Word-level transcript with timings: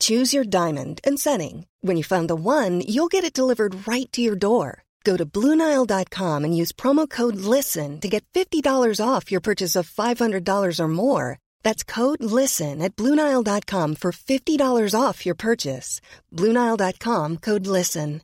Choose 0.00 0.32
your 0.34 0.44
diamond 0.44 1.00
and 1.04 1.18
setting. 1.20 1.66
When 1.82 1.96
you 1.96 2.04
find 2.04 2.28
the 2.28 2.36
one, 2.36 2.80
you'll 2.80 3.08
get 3.08 3.24
it 3.24 3.32
delivered 3.32 3.86
right 3.88 4.10
to 4.12 4.20
your 4.20 4.36
door. 4.36 4.84
Go 5.04 5.16
to 5.16 5.24
Bluenile.com 5.24 6.44
and 6.44 6.56
use 6.56 6.72
promo 6.72 7.08
code 7.08 7.36
LISTEN 7.36 8.00
to 8.00 8.08
get 8.08 8.24
$50 8.34 8.62
off 9.04 9.32
your 9.32 9.40
purchase 9.40 9.76
of 9.76 9.90
$500 9.90 10.80
or 10.80 10.88
more. 10.88 11.38
That's 11.62 11.82
code 11.82 12.22
LISTEN 12.22 12.82
at 12.82 12.96
Bluenile.com 12.96 13.94
for 13.94 14.12
$50 14.12 15.00
off 15.00 15.24
your 15.24 15.34
purchase. 15.34 16.00
Bluenile.com 16.34 17.38
code 17.38 17.66
LISTEN. 17.66 18.20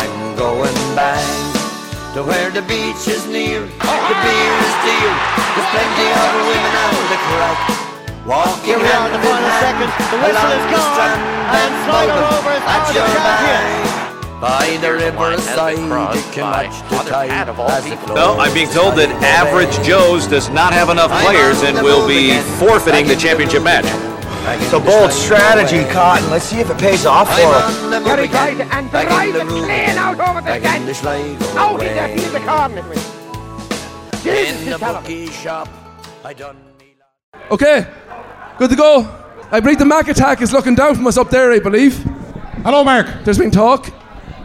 I'm 0.00 0.36
going 0.36 0.74
back 0.96 2.14
to 2.14 2.22
where 2.22 2.50
the 2.50 2.62
beach 2.62 3.06
is 3.06 3.26
near, 3.26 3.60
the 3.60 4.16
beer 4.26 4.54
is 4.66 4.76
dear. 4.86 5.12
There's 5.54 5.70
plenty 5.70 6.08
of 6.18 6.32
women 6.48 6.74
out 6.74 7.84
the. 7.84 7.89
Walking 8.26 8.64
Here 8.64 8.76
we 8.76 8.84
are 8.84 9.06
in 9.08 9.12
the 9.12 9.16
hand 9.16 9.16
in 9.16 9.20
final 9.24 9.52
second. 9.64 9.90
The 10.12 10.18
whistle 10.20 10.52
is 10.52 10.66
gone, 10.68 11.16
and 11.56 11.72
Sligo 11.88 12.12
Muldoon 12.12 12.28
Rovers 12.28 12.64
at 12.68 12.84
are 12.84 12.84
the 12.84 13.00
your 13.00 13.08
champions. 13.08 14.00
By 14.40 14.76
the 14.76 14.92
riverside, 14.92 15.80
you 15.80 16.32
can 16.32 16.44
watch 16.44 16.76
the 16.84 17.08
tide 17.08 17.48
as 17.48 17.86
it 17.86 17.96
flows. 18.00 18.16
No, 18.16 18.36
I'm 18.38 18.52
being 18.52 18.68
told 18.68 18.96
that 18.96 19.08
Average 19.24 19.72
Joe's 19.86 20.26
does 20.26 20.50
not 20.50 20.74
have 20.74 20.90
enough 20.90 21.10
players 21.24 21.62
and 21.62 21.80
will 21.80 22.06
be 22.06 22.36
forfeiting 22.60 23.08
the 23.08 23.16
championship 23.16 23.62
match. 23.62 23.88
It's 23.88 24.72
a 24.72 24.80
bold 24.80 25.12
strategy, 25.12 25.84
Cotton. 25.88 26.28
Let's 26.28 26.44
see 26.44 26.60
if 26.60 26.68
it 26.68 26.76
pays 26.76 27.06
off 27.06 27.28
for 27.28 27.40
him. 27.40 28.04
Gary 28.04 28.28
Guide 28.28 28.60
and 28.60 28.92
Back 28.92 29.08
drive 29.08 29.32
the 29.32 29.40
it 29.40 29.48
clean 29.48 29.96
out 29.96 30.20
over 30.20 30.40
the 30.40 30.60
Back 30.60 30.80
in 30.80 30.94
stand. 30.94 31.42
Out 31.56 31.80
in 31.80 31.88
way. 31.88 31.94
there, 31.94 32.08
he's 32.08 32.32
the 32.32 32.40
corner. 32.40 32.82
Jesus, 34.20 34.60
In 34.60 34.70
the 34.70 34.78
bookie 34.78 35.30
shop, 35.30 35.68
I 36.22 36.34
done 36.34 36.56
me 36.56 36.69
Okay, 37.50 37.84
good 38.58 38.70
to 38.70 38.76
go. 38.76 39.00
I 39.50 39.58
believe 39.58 39.80
the 39.80 39.84
Mac 39.84 40.06
attack 40.06 40.40
is 40.40 40.52
looking 40.52 40.76
down 40.76 40.94
from 40.94 41.08
us 41.08 41.16
up 41.16 41.30
there, 41.30 41.50
I 41.50 41.58
believe. 41.58 41.96
Hello, 42.62 42.84
Mark. 42.84 43.24
There's 43.24 43.38
been 43.38 43.50
talk. 43.50 43.92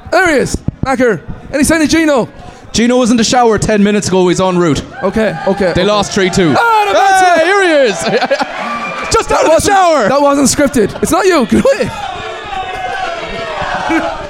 There 0.09 0.27
he 0.31 0.37
is, 0.39 0.57
Macker. 0.83 1.21
Any 1.53 1.63
sign 1.63 1.83
of 1.83 1.89
Gino? 1.89 2.27
Gino 2.73 2.97
was 2.97 3.11
in 3.11 3.17
the 3.17 3.23
shower 3.23 3.59
10 3.59 3.83
minutes 3.83 4.07
ago. 4.07 4.27
He's 4.27 4.41
en 4.41 4.57
route. 4.57 4.83
Okay, 5.03 5.37
okay. 5.47 5.65
They 5.73 5.81
okay. 5.81 5.83
lost 5.83 6.13
3 6.13 6.31
2. 6.31 6.55
Ah, 6.57 6.91
no, 6.91 7.37
hey, 7.37 7.45
here 7.45 7.63
he 7.63 7.89
is. 7.89 7.95
Just 9.13 9.31
out 9.31 9.45
of 9.45 9.51
the 9.51 9.61
shower. 9.61 10.09
That 10.09 10.19
wasn't 10.19 10.47
scripted. 10.47 10.99
It's 11.03 11.11
not 11.11 11.25
you. 11.25 11.45
Get 11.45 11.63
away. 11.63 11.83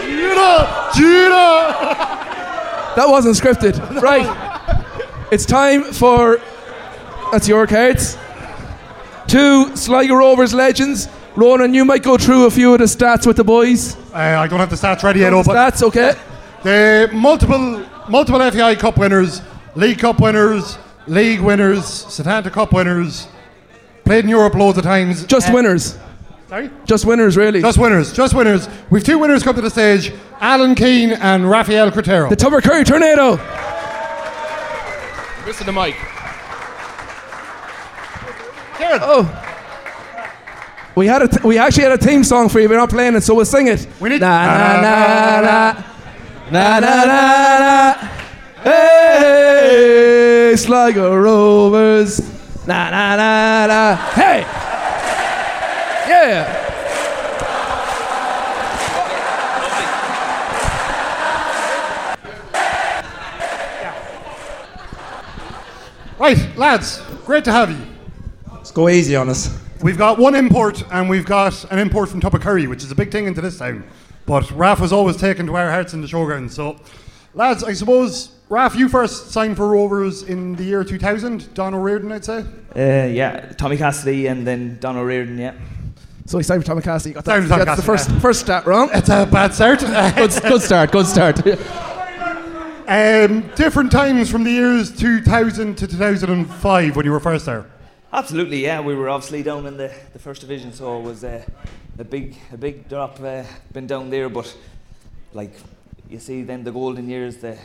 Gina! 0.03 0.91
Gina! 0.96 1.35
That 2.97 3.06
wasn't 3.07 3.38
scripted. 3.38 4.01
Right. 4.01 4.51
It's 5.31 5.44
time 5.44 5.91
for. 5.91 6.40
That's 7.31 7.47
your 7.47 7.66
cards. 7.66 8.16
Two 9.35 9.75
Sligo 9.75 10.13
Rovers 10.16 10.53
legends. 10.53 11.09
Ronan, 11.35 11.73
you 11.73 11.84
might 11.84 12.01
go 12.01 12.18
through 12.18 12.46
a 12.46 12.50
few 12.50 12.72
of 12.72 12.79
the 12.79 12.85
stats 12.85 13.28
with 13.28 13.35
the 13.35 13.44
boys. 13.44 13.97
Uh, 14.13 14.19
I 14.19 14.47
don't 14.47 14.62
have 14.62 14.69
the 14.69 14.78
stats 14.78 15.03
ready 15.03 15.19
yet, 15.19 15.34
oh, 15.34 15.44
but 15.44 15.57
Stats, 15.57 15.84
okay. 15.84 16.13
the 16.63 17.09
multiple 17.12 17.85
multiple 18.07 18.40
FAI 18.50 18.75
Cup 18.75 18.97
winners, 18.97 19.41
League 19.75 20.00
Cup 20.00 20.22
winners, 20.22 20.78
League 21.06 21.41
winners, 21.41 21.84
Setanta 21.84 22.50
Cup 22.50 22.72
winners, 22.72 23.28
played 24.06 24.24
in 24.24 24.29
Europe 24.29 24.53
loads 24.56 24.78
of 24.78 24.85
times. 24.85 25.25
Just 25.25 25.50
Uh, 25.50 25.53
winners. 25.56 25.97
Sorry? 26.47 26.69
Just 26.85 27.06
winners, 27.06 27.35
really. 27.35 27.59
Just 27.62 27.78
winners, 27.78 28.13
just 28.13 28.34
winners. 28.34 28.69
We've 28.90 29.03
two 29.03 29.19
winners 29.19 29.44
come 29.44 29.56
to 29.56 29.62
the 29.62 29.69
stage 29.69 30.13
Alan 30.40 30.75
Keane 30.75 31.12
and 31.12 31.50
Rafael 31.50 31.91
Cretaro. 31.91 32.29
the 32.29 32.38
Tubbercurry 32.38 32.85
Tornado. 32.85 33.31
Listen 35.45 35.66
to 35.66 35.74
Mike. 35.74 36.15
Karen. 38.85 39.01
Oh. 39.03 39.41
We 40.96 41.07
had 41.07 41.22
a 41.23 41.28
t- 41.28 41.40
we 41.44 41.57
actually 41.57 41.84
had 41.84 41.91
a 41.91 41.97
team 41.97 42.23
song 42.23 42.47
for 42.50 42.59
you. 42.59 42.69
We're 42.69 42.78
not 42.78 42.90
playing 42.90 43.16
it, 43.16 43.23
so 43.23 43.35
we'll 43.35 43.46
sing 43.46 43.68
it. 43.68 43.85
We 44.00 44.09
need 44.09 44.22
na 44.22 44.46
na 44.46 44.81
na 44.81 45.41
na 45.41 45.73
na 46.51 46.79
na 46.79 47.06
na. 47.06 47.06
na. 47.06 47.94
Hey, 48.63 50.56
Sligo 50.56 51.16
Rovers. 51.16 52.19
Na 52.66 52.90
na 52.90 53.16
na 53.16 53.68
na. 53.68 53.95
Hey. 54.13 54.41
Yeah. 56.07 56.62
Right, 66.18 66.57
lads, 66.57 67.01
great 67.25 67.44
to 67.44 67.51
have 67.51 67.69
you. 67.69 67.94
Let's 68.66 68.74
go 68.74 68.90
easy 68.90 69.16
on 69.16 69.30
us. 69.30 69.56
We've 69.84 69.96
got 69.96 70.18
one 70.18 70.34
import, 70.34 70.84
and 70.92 71.08
we've 71.08 71.24
got 71.24 71.72
an 71.72 71.78
import 71.78 72.09
from 72.09 72.20
Tubbercurry, 72.20 72.68
which 72.68 72.84
is 72.84 72.90
a 72.90 72.96
big 72.96 73.12
thing 73.12 73.28
into 73.28 73.40
this 73.40 73.59
town. 73.59 73.84
But 74.26 74.50
Raf 74.50 74.80
was 74.80 74.92
always 74.92 75.18
taken 75.18 75.46
to 75.46 75.56
our 75.56 75.70
hearts 75.70 75.94
in 75.94 76.02
the 76.02 76.08
showground. 76.08 76.50
So, 76.50 76.80
lads, 77.36 77.64
I 77.64 77.74
suppose, 77.74 78.31
Raf, 78.50 78.75
you 78.75 78.90
first 78.90 79.30
signed 79.30 79.56
for 79.56 79.68
Rovers 79.70 80.24
in 80.24 80.56
the 80.56 80.64
year 80.64 80.84
2000. 80.84 81.54
Don 81.54 81.75
O'Riordan, 81.75 82.12
I'd 82.12 82.25
say. 82.25 82.44
Uh, 82.75 83.06
yeah, 83.06 83.54
Tommy 83.56 83.78
Cassidy 83.78 84.25
and 84.25 84.48
then 84.48 84.80
Don 84.80 84.98
O'Riordan, 84.98 85.38
yeah. 85.38 85.54
So 86.25 86.40
he 86.40 86.44
signed 86.44 86.64
for 86.64 86.68
Tommy 86.68 86.81
Cassidy. 86.81 87.14
Got 87.14 87.25
that, 87.25 87.44
for 87.44 87.48
Tommy 87.48 87.66
that's 87.66 87.81
the 87.81 87.86
Cassidy, 87.86 88.14
first 88.14 88.24
first 88.24 88.40
stat 88.40 88.66
wrong. 88.66 88.90
It's 88.96 89.09
a 89.09 89.28
bad 89.28 89.54
start. 89.54 89.80
Good, 90.16 90.31
good 90.42 90.62
start. 90.64 90.92
Good 90.92 91.06
start. 91.06 91.38
um, 92.88 93.48
different 93.54 93.92
times 93.92 94.31
from 94.31 94.44
the 94.44 94.50
years 94.50 94.92
2000 94.98 95.78
to 95.78 95.86
2005 95.86 96.96
when 96.96 97.06
you 97.06 97.12
were 97.12 97.20
first 97.20 97.46
there. 97.46 97.68
Absolutely, 98.14 98.64
yeah. 98.64 98.80
We 98.80 98.96
were 98.96 99.10
obviously 99.10 99.44
down 99.44 99.66
in 99.66 99.78
the, 99.78 99.94
the 100.14 100.20
first 100.20 100.42
division, 100.42 100.72
so 100.72 101.00
it 101.00 101.04
was 101.04 101.24
uh, 101.24 101.44
a 102.00 102.04
big 102.04 102.36
a 102.52 102.58
big 102.58 102.88
drop. 102.88 103.20
Uh, 103.20 103.44
been 103.74 103.88
down 103.88 104.10
there, 104.10 104.30
but 104.30 104.56
like 105.34 105.52
you 106.10 106.20
see, 106.20 106.44
then 106.44 106.64
the 106.64 106.72
golden 106.72 107.10
years, 107.10 107.38
the 107.38 107.58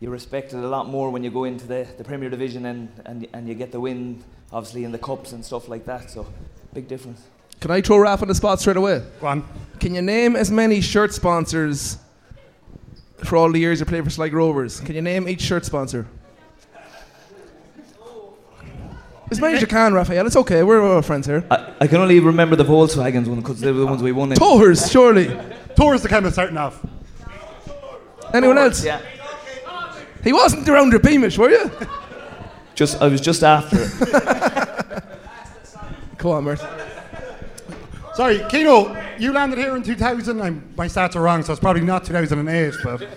you 0.00 0.10
respect 0.10 0.52
it 0.52 0.58
a 0.58 0.68
lot 0.68 0.88
more 0.88 1.10
when 1.10 1.24
you 1.24 1.30
go 1.30 1.44
into 1.44 1.66
the, 1.66 1.86
the 1.98 2.04
Premier 2.04 2.30
Division 2.30 2.66
and, 2.66 2.88
and 3.04 3.26
and 3.32 3.48
you 3.48 3.54
get 3.54 3.72
the 3.72 3.80
win, 3.80 4.22
obviously 4.52 4.84
in 4.84 4.92
the 4.92 4.98
cups 4.98 5.32
and 5.32 5.44
stuff 5.44 5.68
like 5.68 5.84
that. 5.84 6.10
So 6.10 6.26
big 6.72 6.88
difference. 6.88 7.22
Can 7.60 7.72
I 7.72 7.80
throw 7.80 7.98
Raf 7.98 8.22
on 8.22 8.28
the 8.28 8.34
spot 8.34 8.60
straight 8.60 8.76
away? 8.76 9.02
Go 9.20 9.26
on. 9.26 9.44
Can 9.80 9.94
you 9.94 10.02
name 10.02 10.36
as 10.36 10.50
many 10.50 10.80
shirt 10.80 11.12
sponsors 11.12 11.98
for 13.24 13.36
all 13.36 13.50
the 13.50 13.58
years 13.58 13.80
you 13.80 13.86
played 13.86 14.04
for 14.04 14.10
Sligo 14.10 14.36
Rovers? 14.36 14.78
Can 14.80 14.94
you 14.94 15.02
name 15.02 15.28
each 15.28 15.40
shirt 15.40 15.64
sponsor? 15.64 16.06
As 19.30 19.40
many 19.40 19.54
as 19.54 19.60
you 19.60 19.66
can, 19.66 19.92
Raphael. 19.92 20.26
It's 20.26 20.36
okay. 20.36 20.62
We're 20.62 20.82
all 20.82 21.02
friends 21.02 21.26
here. 21.26 21.44
I, 21.50 21.72
I 21.82 21.86
can 21.86 21.98
only 21.98 22.18
remember 22.20 22.56
the 22.56 22.64
Volkswagens 22.64 23.26
one 23.26 23.40
because 23.40 23.60
they 23.60 23.70
were 23.70 23.80
the 23.80 23.86
ones 23.86 24.02
we 24.02 24.12
won 24.12 24.32
in. 24.32 24.38
Towers, 24.38 24.90
surely. 24.90 25.26
Towards 25.76 26.02
the 26.02 26.08
kind 26.08 26.24
of 26.26 26.32
starting 26.32 26.56
off. 26.56 26.84
Anyone 28.32 28.58
else? 28.58 28.84
Yeah. 28.84 29.00
He 30.24 30.32
wasn't 30.32 30.68
around 30.68 30.90
your 30.90 31.00
Beamish, 31.00 31.38
were 31.38 31.50
you? 31.50 31.70
Just 32.74 33.00
I 33.02 33.08
was 33.08 33.20
just 33.20 33.42
after 33.42 33.76
it. 33.80 35.02
Come 36.18 36.30
on, 36.32 36.44
Mert. 36.44 36.64
Sorry, 38.14 38.40
Keno, 38.48 38.96
you 39.18 39.32
landed 39.32 39.58
here 39.58 39.76
in 39.76 39.82
2000. 39.82 40.40
I'm, 40.40 40.72
my 40.76 40.86
stats 40.86 41.14
are 41.16 41.22
wrong, 41.22 41.42
so 41.42 41.52
it's 41.52 41.60
probably 41.60 41.82
not 41.82 42.04
2008, 42.04 42.74
but. 42.82 43.08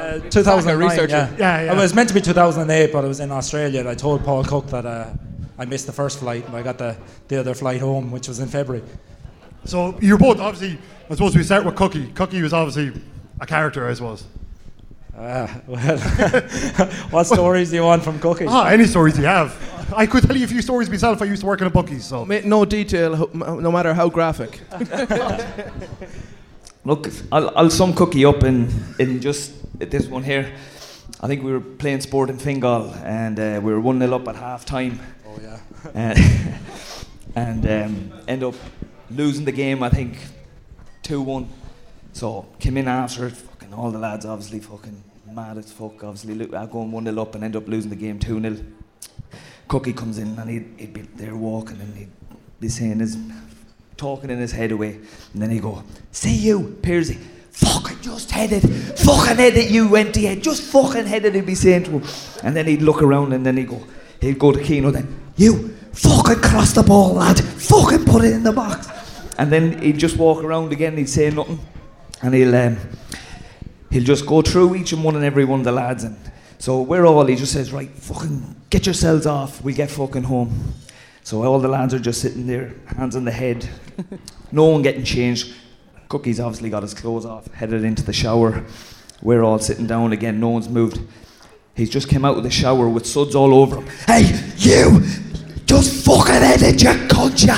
Uh, 0.00 0.18
2009. 0.30 0.88
researcher. 0.88 1.16
Yeah. 1.16 1.30
Yeah, 1.38 1.62
yeah. 1.64 1.72
It 1.72 1.76
was 1.76 1.94
meant 1.94 2.08
to 2.08 2.14
be 2.14 2.20
2008, 2.20 2.92
but 2.92 3.04
I 3.04 3.08
was 3.08 3.20
in 3.20 3.30
Australia. 3.30 3.80
And 3.80 3.88
I 3.88 3.94
told 3.94 4.24
Paul 4.24 4.44
Cook 4.44 4.66
that 4.68 4.86
uh, 4.86 5.10
I 5.58 5.64
missed 5.66 5.86
the 5.86 5.92
first 5.92 6.18
flight, 6.20 6.46
and 6.46 6.56
I 6.56 6.62
got 6.62 6.78
the, 6.78 6.96
the 7.28 7.38
other 7.40 7.54
flight 7.54 7.80
home, 7.80 8.10
which 8.10 8.28
was 8.28 8.40
in 8.40 8.48
February. 8.48 8.82
So 9.64 9.98
you're 10.00 10.18
both 10.18 10.40
obviously. 10.40 10.78
I 11.10 11.14
suppose 11.14 11.36
we 11.36 11.42
start 11.42 11.64
with 11.64 11.74
Cookie. 11.76 12.06
Cookie 12.12 12.40
was 12.40 12.52
obviously 12.52 12.92
a 13.40 13.46
character, 13.46 13.88
I 13.88 13.94
suppose. 13.94 14.24
Ah, 15.18 15.60
well, 15.66 15.98
what 17.10 17.24
stories 17.24 17.70
do 17.70 17.76
you 17.76 17.82
want 17.82 18.02
from 18.04 18.18
Cookie? 18.20 18.46
Ah, 18.48 18.68
any 18.68 18.86
stories 18.86 19.18
you 19.18 19.24
have. 19.24 19.52
I 19.94 20.06
could 20.06 20.22
tell 20.22 20.36
you 20.36 20.44
a 20.44 20.48
few 20.48 20.62
stories 20.62 20.88
myself. 20.88 21.20
I 21.20 21.24
used 21.24 21.40
to 21.42 21.46
work 21.46 21.60
in 21.60 21.66
a 21.66 21.70
bookies, 21.70 22.04
so. 22.06 22.24
Ma- 22.24 22.40
No 22.44 22.64
detail, 22.64 23.16
ho- 23.16 23.30
no 23.34 23.72
matter 23.72 23.92
how 23.92 24.08
graphic. 24.08 24.60
Look, 26.84 27.08
I'll, 27.32 27.50
I'll 27.58 27.70
sum 27.70 27.92
Cookie 27.92 28.24
up 28.24 28.42
in, 28.44 28.70
in 28.98 29.20
just 29.20 29.52
this 29.88 30.06
one 30.06 30.22
here. 30.22 30.52
I 31.20 31.26
think 31.26 31.42
we 31.42 31.52
were 31.52 31.60
playing 31.60 32.02
Sporting 32.02 32.38
Fingal 32.38 32.92
and 33.02 33.38
uh, 33.38 33.60
we 33.62 33.72
were 33.72 33.80
1 33.80 33.98
0 33.98 34.14
up 34.14 34.28
at 34.28 34.36
half 34.36 34.64
time. 34.64 35.00
Oh, 35.26 35.38
yeah. 35.42 35.58
Uh, 35.94 36.14
and 37.34 37.66
um, 37.66 38.12
end 38.28 38.44
up 38.44 38.54
losing 39.10 39.46
the 39.46 39.52
game, 39.52 39.82
I 39.82 39.88
think 39.88 40.18
2 41.04 41.22
1. 41.22 41.48
So 42.12 42.46
came 42.58 42.76
in 42.76 42.86
after 42.86 43.28
it, 43.28 43.32
fucking 43.32 43.72
all 43.72 43.90
the 43.90 43.98
lads 43.98 44.26
obviously 44.26 44.60
fucking 44.60 45.02
mad 45.32 45.56
as 45.56 45.72
fuck, 45.72 46.04
obviously 46.04 46.34
lo- 46.34 46.58
uh, 46.58 46.66
going 46.66 46.92
1 46.92 47.04
0 47.04 47.22
up 47.22 47.34
and 47.34 47.44
end 47.44 47.56
up 47.56 47.66
losing 47.66 47.88
the 47.88 47.96
game 47.96 48.18
2 48.18 48.40
0. 48.40 48.56
Cookie 49.68 49.92
comes 49.94 50.18
in 50.18 50.38
and 50.38 50.50
he'd, 50.50 50.68
he'd 50.76 50.92
be 50.92 51.02
there 51.02 51.36
walking 51.36 51.80
and 51.80 51.96
he'd 51.96 52.10
be 52.58 52.68
saying 52.68 52.98
his, 52.98 53.16
talking 53.96 54.28
in 54.28 54.38
his 54.38 54.52
head 54.52 54.72
away. 54.72 54.98
And 55.32 55.40
then 55.40 55.50
he'd 55.50 55.62
go, 55.62 55.82
See 56.10 56.34
you, 56.34 56.76
Piersy. 57.52 57.56
Fucking 57.56 58.00
just 58.00 58.30
headed, 58.30 58.62
fucking 58.98 59.36
headed 59.36 59.70
you 59.70 59.94
empty 59.96 60.24
head, 60.26 60.42
just 60.42 60.62
fucking 60.62 61.06
headed, 61.06 61.34
he'd 61.34 61.46
be 61.46 61.54
saying 61.54 61.84
to 61.84 61.98
him. 61.98 62.04
And 62.42 62.56
then 62.56 62.66
he'd 62.66 62.82
look 62.82 63.02
around 63.02 63.32
and 63.32 63.44
then 63.44 63.56
he'd 63.56 63.68
go, 63.68 63.82
he'd 64.20 64.38
go 64.38 64.52
to 64.52 64.62
Keno 64.62 64.90
then, 64.90 65.20
You 65.36 65.68
fucking 65.92 66.40
cross 66.40 66.72
the 66.72 66.82
ball, 66.82 67.14
lad, 67.14 67.38
fucking 67.38 68.04
put 68.04 68.24
it 68.24 68.32
in 68.32 68.42
the 68.42 68.52
box. 68.52 68.88
And 69.38 69.50
then 69.50 69.80
he'd 69.80 69.98
just 69.98 70.16
walk 70.16 70.44
around 70.44 70.72
again, 70.72 70.96
he'd 70.96 71.08
say 71.08 71.30
nothing. 71.30 71.58
And 72.22 72.34
he'll, 72.34 72.54
um, 72.54 72.76
he'll 73.90 74.04
just 74.04 74.26
go 74.26 74.42
through 74.42 74.76
each 74.76 74.92
and 74.92 75.02
one 75.02 75.16
and 75.16 75.24
every 75.24 75.44
one 75.44 75.60
of 75.60 75.64
the 75.64 75.72
lads. 75.72 76.04
And 76.04 76.16
so 76.58 76.82
we're 76.82 77.06
all, 77.06 77.24
he 77.24 77.36
just 77.36 77.52
says, 77.52 77.72
right, 77.72 77.90
fucking 77.90 78.56
get 78.68 78.86
yourselves 78.86 79.26
off, 79.26 79.62
We'll 79.64 79.74
get 79.74 79.90
fucking 79.90 80.24
home. 80.24 80.74
So 81.22 81.42
all 81.44 81.58
the 81.58 81.68
lads 81.68 81.94
are 81.94 81.98
just 81.98 82.20
sitting 82.20 82.46
there, 82.46 82.74
hands 82.86 83.16
on 83.16 83.24
the 83.24 83.30
head, 83.30 83.68
no 84.52 84.66
one 84.66 84.82
getting 84.82 85.04
changed. 85.04 85.54
Cookie's 86.10 86.40
obviously 86.40 86.68
got 86.70 86.82
his 86.82 86.92
clothes 86.92 87.24
off, 87.24 87.46
headed 87.54 87.84
into 87.84 88.02
the 88.02 88.12
shower. 88.12 88.64
We're 89.22 89.42
all 89.44 89.58
sitting 89.60 89.86
down 89.86 90.12
again, 90.12 90.40
no 90.40 90.48
one's 90.48 90.68
moved. 90.68 91.00
He's 91.74 91.88
just 91.88 92.08
came 92.08 92.24
out 92.24 92.36
of 92.36 92.42
the 92.42 92.50
shower 92.50 92.88
with 92.88 93.06
suds 93.06 93.34
all 93.34 93.54
over 93.54 93.76
him. 93.76 93.86
Hey, 94.06 94.22
you! 94.56 95.00
Just 95.66 96.04
fucking 96.04 96.34
headed, 96.34 96.82
you 96.82 96.88
cunt, 97.08 97.46
ya! 97.46 97.54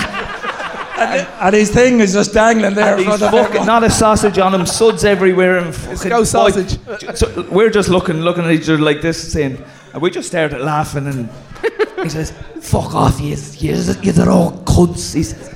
And, 0.98 1.26
and 1.40 1.54
his 1.54 1.70
thing 1.70 2.00
is 2.00 2.12
just 2.12 2.34
dangling 2.34 2.74
there 2.74 2.92
And 2.96 3.00
in 3.02 3.08
he's 3.10 3.18
front 3.18 3.22
of 3.22 3.30
fucking 3.30 3.46
everyone. 3.46 3.66
not 3.66 3.84
a 3.84 3.90
sausage 3.90 4.38
on 4.38 4.54
him, 4.54 4.66
suds 4.66 5.04
everywhere, 5.04 5.56
and 5.58 5.74
fucking 5.74 6.10
cow 6.10 6.22
sausage. 6.22 6.84
boy- 6.84 6.98
so 7.14 7.48
we're 7.50 7.70
just 7.70 7.88
looking, 7.88 8.16
looking 8.20 8.44
at 8.44 8.50
each 8.52 8.68
other 8.68 8.78
like 8.78 9.00
this, 9.00 9.32
saying, 9.32 9.64
and 9.94 10.02
we 10.02 10.10
just 10.10 10.28
started 10.28 10.60
laughing, 10.60 11.06
and 11.06 11.28
he 12.02 12.08
says, 12.10 12.32
"Fuck 12.60 12.94
off, 12.94 13.18
you, 13.20 13.36
you, 13.58 13.74
you're 14.02 14.30
all 14.30 14.52
cunts." 14.64 15.14
He 15.14 15.22
says, 15.22 15.54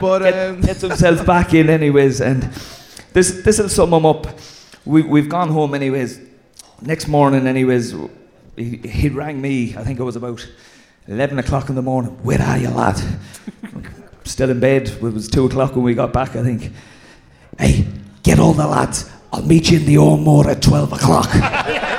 But 0.00 0.18
Get- 0.22 0.48
um, 0.48 0.60
gets 0.60 0.80
himself 0.82 1.24
back 1.26 1.54
in, 1.54 1.70
anyways, 1.70 2.20
and 2.20 2.42
this 3.12 3.42
this 3.42 3.58
will 3.58 3.68
sum 3.68 3.92
him 3.92 4.04
up. 4.06 4.26
We 4.84 5.02
we've 5.02 5.28
gone 5.28 5.48
home, 5.50 5.74
anyways. 5.74 6.20
Next 6.82 7.08
morning, 7.08 7.46
anyways, 7.46 7.94
he, 8.56 8.76
he 8.76 9.08
rang 9.08 9.40
me. 9.40 9.74
I 9.76 9.82
think 9.84 9.98
it 9.98 10.02
was 10.04 10.16
about 10.16 10.46
eleven 11.08 11.38
o'clock 11.38 11.68
in 11.68 11.74
the 11.74 11.82
morning. 11.82 12.12
Where 12.22 12.40
are 12.42 12.58
you, 12.58 12.68
lad? 12.70 13.00
Still 14.24 14.50
in 14.50 14.60
bed. 14.60 14.88
It 14.88 15.00
was 15.00 15.28
two 15.28 15.46
o'clock 15.46 15.74
when 15.74 15.84
we 15.84 15.94
got 15.94 16.12
back. 16.12 16.36
I 16.36 16.42
think. 16.42 16.72
Hey, 17.58 17.86
get 18.22 18.38
all 18.38 18.52
the 18.52 18.66
lads. 18.66 19.10
I'll 19.32 19.42
meet 19.42 19.70
you 19.70 19.78
in 19.78 19.86
the 19.86 19.98
O'More 19.98 20.50
at 20.50 20.60
twelve 20.62 20.92
o'clock. 20.92 21.28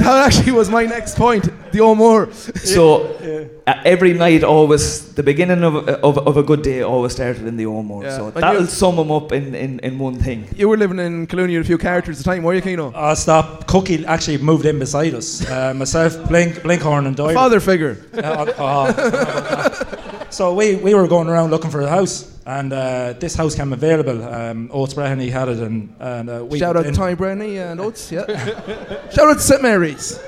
that 0.00 0.26
actually 0.26 0.52
was 0.52 0.68
my 0.70 0.84
next 0.86 1.16
point. 1.16 1.48
The 1.72 1.80
O'More. 1.80 2.32
So 2.32 3.48
uh, 3.66 3.82
every 3.84 4.12
night, 4.12 4.42
always 4.42 5.14
the 5.14 5.22
beginning 5.22 5.62
of, 5.62 5.88
of, 5.88 6.18
of 6.18 6.36
a 6.36 6.42
good 6.42 6.62
day 6.62 6.82
always 6.82 7.12
started 7.12 7.46
in 7.46 7.56
the 7.56 7.66
O'More. 7.66 8.04
Yeah. 8.04 8.16
So 8.16 8.26
And 8.26 8.36
that'll 8.36 8.66
sum 8.66 8.96
them 8.96 9.10
up 9.10 9.32
in, 9.32 9.54
in, 9.54 9.78
in 9.80 9.98
one 9.98 10.16
thing. 10.16 10.48
You 10.56 10.68
were 10.68 10.76
living 10.76 10.98
in 10.98 11.26
Collooney 11.26 11.56
with 11.56 11.66
a 11.66 11.66
few 11.66 11.78
characters 11.78 12.18
at 12.18 12.24
the 12.24 12.30
time, 12.30 12.42
were 12.42 12.54
you, 12.54 12.62
Keno? 12.62 12.92
Oh, 12.94 13.14
stop. 13.14 13.66
Cookie 13.66 14.04
actually 14.06 14.38
moved 14.38 14.66
in 14.66 14.78
beside 14.78 15.14
us. 15.14 15.48
Uh, 15.48 15.74
myself, 15.74 16.28
Blink, 16.28 16.56
Blinkhorn, 16.56 17.06
and 17.06 17.16
Doyle. 17.16 17.34
Father 17.34 17.60
figure. 17.60 17.98
Uh, 18.14 18.52
oh, 18.58 20.26
so 20.30 20.54
we, 20.54 20.76
we 20.76 20.94
were 20.94 21.06
going 21.08 21.28
around 21.28 21.50
looking 21.50 21.70
for 21.70 21.80
a 21.82 21.88
house, 21.88 22.29
and 22.46 22.72
uh, 22.72 23.12
this 23.14 23.34
house 23.34 23.54
came 23.54 23.72
available. 23.72 24.22
Um, 24.22 24.70
Oates 24.72 24.94
Breheny 24.94 25.30
had 25.30 25.48
it, 25.48 25.58
and, 25.58 25.94
and 25.98 26.30
uh, 26.30 26.44
we 26.44 26.58
Shout 26.58 26.76
out 26.76 26.92
Tommy 26.94 27.14
Breheny 27.14 27.58
and 27.58 27.80
Oates, 27.80 28.10
yeah. 28.10 28.26
Shout 29.10 29.28
out 29.28 29.34
to 29.34 29.40
St 29.40 29.62
Mary's. 29.62 30.18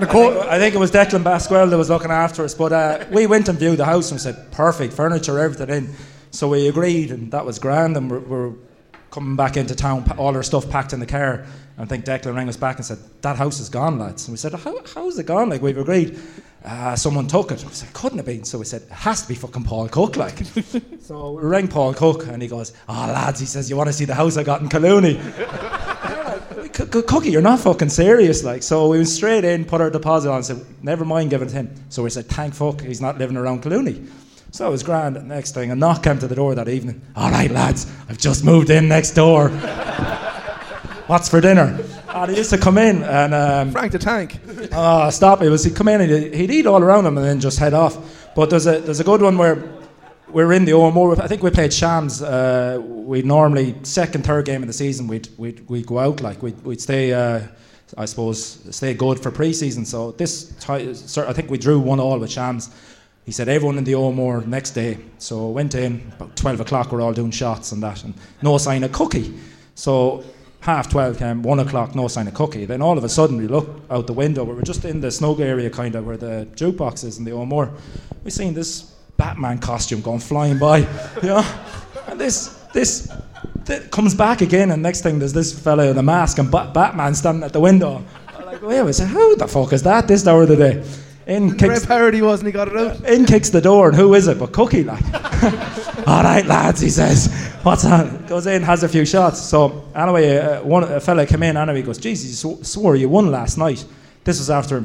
Nicole, 0.00 0.40
I 0.42 0.58
think 0.58 0.74
it 0.74 0.78
was 0.78 0.90
Declan 0.90 1.22
Basquel 1.22 1.70
that 1.70 1.78
was 1.78 1.90
looking 1.90 2.10
after 2.10 2.44
us, 2.44 2.54
but 2.54 2.72
uh, 2.72 3.04
we 3.10 3.26
went 3.26 3.48
and 3.48 3.58
viewed 3.58 3.78
the 3.78 3.84
house 3.84 4.10
and 4.10 4.20
said, 4.20 4.50
perfect, 4.50 4.92
furniture, 4.92 5.38
everything 5.38 5.70
in. 5.70 5.94
So 6.30 6.48
we 6.48 6.66
agreed, 6.68 7.12
and 7.12 7.30
that 7.30 7.46
was 7.46 7.60
grand, 7.60 7.96
and 7.96 8.10
we're, 8.10 8.18
we're 8.18 8.52
coming 9.12 9.36
back 9.36 9.56
into 9.56 9.76
town, 9.76 10.04
all 10.18 10.34
our 10.34 10.42
stuff 10.42 10.68
packed 10.68 10.92
in 10.92 10.98
the 10.98 11.06
car. 11.06 11.46
And 11.76 11.78
I 11.78 11.84
think 11.84 12.04
Declan 12.04 12.34
rang 12.34 12.48
us 12.48 12.56
back 12.56 12.76
and 12.76 12.84
said, 12.84 12.98
that 13.22 13.36
house 13.36 13.60
is 13.60 13.68
gone, 13.68 13.98
lads. 14.00 14.26
And 14.26 14.32
we 14.32 14.38
said, 14.38 14.54
how, 14.54 14.76
how's 14.92 15.18
it 15.18 15.26
gone? 15.26 15.50
Like, 15.50 15.62
we've 15.62 15.78
agreed. 15.78 16.18
Uh, 16.64 16.96
someone 16.96 17.26
took 17.26 17.52
it. 17.52 17.62
We 17.62 17.72
said, 17.72 17.92
couldn't 17.92 18.18
have 18.18 18.26
been. 18.26 18.44
So 18.44 18.58
we 18.58 18.64
said, 18.64 18.82
it 18.82 18.90
has 18.90 19.22
to 19.22 19.28
be 19.28 19.34
fucking 19.34 19.64
Paul 19.64 19.88
Cook, 19.88 20.16
like. 20.16 20.38
so 21.00 21.32
we 21.32 21.42
rang 21.42 21.68
Paul 21.68 21.92
Cook, 21.92 22.26
and 22.26 22.40
he 22.40 22.48
goes, 22.48 22.72
oh, 22.88 22.92
lads, 22.92 23.38
he 23.38 23.46
says, 23.46 23.68
you 23.68 23.76
want 23.76 23.88
to 23.88 23.92
see 23.92 24.06
the 24.06 24.14
house 24.14 24.38
I 24.38 24.44
got 24.44 24.62
in 24.62 24.68
Collooney? 24.68 25.20
Cookie, 27.06 27.30
you're 27.30 27.42
not 27.42 27.60
fucking 27.60 27.90
serious, 27.90 28.42
like. 28.42 28.62
So 28.62 28.88
we 28.88 28.96
went 28.96 29.08
straight 29.08 29.44
in, 29.44 29.64
put 29.64 29.80
our 29.80 29.90
deposit 29.90 30.30
on, 30.30 30.36
and 30.36 30.46
said, 30.46 30.64
never 30.82 31.04
mind 31.04 31.30
giving 31.30 31.48
it 31.48 31.50
to 31.50 31.56
him. 31.56 31.74
So 31.90 32.02
we 32.02 32.10
said, 32.10 32.26
thank 32.26 32.54
fuck, 32.54 32.80
he's 32.80 33.00
not 33.00 33.18
living 33.18 33.36
around 33.36 33.62
Collooney. 33.62 34.08
So 34.50 34.66
it 34.66 34.70
was 34.70 34.82
grand. 34.82 35.22
Next 35.28 35.52
thing, 35.52 35.70
a 35.70 35.76
knock 35.76 36.02
came 36.04 36.18
to 36.20 36.28
the 36.28 36.34
door 36.34 36.54
that 36.54 36.68
evening. 36.68 37.02
All 37.14 37.30
right, 37.30 37.50
lads, 37.50 37.92
I've 38.08 38.18
just 38.18 38.44
moved 38.44 38.70
in 38.70 38.88
next 38.88 39.10
door. 39.10 39.48
What's 41.08 41.28
for 41.28 41.40
dinner? 41.40 41.78
And 42.14 42.30
he 42.30 42.36
used 42.36 42.50
to 42.50 42.58
come 42.58 42.78
in 42.78 43.02
and 43.02 43.34
um, 43.34 43.72
Frank 43.72 43.90
the 43.90 43.98
Tank. 43.98 44.38
Oh, 44.72 45.10
stop! 45.20 45.42
It 45.42 45.48
was 45.48 45.64
he'd 45.64 45.74
come 45.74 45.88
in 45.88 46.00
and 46.00 46.34
he'd, 46.34 46.50
eat 46.50 46.66
all 46.66 46.80
around 46.80 47.06
him 47.06 47.18
and 47.18 47.26
then 47.26 47.40
just 47.40 47.58
head 47.58 47.74
off. 47.74 48.32
But 48.36 48.50
there's 48.50 48.66
a 48.66 48.78
there's 48.78 49.00
a 49.00 49.04
good 49.04 49.20
one 49.20 49.36
where 49.36 49.56
we're 50.28 50.52
in 50.52 50.64
the 50.64 50.74
O'More. 50.74 51.20
I 51.20 51.26
think 51.26 51.42
we 51.42 51.50
played 51.50 51.72
Shams. 51.72 52.22
Uh, 52.22 52.80
we 52.84 53.22
normally 53.22 53.74
second 53.82 54.24
third 54.24 54.44
game 54.44 54.62
of 54.62 54.68
the 54.68 54.72
season 54.72 55.08
we'd 55.08 55.28
we'd, 55.38 55.68
we'd 55.68 55.86
go 55.86 55.98
out 55.98 56.20
like 56.20 56.40
we'd, 56.40 56.60
we'd 56.64 56.80
stay. 56.80 57.12
Uh, 57.12 57.48
I 57.98 58.06
suppose 58.06 58.60
stay 58.70 58.94
good 58.94 59.20
for 59.20 59.30
pre-season. 59.30 59.84
So 59.84 60.12
this 60.12 60.52
I 60.68 61.32
think 61.32 61.50
we 61.50 61.58
drew 61.58 61.80
one 61.80 61.98
all 61.98 62.18
with 62.18 62.30
Shams. 62.30 62.70
He 63.24 63.32
said 63.32 63.48
everyone 63.48 63.78
in 63.78 63.84
the 63.84 63.94
O'More 63.96 64.42
next 64.42 64.70
day. 64.70 64.98
So 65.18 65.48
went 65.48 65.74
in 65.74 66.12
about 66.16 66.36
twelve 66.36 66.60
o'clock. 66.60 66.92
We're 66.92 67.00
all 67.00 67.12
doing 67.12 67.32
shots 67.32 67.72
and 67.72 67.82
that, 67.82 68.04
and 68.04 68.14
no 68.40 68.56
sign 68.58 68.84
of 68.84 68.92
cookie. 68.92 69.34
So 69.74 70.24
half 70.64 70.88
12 70.88 71.18
came, 71.18 71.42
1 71.42 71.58
o'clock, 71.60 71.94
no 71.94 72.08
sign 72.08 72.26
of 72.26 72.32
cookie. 72.32 72.64
Then 72.64 72.80
all 72.80 72.96
of 72.96 73.04
a 73.04 73.08
sudden 73.08 73.36
we 73.36 73.46
look 73.46 73.68
out 73.90 74.06
the 74.06 74.14
window, 74.14 74.44
we 74.44 74.54
were 74.54 74.62
just 74.62 74.84
in 74.86 74.98
the 74.98 75.10
snug 75.10 75.40
area 75.40 75.68
kind 75.68 75.94
of 75.94 76.06
where 76.06 76.16
the 76.16 76.48
jukebox 76.56 77.04
is 77.04 77.18
in 77.18 77.24
the 77.24 77.32
O'More. 77.32 77.70
We 78.24 78.30
seen 78.30 78.54
this 78.54 78.94
Batman 79.18 79.58
costume 79.58 80.00
going 80.00 80.20
flying 80.20 80.58
by, 80.58 80.78
you 81.22 81.28
know? 81.28 81.44
And 82.08 82.18
this, 82.18 82.48
this, 82.72 83.12
th- 83.66 83.90
comes 83.90 84.14
back 84.14 84.40
again 84.40 84.70
and 84.70 84.82
next 84.82 85.02
thing 85.02 85.18
there's 85.18 85.34
this 85.34 85.56
fellow 85.58 85.90
in 85.90 85.98
a 85.98 86.02
mask 86.02 86.38
and 86.38 86.50
ba- 86.50 86.70
Batman 86.72 87.14
standing 87.14 87.44
at 87.44 87.52
the 87.52 87.60
window. 87.60 88.02
I'm 88.28 88.46
like, 88.46 88.62
wait, 88.62 88.80
I 88.80 88.90
said, 88.92 89.08
who 89.08 89.36
the 89.36 89.46
fuck 89.46 89.74
is 89.74 89.82
that 89.82 90.08
this 90.08 90.26
hour 90.26 90.44
of 90.44 90.48
the 90.48 90.56
day? 90.56 90.84
In 91.26 91.56
kicks, 91.56 91.86
parody 91.86 92.20
wasn't 92.20 92.46
he 92.46 92.52
got 92.52 92.68
it 92.68 92.76
out? 92.76 93.08
in 93.08 93.24
kicks 93.24 93.48
the 93.50 93.60
door, 93.60 93.88
and 93.88 93.96
who 93.96 94.14
is 94.14 94.28
it 94.28 94.38
but 94.38 94.52
Cookie? 94.52 94.84
Like, 94.84 95.02
all 96.06 96.22
right, 96.22 96.44
lads, 96.44 96.80
he 96.80 96.90
says. 96.90 97.32
What's 97.62 97.82
that? 97.84 98.26
Goes 98.26 98.46
in, 98.46 98.62
has 98.62 98.82
a 98.82 98.88
few 98.88 99.06
shots. 99.06 99.40
So 99.40 99.88
anyway, 99.94 100.36
uh, 100.36 100.62
one 100.62 100.84
a 100.84 101.00
fella 101.00 101.24
came 101.26 101.42
in. 101.42 101.56
Anyway, 101.56 101.78
he 101.78 101.82
goes, 101.82 101.96
Jesus, 101.96 102.44
you 102.44 102.56
sw- 102.56 102.66
swore 102.66 102.94
you 102.94 103.08
won 103.08 103.30
last 103.30 103.56
night. 103.56 103.84
This 104.24 104.38
was 104.38 104.50
after 104.50 104.84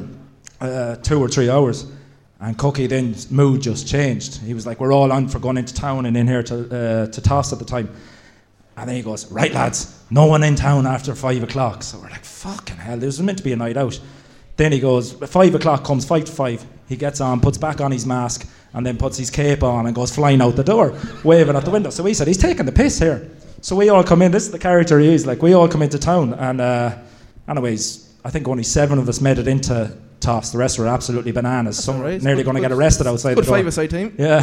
uh, 0.60 0.96
two 0.96 1.20
or 1.20 1.28
three 1.28 1.50
hours. 1.50 1.86
And 2.40 2.56
Cookie 2.56 2.86
then 2.86 3.14
mood 3.28 3.60
just 3.60 3.86
changed. 3.86 4.38
He 4.38 4.54
was 4.54 4.66
like, 4.66 4.80
"We're 4.80 4.94
all 4.94 5.12
on 5.12 5.28
for 5.28 5.38
going 5.38 5.58
into 5.58 5.74
town 5.74 6.06
and 6.06 6.16
in 6.16 6.26
here 6.26 6.42
to 6.44 7.04
uh, 7.04 7.06
to 7.08 7.20
toss 7.20 7.52
at 7.52 7.58
the 7.58 7.66
time." 7.66 7.94
And 8.78 8.88
then 8.88 8.96
he 8.96 9.02
goes, 9.02 9.30
"Right, 9.30 9.52
lads, 9.52 10.02
no 10.08 10.24
one 10.24 10.42
in 10.42 10.56
town 10.56 10.86
after 10.86 11.14
five 11.14 11.42
o'clock." 11.42 11.82
So 11.82 11.98
we're 11.98 12.08
like, 12.08 12.24
"Fucking 12.24 12.76
hell!" 12.76 12.96
this 12.96 13.18
was 13.18 13.20
meant 13.20 13.36
to 13.36 13.44
be 13.44 13.52
a 13.52 13.56
night 13.56 13.76
out. 13.76 14.00
Then 14.60 14.72
he 14.72 14.78
goes, 14.78 15.14
five 15.14 15.54
o'clock 15.54 15.84
comes, 15.84 16.04
five 16.04 16.26
to 16.26 16.32
five. 16.32 16.62
He 16.86 16.94
gets 16.94 17.22
on, 17.22 17.40
puts 17.40 17.56
back 17.56 17.80
on 17.80 17.90
his 17.90 18.04
mask, 18.04 18.46
and 18.74 18.84
then 18.84 18.98
puts 18.98 19.16
his 19.16 19.30
cape 19.30 19.62
on 19.62 19.86
and 19.86 19.94
goes 19.94 20.14
flying 20.14 20.42
out 20.42 20.54
the 20.54 20.62
door, 20.62 20.94
waving 21.24 21.56
at 21.56 21.64
the 21.64 21.70
window. 21.70 21.88
So 21.88 22.02
we 22.02 22.12
said, 22.12 22.28
he's 22.28 22.36
taking 22.36 22.66
the 22.66 22.72
piss 22.72 22.98
here. 22.98 23.30
So 23.62 23.74
we 23.74 23.88
all 23.88 24.04
come 24.04 24.20
in. 24.20 24.32
This 24.32 24.44
is 24.44 24.50
the 24.50 24.58
character 24.58 24.98
he 25.00 25.14
is. 25.14 25.24
Like 25.24 25.40
we 25.40 25.54
all 25.54 25.66
come 25.66 25.80
into 25.80 25.98
town, 25.98 26.34
and 26.34 26.60
uh, 26.60 26.98
anyways, 27.48 28.12
I 28.22 28.28
think 28.28 28.48
only 28.48 28.62
seven 28.62 28.98
of 28.98 29.08
us 29.08 29.22
made 29.22 29.38
it 29.38 29.48
into 29.48 29.96
toffs. 30.20 30.52
The 30.52 30.58
rest 30.58 30.78
were 30.78 30.88
absolutely 30.88 31.32
bananas. 31.32 31.82
Some 31.82 31.96
alright. 31.96 32.20
nearly 32.20 32.42
going 32.42 32.56
to 32.56 32.60
get 32.60 32.68
good- 32.68 32.76
arrested 32.76 33.06
outside 33.06 33.36
good 33.36 33.44
the 33.44 33.48
door. 33.48 33.56
five-a-side 33.56 33.88
team. 33.88 34.14
Yeah. 34.18 34.42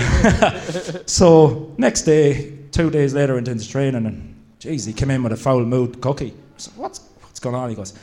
so 1.05 1.75
next 1.77 2.01
day, 2.01 2.57
two 2.71 2.89
days 2.89 3.13
later, 3.13 3.35
went 3.35 3.49
into 3.49 3.69
training, 3.69 4.07
and 4.07 4.43
geez, 4.57 4.83
he 4.85 4.93
came 4.93 5.11
in 5.11 5.21
with 5.21 5.33
a 5.33 5.37
foul 5.37 5.63
mood 5.63 6.01
cookie. 6.01 6.33
So 6.57 6.71
what's 6.75 7.01
what's 7.21 7.39
going 7.39 7.53
on? 7.53 7.69
He 7.69 7.75
goes, 7.75 7.93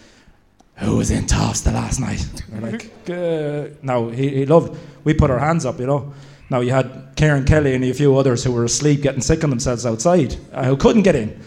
"Who 0.76 0.96
was 0.96 1.10
in 1.10 1.26
toffs 1.26 1.62
the 1.62 1.72
last 1.72 2.00
night?" 2.00 2.26
Like, 2.60 2.90
uh, 3.08 3.74
no, 3.82 4.10
he, 4.10 4.28
he 4.30 4.46
loved. 4.46 4.78
We 5.04 5.14
put 5.14 5.30
our 5.30 5.38
hands 5.38 5.64
up, 5.66 5.78
you 5.78 5.86
know. 5.86 6.12
Now 6.50 6.60
you 6.60 6.70
had 6.72 7.16
Ciaran 7.16 7.44
Kelly 7.44 7.74
and 7.74 7.84
a 7.84 7.92
few 7.92 8.16
others 8.16 8.44
who 8.44 8.52
were 8.52 8.64
asleep, 8.64 9.02
getting 9.02 9.22
sick 9.22 9.44
on 9.44 9.50
themselves 9.50 9.86
outside, 9.86 10.36
uh, 10.52 10.64
who 10.64 10.76
couldn't 10.76 11.02
get 11.02 11.14
in. 11.14 11.40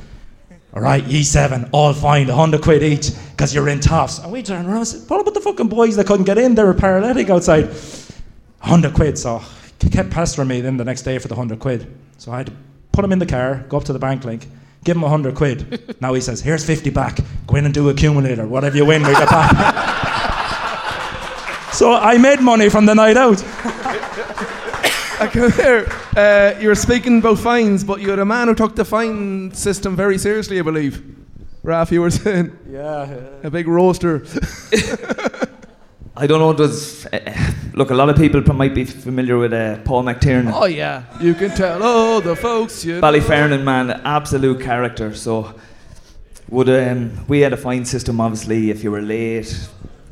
All 0.73 0.81
right, 0.81 1.03
ye 1.05 1.23
seven, 1.23 1.69
all 1.71 1.93
fine, 1.93 2.29
a 2.29 2.35
hundred 2.35 2.61
quid 2.61 2.83
each, 2.83 3.11
because 3.31 3.53
you're 3.53 3.69
in 3.69 3.79
toffs. 3.79 4.19
And 4.19 4.31
we 4.31 4.43
turned 4.43 4.67
around 4.67 4.77
and 4.77 4.87
said, 4.87 5.09
what 5.09 5.21
about 5.21 5.33
the 5.33 5.39
fucking 5.41 5.69
boys 5.69 5.95
that 5.95 6.05
couldn't 6.05 6.25
get 6.25 6.37
in? 6.37 6.55
They 6.55 6.63
were 6.63 6.73
paralytic 6.73 7.29
outside. 7.29 7.69
hundred 8.59 8.93
quid, 8.93 9.17
so 9.17 9.41
kept 9.97 10.11
pestering 10.11 10.47
me 10.47 10.61
then 10.61 10.77
the 10.77 10.85
next 10.85 11.01
day 11.01 11.17
for 11.17 11.27
the 11.27 11.35
hundred 11.35 11.59
quid. 11.59 11.87
So 12.17 12.31
I 12.31 12.37
had 12.37 12.47
to 12.47 12.53
put 12.91 13.03
him 13.03 13.11
in 13.11 13.19
the 13.19 13.25
car, 13.25 13.65
go 13.69 13.77
up 13.77 13.83
to 13.85 13.93
the 13.93 13.99
bank 13.99 14.25
link, 14.25 14.47
give 14.87 14.95
him 14.95 15.03
a 15.03 15.09
hundred 15.09 15.35
quid. 15.35 15.95
now 16.01 16.13
he 16.13 16.21
says, 16.21 16.39
here's 16.41 16.65
50 16.65 16.89
back, 16.91 17.19
go 17.45 17.57
in 17.57 17.65
and 17.65 17.73
do 17.73 17.89
accumulator. 17.89 18.47
Whatever 18.47 18.77
you 18.77 18.85
win, 18.85 19.03
we 19.03 19.11
get 19.13 19.29
back. 19.29 19.53
so 21.73 21.93
I 21.93 22.17
made 22.17 22.39
money 22.39 22.69
from 22.69 22.85
the 22.85 22.95
night 22.95 23.17
out. 23.17 23.43
I 25.19 25.27
come 25.31 25.51
here. 25.51 25.91
Uh, 26.15 26.57
you 26.59 26.69
were 26.69 26.75
speaking 26.75 27.19
about 27.19 27.39
fines, 27.39 27.83
but 27.83 27.99
you 27.99 28.09
had 28.09 28.19
a 28.19 28.25
man 28.25 28.47
who 28.47 28.55
took 28.55 28.75
the 28.75 28.85
fine 28.85 29.51
system 29.53 29.95
very 29.95 30.17
seriously, 30.17 30.59
I 30.59 30.61
believe. 30.61 31.03
Raf, 31.63 31.91
you 31.91 32.01
were 32.01 32.11
saying. 32.11 32.57
Yeah. 32.69 33.11
A 33.43 33.49
big 33.49 33.67
roaster. 33.67 34.25
I 36.15 36.27
don't 36.27 36.39
know. 36.39 36.53
Does 36.53 37.05
uh, 37.07 37.53
look 37.77 37.91
a 37.91 37.93
lot 37.93 38.09
of 38.09 38.17
people 38.17 38.41
might 38.55 38.73
be 38.73 38.83
familiar 38.83 39.37
with 39.37 39.53
uh, 39.53 39.77
Paul 39.83 40.03
McTiernan. 40.03 40.51
oh, 40.53 40.65
yeah. 40.65 41.03
You 41.21 41.35
can 41.35 41.51
tell 41.51 41.83
all 41.83 42.19
the 42.21 42.35
folks 42.35 42.83
you 42.83 42.99
Ballyfarnon 42.99 43.63
man, 43.63 43.91
absolute 43.91 44.61
character. 44.61 45.13
So, 45.13 45.53
would 46.49 46.69
um, 46.69 47.25
we 47.27 47.41
had 47.41 47.53
a 47.53 47.57
fine 47.57 47.85
system? 47.85 48.19
Obviously, 48.19 48.71
if 48.71 48.83
you 48.83 48.91
were 48.91 49.01
late, 49.01 49.69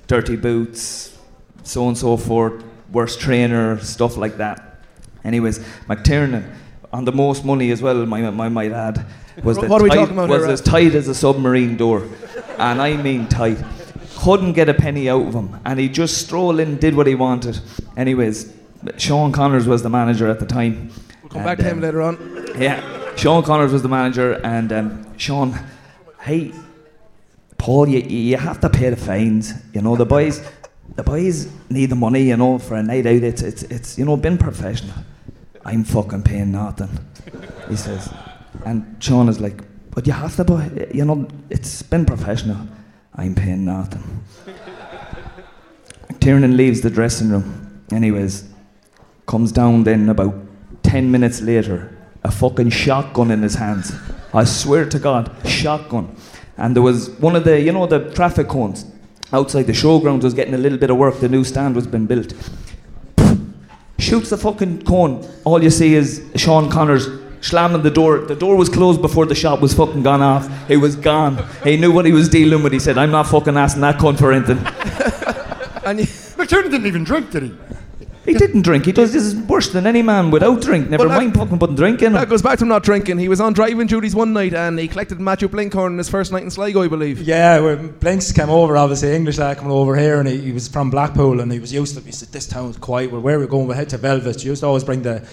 dirty 0.07 0.35
boots, 0.35 1.17
so 1.63 1.87
and 1.87 1.97
so 1.97 2.17
forth, 2.17 2.63
worst 2.91 3.19
trainer, 3.19 3.79
stuff 3.79 4.15
like 4.15 4.37
that. 4.37 4.81
Anyways, 5.23 5.59
McTiernan 5.87 6.53
on 6.93 7.05
the 7.05 7.11
most 7.11 7.43
money 7.43 7.71
as 7.71 7.81
well. 7.81 8.05
My, 8.05 8.29
my 8.29 8.49
might 8.49 8.71
add 8.71 9.05
was 9.43 9.57
the 9.57 9.67
What 9.67 9.81
are 9.81 9.85
we 9.85 9.89
tight, 9.89 9.95
talking 9.95 10.13
about 10.13 10.29
was 10.29 10.45
as 10.45 10.61
tight 10.61 10.93
as 10.93 11.07
a 11.07 11.15
submarine 11.15 11.77
door, 11.77 12.07
and 12.59 12.81
I 12.81 12.95
mean 12.95 13.27
tight. 13.27 13.57
Couldn't 14.25 14.53
get 14.53 14.69
a 14.69 14.73
penny 14.73 15.07
out 15.07 15.21
of 15.27 15.35
him, 15.35 15.59
and 15.65 15.79
he 15.79 15.87
just 15.87 16.17
strolled 16.17 16.59
in, 16.59 16.77
did 16.77 16.95
what 16.95 17.05
he 17.05 17.13
wanted. 17.13 17.59
Anyways, 17.95 18.51
Sean 18.97 19.31
Connors 19.31 19.67
was 19.67 19.83
the 19.83 19.89
manager 19.89 20.27
at 20.27 20.39
the 20.39 20.47
time. 20.47 20.89
We'll 21.21 21.29
come 21.29 21.43
back 21.43 21.59
to 21.59 21.63
him 21.63 21.79
later 21.79 22.01
on. 22.01 22.17
Yeah, 22.57 22.81
Sean 23.15 23.43
Connors 23.43 23.71
was 23.71 23.83
the 23.83 23.87
manager, 23.87 24.41
and 24.43 24.73
um, 24.73 25.17
Sean, 25.19 25.55
hey, 26.21 26.53
Paul, 27.59 27.87
you, 27.87 27.99
you 27.99 28.37
have 28.37 28.59
to 28.61 28.69
pay 28.69 28.89
the 28.89 28.95
fines. 28.95 29.53
You 29.73 29.83
know 29.83 29.95
the 29.95 30.07
boys, 30.07 30.41
the 30.95 31.03
boys 31.03 31.47
need 31.69 31.91
the 31.91 31.95
money. 31.95 32.23
You 32.23 32.37
know 32.37 32.57
for 32.57 32.77
a 32.77 32.81
night 32.81 33.05
out. 33.05 33.21
It's 33.21 33.43
it's 33.43 33.61
it's 33.61 33.99
you 33.99 34.05
know 34.05 34.17
been 34.17 34.39
professional. 34.39 34.95
I'm 35.63 35.83
fucking 35.83 36.23
paying 36.23 36.51
nothing. 36.51 36.89
He 37.69 37.75
says, 37.75 38.11
and 38.65 38.97
Sean 38.99 39.29
is 39.29 39.39
like, 39.39 39.61
but 39.91 40.07
you 40.07 40.13
have 40.13 40.35
to, 40.37 40.43
boy. 40.43 40.87
You 40.91 41.05
know 41.05 41.27
it's 41.51 41.83
been 41.83 42.07
professional. 42.07 42.57
I'm 43.15 43.33
paying 43.35 43.65
nothing. 43.65 44.23
Tiernan 46.19 46.57
leaves 46.57 46.81
the 46.81 46.89
dressing 46.89 47.29
room. 47.29 47.83
Anyways, 47.91 48.49
comes 49.25 49.51
down 49.51 49.83
then 49.83 50.09
about 50.09 50.35
10 50.83 51.09
minutes 51.09 51.41
later, 51.41 51.95
a 52.23 52.31
fucking 52.31 52.69
shotgun 52.69 53.31
in 53.31 53.41
his 53.41 53.55
hands. 53.55 53.93
I 54.33 54.43
swear 54.43 54.85
to 54.89 54.99
God, 54.99 55.31
shotgun. 55.45 56.15
And 56.57 56.75
there 56.75 56.83
was 56.83 57.09
one 57.19 57.35
of 57.35 57.43
the, 57.43 57.59
you 57.59 57.71
know, 57.71 57.85
the 57.85 58.11
traffic 58.13 58.47
cones 58.47 58.85
outside 59.33 59.63
the 59.63 59.73
showgrounds 59.73 60.23
was 60.23 60.33
getting 60.33 60.53
a 60.53 60.57
little 60.57 60.77
bit 60.77 60.89
of 60.89 60.97
work. 60.97 61.19
The 61.19 61.29
new 61.29 61.43
stand 61.43 61.75
was 61.75 61.87
being 61.87 62.05
built. 62.05 62.33
Shoots 63.97 64.29
the 64.29 64.37
fucking 64.37 64.83
cone. 64.83 65.27
All 65.43 65.63
you 65.63 65.69
see 65.69 65.95
is 65.95 66.23
Sean 66.35 66.69
Connors 66.69 67.07
slamming 67.41 67.81
the 67.83 67.91
door. 67.91 68.19
The 68.19 68.35
door 68.35 68.55
was 68.55 68.69
closed 68.69 69.01
before 69.01 69.25
the 69.25 69.35
shot 69.35 69.61
was 69.61 69.73
fucking 69.73 70.03
gone 70.03 70.21
off. 70.21 70.47
He 70.67 70.77
was 70.77 70.95
gone. 70.95 71.37
He 71.63 71.77
knew 71.77 71.91
what 71.91 72.05
he 72.05 72.11
was 72.11 72.29
dealing 72.29 72.63
with. 72.63 72.73
He 72.73 72.79
said, 72.79 72.97
I'm 72.97 73.11
not 73.11 73.27
fucking 73.27 73.55
asking 73.57 73.81
that 73.81 73.97
cunt 73.97 74.17
for 74.19 74.31
anything. 74.31 74.59
And 75.85 75.99
you, 75.99 76.05
McTiernan 76.07 76.71
didn't 76.71 76.87
even 76.87 77.03
drink, 77.03 77.29
did 77.29 77.43
he? 77.43 77.53
He 78.25 78.33
didn't 78.33 78.63
drink. 78.63 78.85
He 78.85 78.91
does 78.91 79.13
this 79.13 79.21
is 79.21 79.35
worse 79.35 79.69
than 79.71 79.85
any 79.85 80.01
man 80.01 80.31
without 80.31 80.59
drink. 80.63 80.89
Never 80.89 81.03
Well, 81.03 81.09
that- 81.09 81.23
mind 81.23 81.35
fucking 81.35 81.59
putting 81.59 81.75
drink 81.75 82.01
in 82.01 82.13
that 82.13 82.23
him. 82.23 82.29
goes 82.29 82.41
back 82.41 82.57
to 82.57 82.63
him 82.63 82.69
not 82.69 82.81
drinking. 82.81 83.19
He 83.19 83.29
was 83.29 83.39
on 83.39 83.53
driving 83.53 83.85
duties 83.85 84.15
one 84.15 84.33
night 84.33 84.55
and 84.55 84.79
he 84.79 84.87
collected 84.87 85.19
Matthew 85.19 85.47
Blinkhorn 85.47 85.91
in 85.91 85.97
his 85.99 86.09
first 86.09 86.31
night 86.31 86.41
in 86.41 86.49
Sligo, 86.49 86.81
I 86.81 86.87
believe. 86.87 87.21
Yeah, 87.21 87.59
when 87.59 87.91
Blinks 87.99 88.31
came 88.31 88.49
over, 88.49 88.75
obviously 88.77 89.13
English 89.13 89.37
lad 89.37 89.57
coming 89.57 89.71
over 89.71 89.95
here, 89.95 90.19
and 90.19 90.27
he, 90.27 90.41
he 90.41 90.51
was 90.51 90.67
from 90.67 90.89
Blackpool, 90.89 91.39
and 91.39 91.51
he 91.51 91.59
was 91.59 91.71
used 91.71 91.95
to. 91.97 92.01
He 92.01 92.11
said, 92.11 92.29
"This 92.29 92.47
town's 92.47 92.77
quiet. 92.77 93.11
Well, 93.11 93.21
where 93.21 93.35
are 93.37 93.39
we 93.41 93.45
going? 93.45 93.67
We 93.67 93.75
head 93.75 93.89
to 93.89 93.99
Velvet." 93.99 94.43
You 94.43 94.49
used 94.53 94.61
to 94.61 94.65
always 94.67 94.83
bring 94.83 95.03
the, 95.03 95.23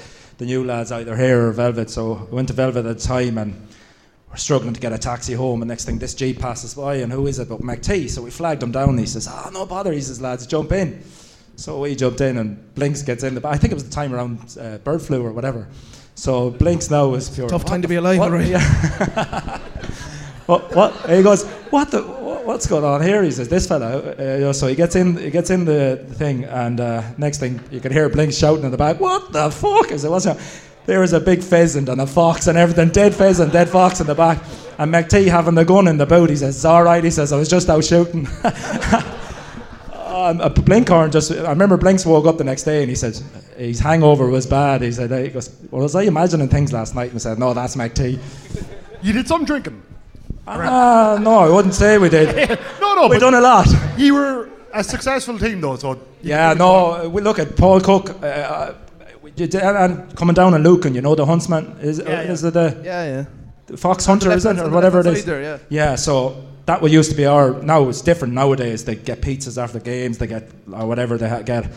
the 0.42 0.46
new 0.46 0.64
lads 0.64 0.90
either 0.90 1.16
here 1.16 1.46
or 1.48 1.52
Velvet. 1.52 1.88
So 1.88 2.26
we 2.28 2.34
went 2.34 2.48
to 2.48 2.54
Velvet 2.54 2.84
at 2.84 2.98
the 2.98 3.02
time, 3.02 3.38
and 3.38 3.54
we're 4.28 4.36
struggling 4.36 4.74
to 4.74 4.80
get 4.80 4.92
a 4.92 4.98
taxi 4.98 5.34
home. 5.34 5.62
And 5.62 5.68
next 5.68 5.84
thing, 5.84 5.98
this 5.98 6.14
jeep 6.14 6.40
passes 6.40 6.74
by, 6.74 6.96
and 6.96 7.12
who 7.12 7.28
is 7.28 7.38
it? 7.38 7.48
But 7.48 7.60
McT. 7.60 8.10
So 8.10 8.22
we 8.22 8.30
flagged 8.30 8.60
him 8.62 8.72
down. 8.72 8.90
And 8.90 8.98
he 8.98 9.06
says, 9.06 9.28
"Ah, 9.30 9.50
no 9.52 9.64
bother." 9.66 9.92
He 9.92 10.00
says, 10.00 10.20
"Lads, 10.20 10.46
jump 10.48 10.72
in." 10.72 11.00
So 11.54 11.80
we 11.80 11.94
jumped 11.94 12.20
in, 12.20 12.38
and 12.38 12.74
Blinks 12.74 13.02
gets 13.02 13.22
in 13.22 13.36
the. 13.36 13.46
I 13.46 13.56
think 13.56 13.70
it 13.70 13.74
was 13.74 13.84
the 13.84 13.94
time 13.94 14.12
around 14.12 14.56
uh, 14.60 14.78
bird 14.78 15.00
flu 15.00 15.24
or 15.24 15.32
whatever. 15.32 15.68
So 16.16 16.50
Blinks 16.50 16.90
now 16.90 17.14
is 17.14 17.30
pure. 17.30 17.48
Tough 17.48 17.62
"What 17.62 17.68
time 17.70 17.82
to 17.82 17.88
be 17.88 17.94
alive, 17.96 18.18
what- 18.18 18.32
alright. 18.32 18.48
yeah. 18.48 19.58
what, 20.52 20.74
what? 20.74 21.04
And 21.06 21.16
he 21.16 21.22
goes, 21.22 21.46
what 21.70 21.90
the, 21.90 22.02
what, 22.02 22.44
what's 22.44 22.66
going 22.66 22.84
on 22.84 23.02
here? 23.02 23.22
He 23.22 23.30
says, 23.30 23.48
this 23.48 23.66
fellow. 23.66 24.00
Uh, 24.00 24.52
so 24.52 24.66
he 24.66 24.74
gets 24.74 24.96
in, 24.96 25.16
he 25.16 25.30
gets 25.30 25.48
in 25.48 25.64
the, 25.64 26.04
thing, 26.12 26.44
and 26.44 26.78
uh, 26.78 27.02
next 27.16 27.38
thing 27.38 27.58
you 27.70 27.80
can 27.80 27.90
hear 27.90 28.08
Blinks 28.10 28.36
shouting 28.36 28.64
in 28.64 28.70
the 28.70 28.76
back, 28.76 29.00
what 29.00 29.32
the 29.32 29.50
fuck? 29.50 29.90
is 29.90 30.04
it? 30.04 30.10
what's 30.10 30.26
that? 30.26 30.38
There 30.84 31.00
was 31.00 31.12
a 31.12 31.20
big 31.20 31.42
pheasant 31.42 31.88
and 31.88 32.00
a 32.00 32.06
fox 32.06 32.48
and 32.48 32.58
everything, 32.58 32.90
dead 32.90 33.14
pheasant, 33.14 33.52
dead 33.52 33.68
fox 33.68 34.00
in 34.00 34.06
the 34.06 34.14
back. 34.14 34.42
And 34.78 34.92
McT 34.92 35.28
having 35.28 35.54
the 35.54 35.64
gun 35.64 35.86
in 35.88 35.96
the 35.96 36.06
boot, 36.06 36.28
he 36.28 36.36
says, 36.36 36.56
it's 36.56 36.64
all 36.64 36.82
right. 36.82 37.02
He 37.02 37.10
says, 37.10 37.32
I 37.32 37.36
was 37.36 37.48
just 37.48 37.70
out 37.70 37.84
shooting. 37.84 38.26
um, 39.94 40.40
a 40.40 40.50
Blinkhorn 40.50 41.12
just, 41.12 41.30
I 41.30 41.50
remember 41.50 41.76
Blinks 41.76 42.04
woke 42.04 42.26
up 42.26 42.36
the 42.36 42.44
next 42.44 42.64
day 42.64 42.80
and 42.80 42.90
he 42.90 42.96
said, 42.96 43.16
his 43.56 43.78
hangover 43.78 44.26
was 44.26 44.46
bad. 44.46 44.82
He 44.82 44.90
said, 44.90 45.10
he 45.24 45.28
goes, 45.28 45.54
well, 45.70 45.82
was 45.82 45.94
I 45.94 46.02
imagining 46.02 46.48
things 46.48 46.72
last 46.72 46.96
night? 46.96 47.12
And 47.12 47.22
said, 47.22 47.38
no, 47.38 47.54
that's 47.54 47.76
McT. 47.76 48.18
You 49.02 49.12
did 49.12 49.28
some 49.28 49.44
drinking. 49.44 49.81
Ah, 50.46 51.18
no, 51.20 51.38
I 51.40 51.48
wouldn't 51.48 51.74
say 51.74 51.98
we 51.98 52.08
did. 52.08 52.28
no, 52.80 52.94
no, 52.94 53.02
we 53.08 53.16
but 53.16 53.20
done 53.20 53.34
a 53.34 53.40
lot. 53.40 53.66
You 53.96 54.14
were 54.14 54.48
a 54.72 54.82
successful 54.82 55.38
team, 55.38 55.60
though. 55.60 55.76
So 55.76 56.00
Yeah, 56.22 56.54
no, 56.54 57.08
we 57.08 57.22
look 57.22 57.38
at 57.38 57.56
Paul 57.56 57.80
Cook. 57.80 58.10
Uh, 58.22 58.26
uh, 58.26 58.74
did- 59.36 59.54
and, 59.54 59.76
and 59.76 60.16
coming 60.16 60.34
down 60.34 60.54
and 60.54 60.64
Lucan, 60.64 60.94
you 60.94 61.00
know, 61.00 61.14
the 61.14 61.24
huntsman 61.26 61.76
is 61.80 62.00
uh, 62.00 62.26
is 62.28 62.42
it 62.44 62.54
the, 62.54 62.80
Yeah, 62.84 63.04
yeah. 63.04 63.24
the 63.66 63.76
fox 63.76 64.04
hunter, 64.04 64.32
is 64.32 64.44
it, 64.44 64.58
or 64.58 64.68
whatever 64.68 65.00
it 65.00 65.06
left-hand 65.06 65.16
is? 65.16 65.24
side 65.24 65.32
there, 65.32 65.42
yeah. 65.42 65.58
Yeah, 65.68 65.94
so 65.94 66.42
that 66.66 66.82
what 66.82 66.90
used 66.90 67.10
to 67.10 67.16
be 67.16 67.24
our. 67.26 67.62
Now 67.62 67.88
it's 67.88 68.02
different 68.02 68.34
nowadays. 68.34 68.84
They 68.84 68.96
get 68.96 69.20
pizzas 69.20 69.62
after 69.62 69.78
games. 69.78 70.18
They 70.18 70.26
get 70.26 70.50
or 70.72 70.86
whatever 70.86 71.18
they 71.18 71.28
ha- 71.28 71.42
get. 71.42 71.70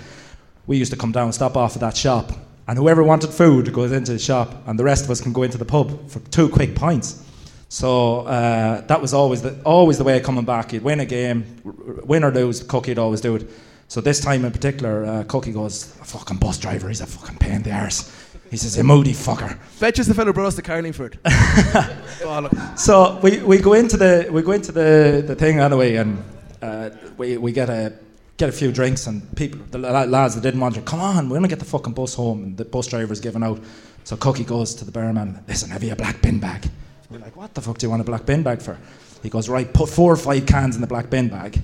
We 0.68 0.78
used 0.78 0.92
to 0.92 0.98
come 0.98 1.12
down, 1.12 1.32
stop 1.34 1.56
off 1.56 1.76
at 1.76 1.82
that 1.82 1.96
shop, 1.96 2.32
and 2.68 2.78
whoever 2.80 3.04
wanted 3.04 3.30
food 3.30 3.72
goes 3.72 3.92
into 3.92 4.14
the 4.14 4.20
shop, 4.20 4.56
and 4.68 4.80
the 4.80 4.84
rest 4.84 5.06
of 5.06 5.12
us 5.12 5.22
can 5.22 5.32
go 5.34 5.44
into 5.44 5.60
the 5.60 5.66
pub 5.66 6.10
for 6.10 6.20
two 6.32 6.50
quick 6.50 6.74
pints. 6.76 7.22
So 7.70 8.22
uh, 8.22 8.82
that 8.82 9.02
was 9.02 9.14
always 9.14 9.42
the 9.42 9.60
always 9.64 9.98
the 9.98 10.04
way 10.04 10.18
of 10.18 10.24
coming 10.24 10.46
back. 10.46 10.74
You'd 10.74 10.84
win 10.84 11.00
a 11.00 11.06
game, 11.06 11.46
win 11.64 12.24
or 12.24 12.32
lose. 12.32 12.64
Cookie'd 12.64 13.00
always 13.00 13.22
do 13.22 13.36
it. 13.36 13.50
So 13.88 14.02
this 14.02 14.20
time 14.20 14.46
in 14.46 14.52
particular, 14.52 15.06
uh, 15.06 15.24
Cookie 15.24 15.52
goes, 15.52 15.96
"A 16.02 16.06
fucking 16.06 16.38
bus 16.38 16.58
driver. 16.58 16.88
He's 16.88 17.02
a 17.02 17.06
fucking 17.06 17.38
pain 17.38 17.54
in 17.54 17.64
the 17.64 17.72
arse." 17.72 18.12
He 18.52 18.58
says, 18.58 18.78
"A 18.78 18.84
moody 18.84 19.14
fucker." 19.14 19.58
You's 19.98 20.08
the 20.08 20.14
fellow 20.14 20.34
brought 20.34 20.48
us 20.48 20.56
to 20.56 20.62
Carlingford. 20.62 21.20
oh. 21.26 22.74
So 22.78 23.20
we, 23.22 23.40
we 23.40 23.58
go 23.58 23.74
into 23.74 23.98
the 23.98 24.28
we 24.32 24.42
go 24.42 24.52
into 24.52 24.72
the, 24.72 25.24
the 25.26 25.36
thing 25.36 25.60
anyway, 25.60 25.96
and 25.96 26.24
uh, 26.62 26.92
we, 27.18 27.38
we 27.38 27.52
get 27.52 27.70
a 27.70 27.94
get 28.38 28.50
a 28.50 28.52
few 28.52 28.72
drinks, 28.72 29.08
and 29.08 29.36
people 29.36 29.62
the 29.72 29.80
lads 29.80 30.36
that 30.36 30.42
didn't 30.42 30.60
want 30.60 30.76
to 30.76 30.82
come 30.82 31.00
on, 31.00 31.30
we're 31.30 31.38
gonna 31.38 31.48
get 31.48 31.60
the 31.60 31.66
fucking 31.66 31.94
bus 31.94 32.14
home, 32.14 32.44
and 32.44 32.58
the 32.58 32.66
bus 32.66 32.88
driver's 32.88 33.20
giving 33.20 33.44
out. 33.44 33.60
So 34.04 34.16
Cookie 34.16 34.44
goes 34.44 34.76
to 34.76 34.86
the 34.86 34.92
barman, 34.92 35.44
listen, 35.48 35.72
have 35.72 35.84
you 35.84 35.92
a 35.92 35.96
black 35.96 36.22
bin 36.22 36.40
bag? 36.40 36.70
We're 37.10 37.20
like, 37.20 37.36
what 37.36 37.54
the 37.54 37.62
fuck 37.62 37.78
do 37.78 37.86
you 37.86 37.90
want 37.92 38.02
a 38.02 38.06
black 38.06 38.26
bin 38.26 38.44
bag 38.44 38.62
for? 38.62 38.78
He 39.22 39.30
goes, 39.30 39.48
right, 39.50 39.72
put 39.72 39.90
four 39.90 40.12
or 40.14 40.18
five 40.18 40.46
cans 40.46 40.76
in 40.76 40.82
the 40.82 40.88
black 40.88 41.10
bin 41.10 41.30
bag, 41.30 41.62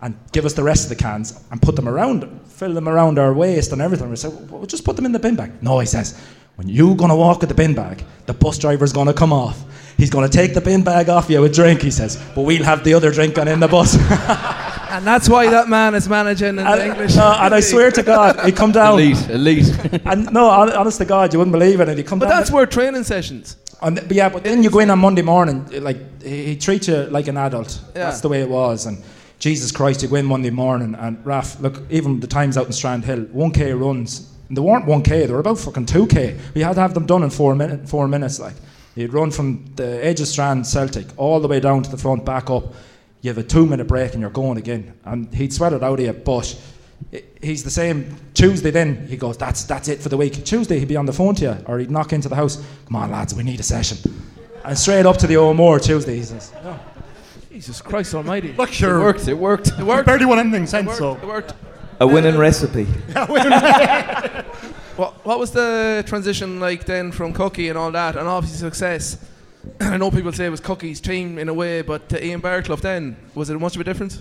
and 0.00 0.16
give 0.32 0.44
us 0.44 0.54
the 0.54 0.62
rest 0.62 0.84
of 0.84 0.88
the 0.88 0.96
cans, 1.02 1.42
and 1.50 1.60
put 1.62 1.76
them 1.76 1.88
around, 1.88 2.28
fill 2.46 2.74
them 2.74 2.88
around 2.88 3.18
our 3.18 3.32
waist 3.32 3.72
and 3.72 3.80
everything. 3.80 4.10
We 4.10 4.16
said, 4.16 4.50
well, 4.50 4.64
just 4.66 4.84
put 4.84 4.96
them 4.96 5.06
in 5.06 5.12
the 5.12 5.18
bin 5.18 5.36
bag. 5.36 5.62
No, 5.62 5.78
he 5.78 5.86
says. 5.86 6.20
When 6.56 6.68
you're 6.68 6.94
gonna 6.96 7.16
walk 7.16 7.40
with 7.40 7.48
the 7.48 7.54
bin 7.54 7.74
bag, 7.74 8.04
the 8.26 8.34
bus 8.34 8.58
driver's 8.58 8.92
gonna 8.92 9.14
come 9.14 9.32
off. 9.32 9.64
He's 9.96 10.10
gonna 10.10 10.28
take 10.28 10.52
the 10.52 10.60
bin 10.60 10.84
bag 10.84 11.08
off 11.08 11.30
you 11.30 11.40
with 11.40 11.54
drink, 11.54 11.80
he 11.80 11.90
says, 11.90 12.22
but 12.34 12.42
we'll 12.42 12.62
have 12.64 12.84
the 12.84 12.92
other 12.94 13.10
drink 13.10 13.38
on 13.38 13.48
in 13.48 13.60
the 13.60 13.68
bus. 13.68 13.96
And 14.92 15.06
that's 15.06 15.26
why 15.26 15.48
that 15.48 15.70
man 15.70 15.94
is 15.94 16.06
managing 16.06 16.48
in 16.50 16.56
the 16.56 16.66
And, 16.68 16.82
English. 16.82 17.16
no, 17.16 17.32
and 17.40 17.54
I 17.54 17.60
swear 17.60 17.90
to 17.92 18.02
God, 18.02 18.38
he'd 18.44 18.54
come 18.54 18.72
down. 18.82 19.00
Elite, 19.00 19.30
elite. 19.30 19.74
And 20.04 20.30
no, 20.30 20.50
honest 20.50 20.98
to 20.98 21.06
God, 21.06 21.32
you 21.32 21.38
wouldn't 21.38 21.52
believe 21.52 21.80
it. 21.80 21.88
And 21.88 21.96
he'd 21.96 22.06
come 22.06 22.18
But 22.18 22.28
down. 22.28 22.36
that's 22.38 22.50
where 22.50 22.66
training 22.66 23.04
sessions. 23.04 23.56
And 23.82 23.96
but 23.96 24.12
yeah, 24.12 24.28
but 24.28 24.44
then 24.44 24.62
you 24.62 24.70
go 24.70 24.78
in 24.78 24.90
on 24.90 24.98
Monday 24.98 25.22
morning, 25.22 25.66
eh, 25.72 25.80
like 25.80 26.22
he, 26.22 26.56
treats 26.56 26.88
you 26.88 27.02
like 27.04 27.26
an 27.26 27.36
adult. 27.36 27.80
Yeah. 27.94 28.04
That's 28.04 28.20
the 28.20 28.28
way 28.28 28.40
it 28.40 28.48
was. 28.48 28.86
And 28.86 29.02
Jesus 29.38 29.72
Christ, 29.72 30.02
you 30.02 30.08
go 30.08 30.16
in 30.16 30.26
Monday 30.26 30.50
morning, 30.50 30.94
and 30.94 31.24
Raf, 31.26 31.60
look, 31.60 31.82
even 31.90 32.20
the 32.20 32.28
times 32.28 32.56
out 32.56 32.66
in 32.66 32.72
Strand 32.72 33.04
Hill, 33.04 33.24
1k 33.24 33.78
runs. 33.78 34.32
And 34.48 34.56
they 34.56 34.60
weren't 34.60 34.86
1k; 34.86 35.26
they 35.26 35.32
were 35.32 35.40
about 35.40 35.58
fucking 35.58 35.86
2k. 35.86 36.54
We 36.54 36.60
had 36.60 36.74
to 36.74 36.80
have 36.80 36.94
them 36.94 37.06
done 37.06 37.24
in 37.24 37.30
four 37.30 37.54
minutes. 37.56 37.90
Four 37.90 38.06
minutes, 38.06 38.38
like 38.38 38.54
you'd 38.94 39.12
run 39.12 39.30
from 39.30 39.64
the 39.74 40.04
edge 40.04 40.20
of 40.20 40.28
Strand 40.28 40.66
Celtic 40.66 41.06
all 41.16 41.40
the 41.40 41.48
way 41.48 41.58
down 41.58 41.82
to 41.82 41.90
the 41.90 41.98
front, 41.98 42.24
back 42.24 42.50
up. 42.50 42.72
You 43.20 43.30
have 43.30 43.38
a 43.38 43.42
two-minute 43.42 43.86
break, 43.86 44.12
and 44.12 44.20
you're 44.20 44.30
going 44.30 44.58
again. 44.58 44.94
And 45.04 45.32
he'd 45.34 45.52
sweat 45.52 45.72
it 45.72 45.82
out 45.82 45.98
of 45.98 46.04
you, 46.04 46.12
but. 46.12 46.56
I- 47.12 47.22
He's 47.40 47.64
the 47.64 47.70
same. 47.70 48.16
Tuesday, 48.34 48.70
then 48.70 49.06
he 49.08 49.16
goes. 49.16 49.36
That's 49.36 49.64
that's 49.64 49.88
it 49.88 50.00
for 50.00 50.08
the 50.08 50.16
week. 50.16 50.44
Tuesday, 50.44 50.78
he'd 50.78 50.88
be 50.88 50.96
on 50.96 51.06
the 51.06 51.12
phone 51.12 51.34
to 51.36 51.44
you, 51.44 51.56
or 51.66 51.78
he'd 51.78 51.90
knock 51.90 52.12
into 52.12 52.28
the 52.28 52.36
house. 52.36 52.62
Come 52.86 52.96
on, 52.96 53.10
lads, 53.10 53.34
we 53.34 53.42
need 53.42 53.60
a 53.60 53.64
session. 53.64 53.98
And 54.64 54.78
straight 54.78 55.06
up 55.06 55.16
to 55.18 55.26
the 55.26 55.36
O'More 55.36 55.80
Tuesday, 55.80 56.16
he 56.16 56.22
says. 56.22 56.52
Jesus 57.50 57.80
Christ 57.82 58.14
Almighty. 58.14 58.52
Look, 58.52 58.70
sure. 58.70 58.98
It 59.00 59.02
worked. 59.02 59.28
It 59.28 59.34
worked. 59.34 59.68
It 59.78 59.82
worked. 59.84 60.06
Barely 60.06 60.24
won 60.24 60.38
anything 60.38 60.66
since, 60.66 60.92
It 60.92 60.96
so. 60.96 61.12
worked. 61.14 61.22
It 61.22 61.26
worked. 61.26 61.54
A 62.00 62.06
winning 62.14 62.38
recipe. 62.38 62.84
What, 64.96 65.24
what 65.24 65.38
was 65.38 65.50
the 65.52 66.04
transition 66.06 66.60
like 66.60 66.84
then 66.84 67.12
from 67.12 67.32
Cookie 67.32 67.68
and 67.70 67.78
all 67.78 67.90
that, 67.92 68.14
and 68.16 68.28
obviously 68.28 68.58
success? 68.58 69.16
I 69.80 69.96
know 69.96 70.10
people 70.10 70.32
say 70.32 70.46
it 70.46 70.50
was 70.50 70.60
Cookie's 70.60 71.00
team 71.00 71.38
in 71.38 71.48
a 71.48 71.54
way, 71.54 71.82
but 71.82 72.08
to 72.10 72.24
Ian 72.24 72.40
Baraclough 72.42 72.80
then, 72.80 73.16
was 73.34 73.48
it 73.50 73.58
much 73.58 73.74
of 73.74 73.80
a 73.80 73.84
difference? 73.84 74.20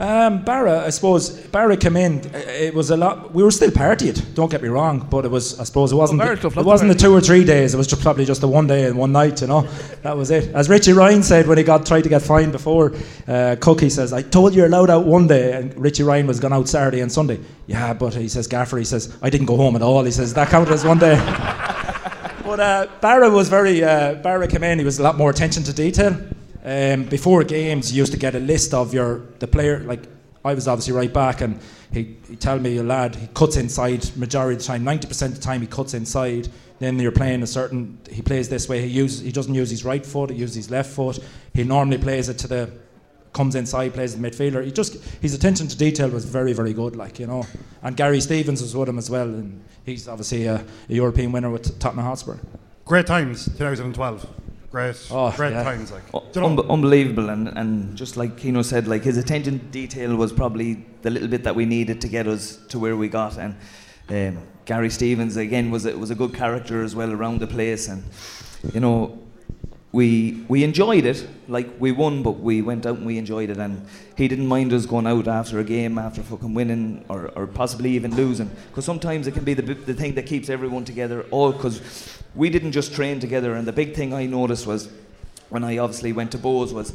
Um, 0.00 0.42
Barra, 0.44 0.86
I 0.86 0.88
suppose, 0.90 1.28
Barra 1.28 1.76
came 1.76 1.94
in. 1.94 2.20
uh, 2.34 2.38
It 2.38 2.74
was 2.74 2.90
a 2.90 2.96
lot. 2.96 3.34
We 3.34 3.42
were 3.42 3.50
still 3.50 3.70
partied. 3.70 4.34
Don't 4.34 4.50
get 4.50 4.62
me 4.62 4.68
wrong, 4.70 5.06
but 5.10 5.26
it 5.26 5.30
was. 5.30 5.60
I 5.60 5.64
suppose 5.64 5.92
it 5.92 5.96
wasn't. 5.96 6.20
The, 6.22 6.24
it 6.60 6.64
wasn't 6.64 6.88
the 6.88 6.94
the 6.94 7.00
two 7.00 7.12
or 7.14 7.20
three 7.20 7.44
days. 7.44 7.74
It 7.74 7.76
was 7.76 7.86
just 7.86 8.00
probably 8.00 8.24
just 8.24 8.40
the 8.40 8.48
one 8.48 8.66
day 8.66 8.86
and 8.86 8.96
one 8.96 9.12
night. 9.12 9.42
You 9.42 9.48
know, 9.48 9.60
that 10.02 10.16
was 10.16 10.30
it. 10.30 10.54
As 10.54 10.70
Richie 10.70 10.94
Ryan 10.94 11.22
said 11.22 11.46
when 11.46 11.58
he 11.58 11.64
got 11.64 11.84
tried 11.84 12.04
to 12.04 12.08
get 12.08 12.22
fined 12.22 12.50
before, 12.52 12.94
uh, 13.28 13.56
Cookie 13.60 13.90
says, 13.90 14.14
"I 14.14 14.22
told 14.22 14.54
you 14.54 14.58
you're 14.60 14.68
allowed 14.68 14.88
out 14.88 15.04
one 15.04 15.26
day," 15.26 15.52
and 15.52 15.76
Richie 15.76 16.02
Ryan 16.02 16.26
was 16.26 16.40
gone 16.40 16.54
out 16.54 16.66
Saturday 16.66 17.00
and 17.02 17.12
Sunday. 17.12 17.38
Yeah, 17.66 17.92
but 17.92 18.14
he 18.14 18.28
says, 18.28 18.46
Gaffer, 18.46 18.78
he 18.78 18.84
says, 18.84 19.14
I 19.20 19.28
didn't 19.28 19.46
go 19.48 19.56
home 19.56 19.76
at 19.76 19.82
all. 19.82 20.02
He 20.04 20.10
says 20.12 20.32
that 20.32 20.48
counted 20.48 20.72
as 20.72 20.84
one 20.84 20.98
day. 20.98 21.16
But 22.42 22.58
uh, 22.58 22.86
Barra 23.00 23.30
was 23.30 23.48
very. 23.48 23.84
Uh, 23.84 24.14
Barra 24.14 24.48
came 24.48 24.64
in. 24.64 24.78
He 24.78 24.84
was 24.84 24.98
a 24.98 25.02
lot 25.04 25.16
more 25.16 25.30
attention 25.30 25.62
to 25.64 25.72
detail. 25.72 26.16
Um, 26.64 27.04
before 27.04 27.42
games, 27.44 27.92
you 27.92 27.98
used 27.98 28.12
to 28.12 28.18
get 28.18 28.34
a 28.34 28.40
list 28.40 28.74
of 28.74 28.92
your 28.92 29.22
the 29.38 29.46
player. 29.46 29.80
Like 29.80 30.02
I 30.44 30.54
was 30.54 30.68
obviously 30.68 30.92
right 30.94 31.12
back, 31.12 31.40
and 31.40 31.58
he 31.92 32.16
he 32.28 32.36
tell 32.36 32.58
me 32.58 32.76
a 32.76 32.82
lad 32.82 33.14
he 33.14 33.28
cuts 33.28 33.56
inside 33.56 34.14
majority 34.16 34.56
of 34.56 34.60
the 34.60 34.66
time. 34.66 34.84
Ninety 34.84 35.08
percent 35.08 35.32
of 35.32 35.38
the 35.40 35.44
time 35.44 35.60
he 35.60 35.66
cuts 35.66 35.94
inside. 35.94 36.48
Then 36.78 36.98
you're 36.98 37.12
playing 37.12 37.42
a 37.42 37.46
certain. 37.46 37.98
He 38.10 38.22
plays 38.22 38.48
this 38.48 38.68
way. 38.68 38.80
He 38.82 38.88
uses. 38.88 39.20
He 39.20 39.32
doesn't 39.32 39.54
use 39.54 39.70
his 39.70 39.84
right 39.84 40.04
foot. 40.04 40.30
He 40.30 40.36
uses 40.36 40.56
his 40.56 40.70
left 40.70 40.90
foot. 40.90 41.18
He 41.54 41.64
normally 41.64 41.98
plays 41.98 42.28
it 42.28 42.38
to 42.38 42.48
the. 42.48 42.70
Comes 43.32 43.54
inside, 43.54 43.94
plays 43.94 44.16
the 44.16 44.28
midfielder. 44.28 44.64
He 44.64 44.72
just 44.72 44.94
his 45.22 45.34
attention 45.34 45.68
to 45.68 45.78
detail 45.78 46.08
was 46.08 46.24
very, 46.24 46.52
very 46.52 46.72
good. 46.72 46.96
Like 46.96 47.20
you 47.20 47.28
know, 47.28 47.46
and 47.80 47.96
Gary 47.96 48.20
Stevens 48.20 48.60
was 48.60 48.74
with 48.74 48.88
him 48.88 48.98
as 48.98 49.08
well, 49.08 49.28
and 49.28 49.62
he's 49.86 50.08
obviously 50.08 50.46
a, 50.46 50.56
a 50.56 50.92
European 50.92 51.30
winner 51.30 51.48
with 51.48 51.78
Tottenham 51.78 52.06
Hotspur. 52.06 52.38
Great 52.84 53.06
times, 53.06 53.44
2012. 53.56 54.26
Great, 54.70 54.94
Oh, 55.10 55.32
great 55.36 55.50
yeah. 55.52 55.64
times. 55.64 55.90
Like, 55.90 56.02
U- 56.14 56.20
you 56.34 56.40
know- 56.40 56.48
unbe- 56.56 56.70
unbelievable, 56.70 57.28
and, 57.30 57.48
and 57.48 57.96
just 57.96 58.16
like 58.16 58.36
Keno 58.36 58.62
said, 58.62 58.86
like 58.86 59.02
his 59.02 59.16
attention 59.16 59.58
to 59.58 59.64
detail 59.66 60.14
was 60.14 60.32
probably 60.32 60.84
the 61.02 61.10
little 61.10 61.26
bit 61.28 61.42
that 61.44 61.56
we 61.56 61.64
needed 61.64 62.00
to 62.02 62.08
get 62.08 62.28
us 62.28 62.56
to 62.68 62.78
where 62.78 62.96
we 62.96 63.08
got. 63.08 63.36
And 63.36 63.56
um, 64.10 64.42
Gary 64.66 64.90
Stevens 64.90 65.36
again 65.36 65.72
was 65.72 65.86
a, 65.86 65.98
was 65.98 66.10
a 66.10 66.14
good 66.14 66.34
character 66.34 66.84
as 66.84 66.94
well 66.94 67.12
around 67.12 67.40
the 67.40 67.48
place, 67.48 67.88
and 67.88 68.04
you 68.72 68.78
know 68.78 69.18
we 69.90 70.44
we 70.46 70.62
enjoyed 70.62 71.04
it. 71.04 71.26
Like 71.48 71.68
we 71.80 71.90
won, 71.90 72.22
but 72.22 72.38
we 72.38 72.62
went 72.62 72.86
out 72.86 72.98
and 72.98 73.06
we 73.06 73.18
enjoyed 73.18 73.50
it, 73.50 73.58
and 73.58 73.84
he 74.16 74.28
didn't 74.28 74.46
mind 74.46 74.72
us 74.72 74.86
going 74.86 75.08
out 75.08 75.26
after 75.26 75.58
a 75.58 75.64
game 75.64 75.98
after 75.98 76.22
fucking 76.22 76.54
winning 76.54 77.04
or, 77.08 77.32
or 77.34 77.48
possibly 77.48 77.90
even 77.90 78.14
losing, 78.14 78.48
because 78.68 78.84
sometimes 78.84 79.26
it 79.26 79.34
can 79.34 79.42
be 79.42 79.54
the 79.54 79.74
the 79.74 79.94
thing 79.94 80.14
that 80.14 80.26
keeps 80.26 80.48
everyone 80.48 80.84
together. 80.84 81.26
All 81.32 81.50
because 81.50 82.19
we 82.34 82.50
didn't 82.50 82.72
just 82.72 82.94
train 82.94 83.20
together, 83.20 83.54
and 83.54 83.66
the 83.66 83.72
big 83.72 83.94
thing 83.94 84.12
I 84.14 84.26
noticed 84.26 84.66
was 84.66 84.88
when 85.48 85.64
I 85.64 85.78
obviously 85.78 86.12
went 86.12 86.32
to 86.32 86.38
Bohs 86.38 86.72
was 86.72 86.92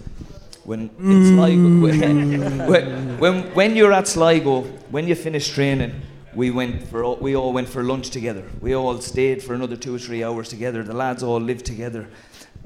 when 0.63 0.89
in 0.97 1.21
mm. 1.21 1.35
Sligo 1.35 2.67
when, 2.71 3.19
when 3.19 3.43
when 3.53 3.75
you're 3.75 3.93
at 3.93 4.07
Sligo 4.07 4.61
when 4.89 5.07
you 5.07 5.13
finish 5.13 5.49
training 5.49 6.01
we 6.33 6.51
went 6.51 6.87
for 6.87 7.03
all, 7.03 7.15
we 7.17 7.35
all 7.35 7.53
went 7.53 7.69
for 7.69 7.81
lunch 7.81 8.09
together. 8.09 8.43
We 8.59 8.75
all 8.75 8.99
stayed 8.99 9.41
for 9.41 9.53
another 9.53 9.77
two 9.77 9.95
or 9.95 9.99
three 9.99 10.21
hours 10.21 10.49
together. 10.49 10.83
The 10.83 10.93
lads 10.93 11.23
all 11.23 11.39
lived 11.39 11.65
together. 11.65 12.09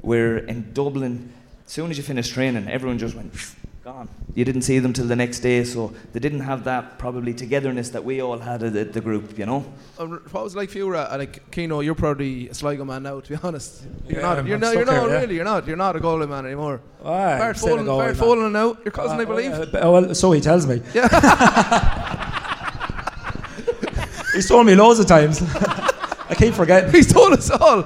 Where 0.00 0.38
in 0.38 0.72
Dublin. 0.72 1.32
As 1.66 1.72
soon 1.72 1.92
as 1.92 1.96
you 1.96 2.02
finish 2.02 2.30
training 2.30 2.68
everyone 2.68 2.98
just 2.98 3.14
went 3.14 3.32
gone 3.82 4.08
you 4.34 4.44
didn't 4.44 4.62
see 4.62 4.78
them 4.78 4.92
till 4.92 5.06
the 5.06 5.16
next 5.16 5.40
day 5.40 5.64
so 5.64 5.92
they 6.12 6.20
didn't 6.20 6.40
have 6.40 6.64
that 6.64 6.98
probably 6.98 7.32
togetherness 7.32 7.88
that 7.90 8.04
we 8.04 8.20
all 8.20 8.38
had 8.38 8.62
at 8.62 8.72
the, 8.74 8.84
the 8.84 9.00
group 9.00 9.38
you 9.38 9.46
know 9.46 9.64
Uh, 9.98 10.06
What 10.32 10.44
was 10.44 10.54
it 10.54 10.58
like 10.58 10.68
for 10.70 10.78
you, 10.78 10.90
Ra- 10.90 11.08
like 11.16 11.50
Keno? 11.50 11.80
You're 11.80 11.94
probably 11.94 12.48
a 12.50 12.54
Sligo 12.54 12.84
man 12.84 13.02
now, 13.02 13.20
to 13.20 13.28
be 13.28 13.36
honest. 13.42 13.82
You're 14.06 14.20
Yeah, 14.20 14.26
not. 14.28 14.36
I'm- 14.38 14.46
You're 14.46 14.58
not. 14.58 14.74
You're 14.74 14.84
not 14.84 15.00
here, 15.02 15.08
yeah. 15.10 15.20
really. 15.20 15.34
You're 15.34 15.44
not. 15.52 15.66
You're 15.66 15.76
not 15.86 15.96
a 15.96 16.00
Galway 16.00 16.26
man 16.26 16.44
anymore. 16.46 16.80
Aye, 17.04 17.38
Bart 17.38 17.42
I'm 17.42 17.54
still 17.54 17.76
a 17.76 17.78
Folan, 17.80 17.86
Galway 17.86 18.04
Bart 18.04 18.16
man. 18.18 18.28
Folan 18.28 18.52
now. 18.52 18.76
Your 18.84 18.92
cousin, 18.92 19.20
I 19.20 19.22
Uh, 19.22 19.26
believe. 19.26 19.52
uh, 19.52 19.64
b- 19.66 19.78
well, 19.92 20.14
so 20.14 20.32
he 20.32 20.40
tells 20.40 20.66
me. 20.66 20.80
Yeah. 20.94 21.08
He's 24.34 24.48
told 24.48 24.66
me 24.66 24.74
loads 24.74 25.00
of 25.00 25.06
times. 25.06 25.42
I 26.30 26.34
keep 26.36 26.54
forgetting. 26.54 26.92
He's 26.92 27.12
told 27.12 27.32
us 27.32 27.50
all. 27.50 27.82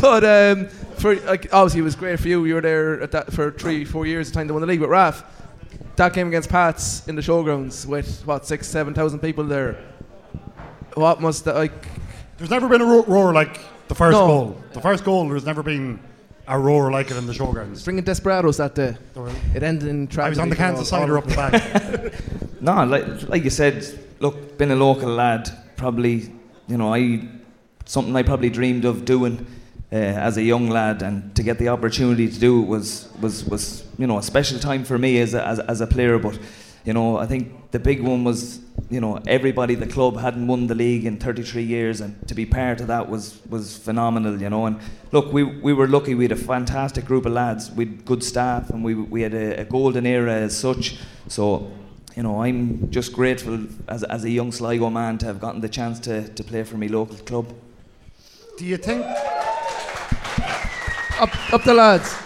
But 0.00 0.22
um, 0.24 0.68
for 0.98 1.14
like, 1.16 1.52
obviously, 1.52 1.80
it 1.80 1.84
was 1.84 1.94
great 1.96 2.18
for 2.20 2.28
you. 2.28 2.44
You 2.44 2.54
were 2.54 2.60
there 2.60 3.00
at 3.02 3.12
that 3.12 3.32
for 3.32 3.50
three, 3.50 3.84
four 3.84 4.06
years. 4.06 4.28
The 4.28 4.34
time 4.34 4.46
they 4.46 4.52
won 4.52 4.60
the 4.60 4.66
league 4.66 4.80
with 4.80 4.90
Raf. 4.90 5.24
That 5.96 6.12
game 6.12 6.28
against 6.28 6.48
Pats 6.48 7.06
in 7.08 7.16
the 7.16 7.22
showgrounds 7.22 7.84
with 7.86 8.22
what 8.26 8.46
six, 8.46 8.66
seven 8.68 8.94
thousand 8.94 9.18
people 9.20 9.44
there. 9.44 9.76
What 10.94 11.20
must 11.20 11.44
that 11.44 11.54
like? 11.56 11.72
There's 12.36 12.50
never 12.50 12.68
been 12.68 12.80
a 12.80 12.84
ro- 12.86 13.04
roar 13.04 13.32
like 13.32 13.60
the 13.88 13.94
first 13.94 14.12
No. 14.16 14.26
goal. 14.26 14.62
The 14.72 14.80
first 14.80 15.04
goal, 15.04 15.28
there's 15.28 15.44
never 15.44 15.62
been 15.62 15.98
a 16.46 16.58
roar 16.58 16.90
like 16.90 17.10
it 17.10 17.16
in 17.16 17.26
the 17.26 17.32
showgrounds. 17.32 17.84
Bringing 17.84 18.04
desperados 18.04 18.56
that 18.58 18.74
day. 18.74 18.96
It 19.54 19.62
ended 19.62 19.88
in 19.88 20.06
tragedy. 20.06 20.26
I 20.26 20.28
was 20.30 20.38
on 20.38 20.48
the 20.48 20.56
Kansas 20.56 20.88
side 20.88 21.00
cider 21.00 21.18
all 21.18 21.24
up 21.24 21.28
the 21.28 21.34
back. 21.36 22.14
No, 22.60 22.84
like, 22.84 23.28
like 23.28 23.44
you 23.44 23.50
said, 23.50 23.86
look, 24.18 24.58
being 24.58 24.72
a 24.72 24.76
local 24.76 25.08
lad, 25.10 25.48
probably, 25.76 26.32
you 26.66 26.76
know, 26.76 26.92
I 26.92 27.28
something 27.84 28.14
I 28.16 28.24
probably 28.24 28.50
dreamed 28.50 28.84
of 28.84 29.04
doing 29.04 29.46
uh, 29.90 29.96
as 29.96 30.36
a 30.36 30.42
young 30.42 30.68
lad, 30.68 31.02
and 31.02 31.34
to 31.34 31.42
get 31.42 31.58
the 31.58 31.68
opportunity 31.68 32.28
to 32.28 32.38
do 32.38 32.62
it 32.62 32.66
was 32.66 33.08
was 33.20 33.44
was 33.44 33.84
you 33.98 34.06
know 34.06 34.18
a 34.18 34.22
special 34.22 34.58
time 34.58 34.84
for 34.84 34.98
me 34.98 35.20
as 35.20 35.34
a, 35.34 35.46
as, 35.46 35.58
as 35.60 35.80
a 35.80 35.86
player. 35.86 36.18
But 36.18 36.38
you 36.84 36.92
know, 36.92 37.16
I 37.16 37.26
think 37.26 37.70
the 37.70 37.78
big 37.78 38.02
one 38.02 38.22
was 38.22 38.60
you 38.90 39.00
know 39.00 39.20
everybody 39.26 39.74
the 39.74 39.86
club 39.86 40.18
hadn't 40.18 40.46
won 40.46 40.66
the 40.66 40.74
league 40.74 41.06
in 41.06 41.16
33 41.16 41.62
years, 41.62 42.00
and 42.02 42.28
to 42.28 42.34
be 42.34 42.44
part 42.44 42.80
of 42.80 42.88
that 42.88 43.08
was 43.08 43.40
was 43.48 43.78
phenomenal. 43.78 44.40
You 44.40 44.50
know, 44.50 44.66
and 44.66 44.78
look, 45.10 45.32
we 45.32 45.42
we 45.42 45.72
were 45.72 45.88
lucky. 45.88 46.14
We 46.14 46.24
had 46.24 46.32
a 46.32 46.36
fantastic 46.36 47.06
group 47.06 47.24
of 47.24 47.32
lads. 47.32 47.70
We 47.70 47.86
had 47.86 48.04
good 48.04 48.22
staff, 48.22 48.68
and 48.70 48.84
we 48.84 48.94
we 48.94 49.22
had 49.22 49.32
a, 49.32 49.60
a 49.60 49.64
golden 49.64 50.04
era 50.04 50.34
as 50.34 50.54
such. 50.54 50.98
So 51.28 51.72
you 52.14 52.24
know, 52.24 52.42
I'm 52.42 52.90
just 52.90 53.12
grateful 53.12 53.66
as, 53.86 54.02
as 54.02 54.24
a 54.24 54.30
young 54.30 54.50
Sligo 54.50 54.90
man 54.90 55.18
to 55.18 55.26
have 55.26 55.40
gotten 55.40 55.60
the 55.60 55.68
chance 55.68 56.00
to, 56.00 56.28
to 56.28 56.42
play 56.42 56.64
for 56.64 56.76
my 56.76 56.88
local 56.88 57.16
club. 57.18 57.54
Do 58.56 58.64
you 58.66 58.76
think? 58.76 59.06
Up, 61.18 61.52
up 61.52 61.64
the 61.64 61.74
lads. 61.74 62.16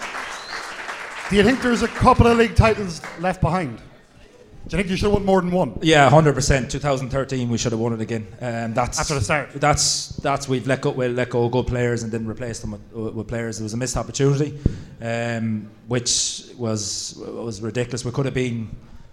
Do 1.29 1.35
you 1.35 1.43
think 1.43 1.61
there's 1.61 1.81
a 1.81 1.87
couple 1.87 2.27
of 2.27 2.37
league 2.37 2.55
titles 2.55 3.01
left 3.19 3.41
behind? 3.41 3.77
Do 3.77 4.77
you 4.77 4.83
think 4.83 4.89
you 4.89 4.95
should 4.95 5.05
have 5.05 5.13
won 5.13 5.25
more 5.25 5.41
than 5.41 5.51
one? 5.51 5.79
Yeah, 5.81 6.09
hundred 6.09 6.35
percent. 6.35 6.69
2013, 6.69 7.49
we 7.49 7.57
should 7.57 7.71
have 7.71 7.81
won 7.81 7.93
it 7.93 8.01
again. 8.01 8.27
Um, 8.39 8.73
that's 8.73 8.99
After 8.99 9.15
the 9.15 9.21
start. 9.21 9.53
That's 9.53 10.09
that's 10.17 10.47
we've 10.47 10.67
let 10.67 10.81
go, 10.81 10.91
we 10.91 11.07
let 11.07 11.31
go 11.31 11.45
of 11.45 11.51
good 11.51 11.67
players 11.67 12.03
and 12.03 12.11
didn't 12.11 12.27
replace 12.27 12.59
them 12.59 12.71
with, 12.71 13.13
with 13.13 13.27
players. 13.27 13.59
It 13.59 13.63
was 13.63 13.73
a 13.73 13.77
missed 13.77 13.97
opportunity, 13.97 14.57
um, 15.01 15.69
which 15.87 16.45
was 16.57 17.15
was 17.17 17.61
ridiculous. 17.61 18.05
We 18.05 18.11
could 18.11 18.25
have 18.25 18.35
been. 18.35 18.69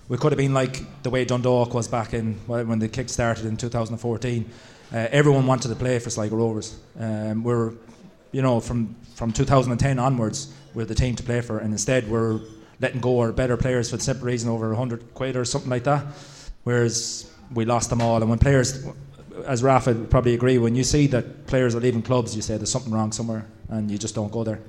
We 0.09 0.19
could 0.19 0.33
have 0.33 0.39
been 0.39 0.55
like 0.55 1.03
the 1.03 1.11
way 1.11 1.25
Dundalk 1.25 1.73
was 1.73 1.89
back 1.89 2.13
in 2.15 2.35
when 2.47 2.69
when 2.69 2.79
the 2.81 2.89
kick 2.89 3.09
started 3.09 3.47
in 3.47 3.57
2014. 3.57 4.51
Uh, 4.93 5.07
everyone 5.11 5.47
wanted 5.47 5.69
to 5.69 5.77
play 5.77 5.99
for 6.01 6.11
Sligo 6.11 6.37
Rovers. 6.37 6.77
Um, 6.99 7.45
we're, 7.45 7.73
you 8.33 8.43
know, 8.43 8.61
from 8.61 8.95
from 9.15 9.33
2010 9.33 9.99
onwards, 9.99 10.53
we're 10.75 10.85
the 10.87 10.95
team 10.95 11.15
to 11.17 11.23
play 11.23 11.41
for, 11.41 11.59
and 11.59 11.73
instead 11.73 12.09
we're 12.09 12.41
letting 12.81 13.01
go 13.01 13.19
our 13.21 13.33
better 13.33 13.57
players 13.57 13.91
for 13.91 13.97
the 13.99 14.03
simple 14.03 14.27
reason 14.27 14.49
over 14.49 14.69
100 14.69 15.13
quid 15.15 15.37
or 15.37 15.45
something 15.45 15.69
like 15.71 15.85
that. 15.85 16.05
Whereas 16.65 17.31
we 17.53 17.65
lost 17.65 17.91
them 17.91 18.01
all, 18.01 18.17
and 18.21 18.31
when 18.31 18.39
players, 18.39 18.87
as 19.47 19.63
Rafa 19.63 19.93
would 19.93 20.11
probably 20.11 20.35
agree, 20.35 20.57
when 20.59 20.75
you 20.75 20.85
see 20.85 21.07
that 21.09 21.47
players 21.47 21.75
are 21.75 21.81
leaving 21.81 22.03
clubs, 22.03 22.35
you 22.37 22.43
say 22.43 22.57
there's 22.57 22.71
something 22.71 22.93
wrong 22.93 23.13
somewhere, 23.13 23.47
and 23.69 23.91
you 23.91 23.99
just 23.99 24.15
don't 24.15 24.33
go 24.33 24.45
there. 24.45 24.61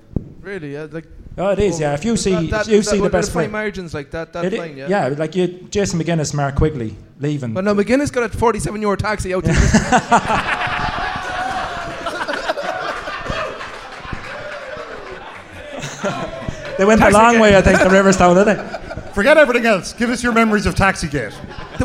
Really, 0.42 0.74
yeah, 0.74 0.88
like 0.92 1.06
Oh, 1.38 1.50
it 1.52 1.60
is. 1.60 1.80
Yeah, 1.80 1.94
if 1.94 2.04
you 2.04 2.18
see, 2.18 2.32
That- 2.32 2.50
that- 2.50 2.62
if 2.68 2.74
you 2.74 2.82
that 2.82 2.90
see 2.90 3.00
the 3.00 3.10
best 3.10 3.32
player, 3.32 3.48
margins 3.48 3.94
like 3.94 4.12
that. 4.12 4.36
I- 4.36 4.50
fine. 4.50 4.76
Yeah. 4.76 4.90
yeah, 4.90 5.08
like 5.18 5.34
you, 5.34 5.48
Jason 5.70 5.98
McGuinness, 6.00 6.34
Mark 6.34 6.56
Quigley 6.56 6.98
leaving. 7.22 7.54
But 7.54 7.64
no, 7.64 7.74
McGuinness 7.74 8.12
got 8.12 8.24
a 8.24 8.38
47 8.38 8.82
euro 8.82 8.98
taxi 8.98 9.34
out. 9.34 9.46
To 9.46 9.52
they 16.82 16.86
went 16.86 17.00
a 17.00 17.04
Taxi 17.04 17.18
long 17.18 17.32
game. 17.34 17.42
way, 17.42 17.56
I 17.56 17.62
think, 17.62 17.78
to 17.80 17.86
Riverstown, 18.00 18.34
didn't 18.44 18.58
they? 18.58 19.12
Forget 19.14 19.38
everything 19.38 19.68
else. 19.68 19.94
Give 19.94 20.10
us 20.10 20.24
your 20.24 20.34
memories 20.34 20.66
of 20.66 20.74
Taxigate. 20.74 21.34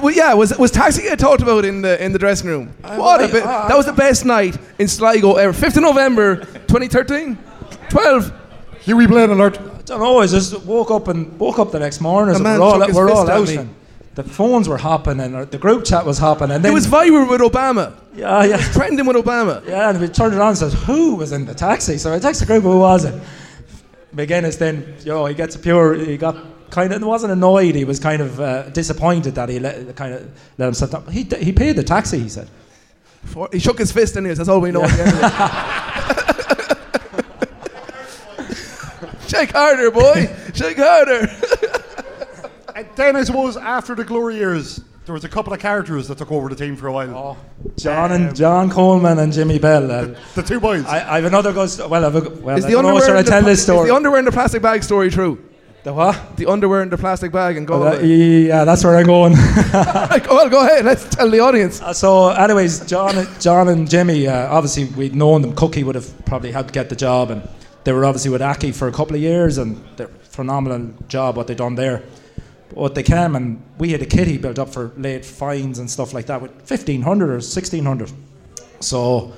well, 0.01 0.15
yeah, 0.15 0.33
was 0.33 0.57
was 0.59 0.71
taxi 0.71 1.03
get 1.03 1.19
talked 1.19 1.43
about 1.43 1.65
in 1.67 1.83
the 1.83 2.03
in 2.03 2.13
the 2.13 2.19
dressing 2.19 2.49
room? 2.49 2.69
what 2.83 3.21
a 3.21 3.25
I- 3.25 3.31
bit, 3.31 3.45
I- 3.45 3.69
that 3.69 3.77
was 3.77 3.85
the 3.87 3.93
best 3.93 4.25
night 4.25 4.57
in 4.79 4.89
Sligo 4.89 5.35
ever. 5.35 5.53
5th 5.53 5.77
of 5.77 5.83
November, 5.83 6.37
2013, 6.37 7.37
12. 7.91 8.33
Huey 8.81 9.07
Blaine 9.07 9.31
alert. 9.31 9.59
I 9.59 9.83
don't 9.85 10.01
know. 10.01 10.21
I 10.21 10.27
just 10.27 10.65
woke 10.65 10.91
up 10.91 11.09
and 11.09 11.39
woke 11.39 11.59
up 11.59 11.73
the 11.73 11.79
next 11.81 12.01
morning. 12.01 12.33
The 12.33 12.37
and 12.37 12.45
man 12.45 12.61
we're 12.61 12.67
all, 12.67 12.93
we're 12.95 13.11
all 13.11 13.31
out. 13.31 13.49
me. 13.49 13.57
And 13.57 13.75
the 14.15 14.23
phones 14.25 14.69
were 14.69 14.79
hopping 14.79 15.21
and 15.21 15.35
uh, 15.37 15.45
the 15.45 15.59
group 15.59 15.85
chat 15.85 16.07
was 16.07 16.19
hopping. 16.19 16.51
And 16.51 16.65
then 16.65 16.71
It 16.73 16.75
was 16.75 16.87
viral 16.87 17.29
with 17.29 17.41
Obama. 17.41 17.93
Yeah, 18.15 18.45
yeah. 18.45 18.55
It 18.55 18.57
was 18.59 18.73
trending 18.73 19.05
with 19.07 19.17
Obama. 19.17 19.67
Yeah, 19.67 19.91
and 19.91 20.01
we 20.01 20.09
turned 20.09 20.33
it 20.35 20.41
on 20.41 20.49
and 20.51 20.59
says, 20.59 20.73
Who 20.85 21.17
was 21.17 21.33
in 21.33 21.45
the 21.45 21.55
taxi? 21.55 21.99
So 21.99 22.13
I 22.15 22.19
texted 22.19 22.41
the 22.41 22.47
group, 22.47 22.63
Who 22.63 22.79
was 22.79 23.05
it? 23.05 23.15
McGuinness 24.17 24.59
then, 24.59 24.95
yo, 25.05 25.27
he 25.27 25.35
gets 25.35 25.55
a 25.57 25.59
pure, 25.59 25.95
he 25.95 26.17
got 26.17 26.37
kind 26.71 26.91
of, 26.93 27.03
wasn't 27.03 27.33
annoyed, 27.33 27.75
he 27.75 27.85
was 27.85 28.01
kind 28.01 28.23
of 28.23 28.41
uh, 28.41 28.63
disappointed 28.71 29.35
that 29.35 29.51
he 29.51 29.59
let, 29.59 29.95
kind 29.95 30.15
of 30.15 30.31
let 30.57 30.65
himself 30.67 30.91
down. 30.91 31.07
He, 31.09 31.25
he 31.25 31.53
paid 31.53 31.77
the 31.77 31.85
taxi, 31.85 32.19
he 32.19 32.29
said. 32.31 32.49
For- 33.25 33.51
He 33.53 33.59
shook 33.59 33.79
his 33.79 33.93
fist 33.93 34.17
anyways, 34.17 34.39
that's 34.39 34.49
all 34.49 34.61
we 34.61 34.73
know 34.73 34.83
at 34.83 34.91
the 34.91 35.03
end 35.03 35.13
of 35.13 35.23
it. 35.23 35.27
Shake 39.29 39.53
harder, 39.53 39.91
boy. 39.91 40.29
Shake 40.55 40.79
harder. 40.79 41.29
And 42.75 42.87
then 42.95 43.17
I 43.17 43.25
suppose 43.25 43.57
after 43.57 43.95
the 43.95 44.05
glory 44.05 44.37
years, 44.37 44.81
there 45.07 45.13
was 45.15 45.25
a 45.25 45.29
couple 45.29 45.53
of 45.53 45.61
characters 45.61 46.09
that 46.09 46.19
took 46.19 46.31
over 46.33 46.49
the 46.49 46.57
team 46.57 46.77
for 46.77 46.89
a 46.89 46.93
while. 46.93 47.17
Oh, 47.17 47.37
John 47.77 48.13
and 48.13 48.35
John 48.35 48.69
Coleman 48.71 49.19
and 49.21 49.33
Jimmy 49.33 49.59
Bell. 49.59 49.91
Uh, 49.91 50.15
the 50.35 50.43
two 50.43 50.61
boys. 50.61 50.85
I, 50.85 50.97
I 51.13 51.17
have 51.17 51.25
another 51.25 51.53
ghost. 51.53 51.79
Well, 51.89 52.05
I've 52.05 52.15
a, 52.17 52.29
well, 52.41 52.57
Is 52.59 52.65
I 52.65 52.69
the 52.69 52.73
don't 52.75 52.83
know, 52.83 52.89
underwear 52.97 53.07
should 53.07 53.17
I 53.17 53.19
in 53.21 53.25
the 53.25 53.31
tell 53.31 53.41
pla- 53.43 53.49
this 53.49 53.59
Is 53.61 53.65
story? 53.65 53.89
the 53.89 53.95
underwear 53.95 54.19
in 54.19 54.25
the 54.25 54.33
plastic 54.33 54.63
bag 54.63 54.83
story 54.83 55.11
true? 55.11 55.43
The 55.85 55.95
what? 55.95 56.37
The 56.37 56.47
underwear 56.47 56.83
in 56.83 56.89
the 56.91 56.99
plastic 56.99 57.31
bag 57.31 57.57
and 57.57 57.71
Oh, 57.71 57.85
that- 57.85 58.05
yeah, 58.05 58.65
that's 58.65 58.83
where 58.83 58.97
I'm 58.97 59.07
going. 59.07 59.33
well, 59.73 60.49
go 60.49 60.65
ahead. 60.67 60.85
Let's 60.85 61.09
tell 61.09 61.31
the 61.31 61.39
audience. 61.39 61.81
Uh, 61.81 61.93
so, 61.93 62.31
anyways, 62.31 62.85
John, 62.87 63.29
John 63.39 63.69
and 63.69 63.89
Jimmy, 63.89 64.27
uh, 64.27 64.53
obviously 64.53 64.87
we'd 64.87 65.15
known 65.15 65.43
them. 65.43 65.55
Cookie 65.55 65.85
would 65.85 65.95
have 65.95 66.27
probably 66.27 66.51
helped 66.51 66.73
get 66.75 66.89
the 66.89 66.97
job, 66.97 67.31
and 67.31 67.49
they 67.85 67.93
were 67.93 68.05
obviously 68.05 68.33
with 68.33 68.41
Accy 68.41 68.75
for 68.75 68.89
a 68.89 68.93
couple 68.93 69.15
of 69.15 69.23
years, 69.23 69.59
and 69.59 69.81
they're 69.97 70.09
phenomenal 70.25 70.93
job 71.07 71.37
what 71.37 71.47
they 71.47 71.55
done 71.55 71.77
there. 71.77 72.03
But 72.75 72.95
they 72.95 73.03
came 73.03 73.37
and 73.37 73.63
we 73.79 73.93
had 73.93 74.03
a 74.03 74.07
kitty 74.07 74.39
built 74.39 74.59
up 74.59 74.69
for 74.71 74.93
late 74.97 75.25
fines 75.25 75.79
and 75.79 75.91
stuff 75.91 76.13
like 76.13 76.27
that 76.27 76.43
with 76.43 76.63
fifteen 76.63 77.03
hundred 77.03 77.31
or 77.31 77.41
sixteen 77.41 77.85
hundred. 77.85 78.11
So 78.81 79.33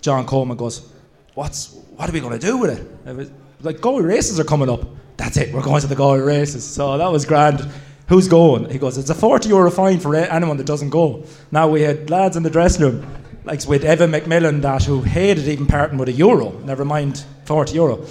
John 0.00 0.26
Coleman 0.26 0.56
goes, 0.56 0.90
"What's 1.34 1.74
what 1.96 2.08
are 2.08 2.12
we 2.12 2.20
going 2.20 2.38
to 2.38 2.44
do 2.44 2.56
with 2.56 2.70
it?" 2.78 3.18
it 3.18 3.30
like 3.60 3.80
Galway 3.80 4.02
races 4.02 4.40
are 4.40 4.44
coming 4.44 4.70
up. 4.70 4.86
That's 5.16 5.36
it. 5.36 5.52
We're 5.52 5.62
going 5.62 5.82
to 5.82 5.86
the 5.86 5.94
Galway 5.94 6.20
races. 6.20 6.64
So 6.64 6.96
that 6.96 7.12
was 7.12 7.26
grand. 7.26 7.68
Who's 8.08 8.26
going? 8.26 8.70
He 8.70 8.78
goes, 8.78 8.96
"It's 8.98 9.10
a 9.10 9.14
forty 9.14 9.50
euro 9.50 9.70
fine 9.70 10.00
for 10.00 10.16
anyone 10.16 10.56
that 10.56 10.66
doesn't 10.66 10.90
go." 10.90 11.24
Now 11.52 11.68
we 11.68 11.82
had 11.82 12.10
lads 12.10 12.36
in 12.36 12.42
the 12.42 12.50
dressing 12.50 12.82
room, 12.82 13.06
like 13.44 13.64
with 13.68 13.84
Evan 13.84 14.10
McMillan, 14.10 14.62
that 14.62 14.84
who 14.84 15.02
hated 15.02 15.46
even 15.46 15.66
parting 15.66 15.98
with 15.98 16.08
a 16.08 16.12
euro. 16.12 16.58
Never 16.64 16.84
mind 16.84 17.24
forty 17.44 17.74
euro. 17.74 18.04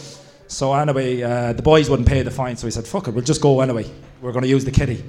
So 0.48 0.74
anyway, 0.74 1.22
uh, 1.22 1.54
the 1.54 1.62
boys 1.62 1.90
wouldn't 1.90 2.08
pay 2.08 2.22
the 2.22 2.32
fine, 2.32 2.56
so 2.56 2.68
he 2.68 2.72
said, 2.72 2.88
"Fuck 2.88 3.08
it, 3.08 3.14
we'll 3.14 3.26
just 3.26 3.42
go 3.42 3.60
anyway. 3.62 3.86
We're 4.22 4.32
going 4.32 4.44
to 4.44 4.50
use 4.50 4.66
the 4.66 4.72
kitty." 4.72 5.04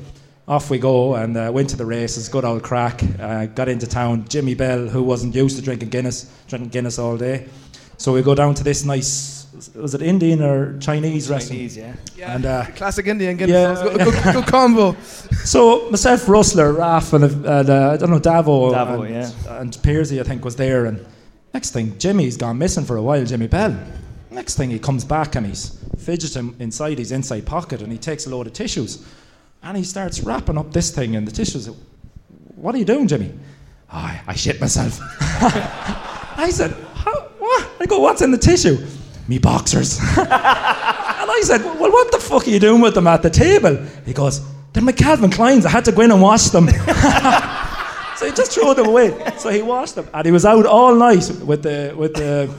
Off 0.48 0.68
we 0.68 0.78
go 0.78 1.14
and 1.14 1.36
uh, 1.36 1.48
went 1.54 1.70
to 1.70 1.76
the 1.76 1.86
races. 1.86 2.28
Good 2.28 2.44
old 2.44 2.64
crack. 2.64 3.02
Uh, 3.20 3.46
got 3.46 3.68
into 3.68 3.86
town. 3.86 4.26
Jimmy 4.28 4.54
Bell, 4.54 4.88
who 4.88 5.00
wasn't 5.00 5.32
used 5.32 5.56
to 5.56 5.62
drinking 5.62 5.90
Guinness, 5.90 6.28
drinking 6.48 6.70
Guinness 6.70 6.98
all 6.98 7.16
day. 7.16 7.46
So 8.00 8.14
we 8.14 8.22
go 8.22 8.34
down 8.34 8.54
to 8.54 8.64
this 8.64 8.82
nice, 8.82 9.46
was 9.74 9.94
it 9.94 10.00
Indian 10.00 10.42
or 10.42 10.78
Chinese 10.78 11.28
restaurant? 11.28 11.58
Chinese, 11.70 11.76
yeah. 11.76 12.34
And 12.34 12.46
uh, 12.46 12.64
Classic 12.74 13.06
Indian 13.06 13.36
Guinness. 13.36 13.78
Yeah. 13.78 13.82
Good, 13.84 13.98
good, 13.98 14.32
good 14.32 14.46
combo. 14.46 14.96
so 15.44 15.90
myself, 15.90 16.26
Rustler, 16.26 16.72
Raf, 16.72 17.12
and, 17.12 17.24
uh, 17.24 17.28
and 17.28 17.70
uh, 17.70 17.90
I 17.92 17.96
don't 17.98 18.10
know 18.10 18.18
Davo, 18.18 18.72
Davo, 18.72 19.04
and, 19.04 19.14
yeah. 19.14 19.60
and 19.60 19.72
Pearsy, 19.82 20.18
I 20.18 20.22
think, 20.22 20.44
was 20.44 20.56
there. 20.56 20.86
And 20.86 21.06
next 21.52 21.70
thing, 21.70 21.98
Jimmy's 21.98 22.38
gone 22.38 22.56
missing 22.56 22.86
for 22.86 22.96
a 22.96 23.02
while. 23.02 23.24
Jimmy 23.24 23.48
Bell. 23.48 23.78
Next 24.30 24.56
thing, 24.56 24.70
he 24.70 24.78
comes 24.78 25.04
back 25.04 25.34
and 25.34 25.46
he's 25.46 25.78
fidgeting 25.98 26.54
inside 26.60 26.98
his 26.98 27.12
inside 27.12 27.46
pocket, 27.46 27.82
and 27.82 27.90
he 27.90 27.98
takes 27.98 28.26
a 28.26 28.30
load 28.30 28.46
of 28.46 28.52
tissues, 28.52 29.04
and 29.62 29.76
he 29.76 29.84
starts 29.84 30.20
wrapping 30.20 30.56
up 30.56 30.72
this 30.72 30.90
thing 30.90 31.14
in 31.14 31.24
the 31.24 31.32
tissues. 31.32 31.68
What 32.54 32.74
are 32.74 32.78
you 32.78 32.84
doing, 32.84 33.08
Jimmy? 33.08 33.32
Oh, 33.92 33.96
I, 33.96 34.20
I 34.28 34.34
shit 34.34 34.60
myself. 34.60 34.98
I 36.38 36.48
said, 36.52 36.70
what? 37.50 37.68
I 37.80 37.86
go, 37.86 37.98
what's 37.98 38.22
in 38.22 38.30
the 38.30 38.38
tissue? 38.38 38.78
Me 39.26 39.38
boxers. 39.38 39.98
and 40.18 40.28
I 40.28 41.40
said, 41.42 41.64
well, 41.64 41.90
what 41.90 42.12
the 42.12 42.18
fuck 42.18 42.46
are 42.46 42.50
you 42.50 42.60
doing 42.60 42.80
with 42.80 42.94
them 42.94 43.06
at 43.06 43.22
the 43.22 43.30
table? 43.30 43.76
He 44.06 44.12
goes, 44.12 44.40
they're 44.72 44.82
my 44.82 44.92
Calvin 44.92 45.30
Klein's. 45.30 45.66
I 45.66 45.70
had 45.70 45.84
to 45.86 45.92
go 45.92 46.02
in 46.02 46.12
and 46.12 46.22
wash 46.22 46.50
them. 46.50 46.68
so 48.20 48.26
he 48.26 48.32
just 48.32 48.52
threw 48.52 48.74
them 48.74 48.86
away. 48.86 49.18
So 49.38 49.48
he 49.48 49.62
washed 49.62 49.94
them, 49.94 50.06
and 50.12 50.26
he 50.26 50.30
was 50.30 50.44
out 50.44 50.66
all 50.66 50.94
night 50.94 51.26
with 51.42 51.62
the 51.62 51.94
with 51.96 52.12
the 52.12 52.50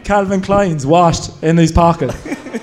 Calvin 0.04 0.40
Klein's 0.40 0.86
washed 0.86 1.42
in 1.42 1.56
his 1.56 1.72
pocket. 1.72 2.14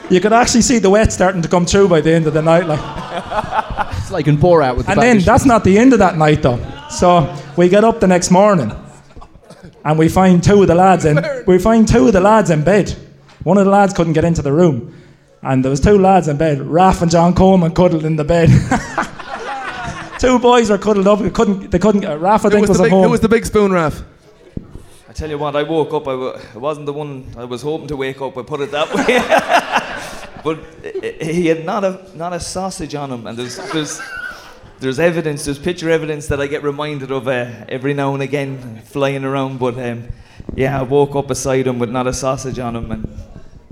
You 0.09 0.21
could 0.21 0.31
actually 0.31 0.61
see 0.61 0.79
the 0.79 0.89
wet 0.89 1.11
starting 1.11 1.41
to 1.41 1.49
come 1.49 1.65
through 1.65 1.89
by 1.89 1.99
the 1.99 2.13
end 2.13 2.25
of 2.25 2.33
the 2.33 2.41
night, 2.41 2.65
like. 2.65 2.79
It's 3.97 4.11
like 4.11 4.27
in 4.27 4.37
Borat 4.37 4.77
with 4.77 4.85
the 4.85 4.93
And 4.93 5.01
then 5.01 5.19
that's 5.19 5.43
not 5.43 5.65
the 5.65 5.77
end 5.77 5.91
of 5.91 5.99
that 5.99 6.17
night 6.17 6.41
though. 6.41 6.59
So 6.89 7.35
we 7.57 7.67
get 7.67 7.83
up 7.83 7.99
the 7.99 8.07
next 8.07 8.31
morning 8.31 8.71
and 9.83 9.99
we 9.99 10.07
find 10.07 10.41
two 10.41 10.61
of 10.61 10.69
the 10.69 10.75
lads 10.75 11.03
in 11.03 11.19
we 11.45 11.59
find 11.59 11.85
two 11.85 12.07
of 12.07 12.13
the 12.13 12.21
lads 12.21 12.49
in 12.49 12.63
bed. 12.63 12.95
One 13.43 13.57
of 13.57 13.65
the 13.65 13.71
lads 13.71 13.93
couldn't 13.93 14.13
get 14.13 14.23
into 14.23 14.41
the 14.41 14.53
room. 14.53 14.95
And 15.41 15.65
there 15.65 15.69
was 15.69 15.81
two 15.81 15.99
lads 15.99 16.29
in 16.29 16.37
bed, 16.37 16.61
Raf 16.61 17.01
and 17.01 17.11
John 17.11 17.35
Coleman 17.35 17.73
cuddled 17.73 18.05
in 18.05 18.15
the 18.15 18.23
bed. 18.23 18.49
two 20.19 20.39
boys 20.39 20.69
were 20.69 20.77
cuddled 20.77 21.07
up. 21.07 21.19
They 21.19 21.29
couldn't. 21.29 21.71
They 21.71 21.79
couldn't. 21.79 22.05
Uh, 22.05 22.17
Raf, 22.17 22.45
I 22.45 22.49
Who 22.49 22.55
think, 22.55 22.61
was, 22.61 22.69
was, 22.69 22.77
the 22.77 22.83
at 22.83 22.85
big, 22.85 22.91
home. 22.93 23.03
who 23.03 23.09
was 23.11 23.21
the 23.21 23.29
big 23.29 23.45
spoon, 23.45 23.71
Raf? 23.71 24.03
I 25.09 25.13
tell 25.13 25.29
you 25.29 25.37
what, 25.37 25.55
I 25.55 25.63
woke 25.63 25.93
up. 25.93 26.07
I 26.07 26.11
w- 26.11 26.37
I 26.53 26.57
wasn't 26.57 26.85
the 26.85 26.93
one 26.93 27.25
I 27.37 27.45
was 27.45 27.61
hoping 27.61 27.87
to 27.87 27.95
wake 27.95 28.21
up. 28.21 28.37
I 28.37 28.43
put 28.43 28.61
it 28.61 28.71
that 28.71 28.93
way. 28.93 30.43
but 30.43 30.59
he 31.21 31.47
had 31.47 31.65
not 31.65 31.83
a 31.83 32.05
not 32.15 32.33
a 32.33 32.39
sausage 32.39 32.93
on 32.95 33.11
him, 33.11 33.25
and 33.27 33.37
there's 33.37 33.57
there's 33.71 34.01
there's 34.79 34.99
evidence, 34.99 35.45
there's 35.45 35.57
picture 35.57 35.89
evidence 35.89 36.27
that 36.27 36.39
I 36.39 36.47
get 36.47 36.61
reminded 36.63 37.11
of 37.11 37.27
uh, 37.27 37.49
every 37.67 37.93
now 37.93 38.13
and 38.13 38.21
again 38.21 38.81
flying 38.85 39.23
around. 39.23 39.57
But 39.59 39.79
um, 39.79 40.07
yeah, 40.55 40.79
I 40.79 40.83
woke 40.83 41.15
up 41.15 41.27
beside 41.27 41.65
him 41.67 41.79
with 41.79 41.89
not 41.89 42.05
a 42.07 42.13
sausage 42.13 42.59
on 42.59 42.75
him, 42.75 42.91
and 42.91 43.17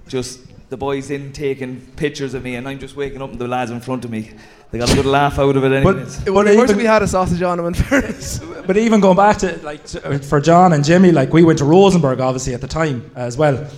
just 0.07 0.39
the 0.69 0.77
boys 0.77 1.11
in 1.11 1.31
taking 1.31 1.79
pictures 1.95 2.33
of 2.33 2.43
me, 2.43 2.55
and 2.55 2.67
I'm 2.67 2.79
just 2.79 2.95
waking 2.95 3.21
up 3.21 3.29
and 3.31 3.39
the 3.39 3.47
lads 3.47 3.69
in 3.71 3.81
front 3.81 4.03
of 4.03 4.11
me. 4.11 4.31
They 4.75 4.79
got 4.79 4.91
a 4.91 4.95
good 4.95 5.05
laugh 5.05 5.39
out 5.39 5.55
of 5.55 5.63
it, 5.63 5.71
anyways. 5.71 6.27
It 6.27 6.31
would 6.31 6.45
But 6.47 6.51
be 6.51 6.61
even- 6.61 6.75
we 6.75 6.83
had 6.83 7.01
a 7.01 7.07
sausage 7.07 7.41
on 7.41 7.59
him, 7.59 7.65
in 7.67 7.73
fairness. 7.73 8.41
But 8.67 8.75
even 8.75 8.99
going 8.99 9.15
back 9.15 9.37
to 9.37 9.57
like 9.63 9.85
to, 9.85 10.19
for 10.19 10.41
John 10.41 10.73
and 10.73 10.83
Jimmy, 10.83 11.13
like 11.13 11.31
we 11.31 11.43
went 11.43 11.59
to 11.59 11.65
Rosenborg 11.65 12.19
obviously 12.19 12.53
at 12.53 12.59
the 12.59 12.67
time 12.67 13.09
as 13.15 13.37
well, 13.37 13.69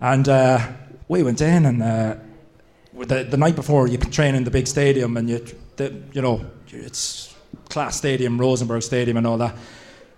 and 0.00 0.28
uh, 0.28 0.58
we 1.06 1.22
went 1.22 1.40
in 1.40 1.66
and 1.66 1.80
uh, 1.82 2.16
with 2.92 3.10
the, 3.10 3.22
the 3.22 3.36
night 3.36 3.54
before 3.54 3.86
you 3.86 3.98
can 3.98 4.10
train 4.10 4.34
in 4.34 4.42
the 4.42 4.50
big 4.50 4.66
stadium 4.66 5.16
and 5.16 5.28
you 5.30 5.44
the, 5.76 5.94
you 6.12 6.22
know 6.22 6.44
it's 6.70 7.36
class 7.68 7.96
stadium, 7.96 8.40
Rosenborg 8.40 8.82
Stadium 8.82 9.16
and 9.18 9.26
all 9.26 9.38
that. 9.38 9.54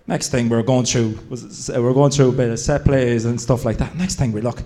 Next 0.07 0.29
thing 0.29 0.49
we're 0.49 0.63
going 0.63 0.85
through 0.85 1.19
was 1.29 1.69
we're 1.69 1.93
going 1.93 2.11
through 2.11 2.29
a 2.29 2.31
bit 2.31 2.49
of 2.49 2.57
set 2.57 2.83
plays 2.83 3.25
and 3.25 3.39
stuff 3.39 3.63
like 3.63 3.77
that. 3.77 3.95
Next 3.95 4.15
thing 4.15 4.31
we 4.31 4.41
look. 4.41 4.63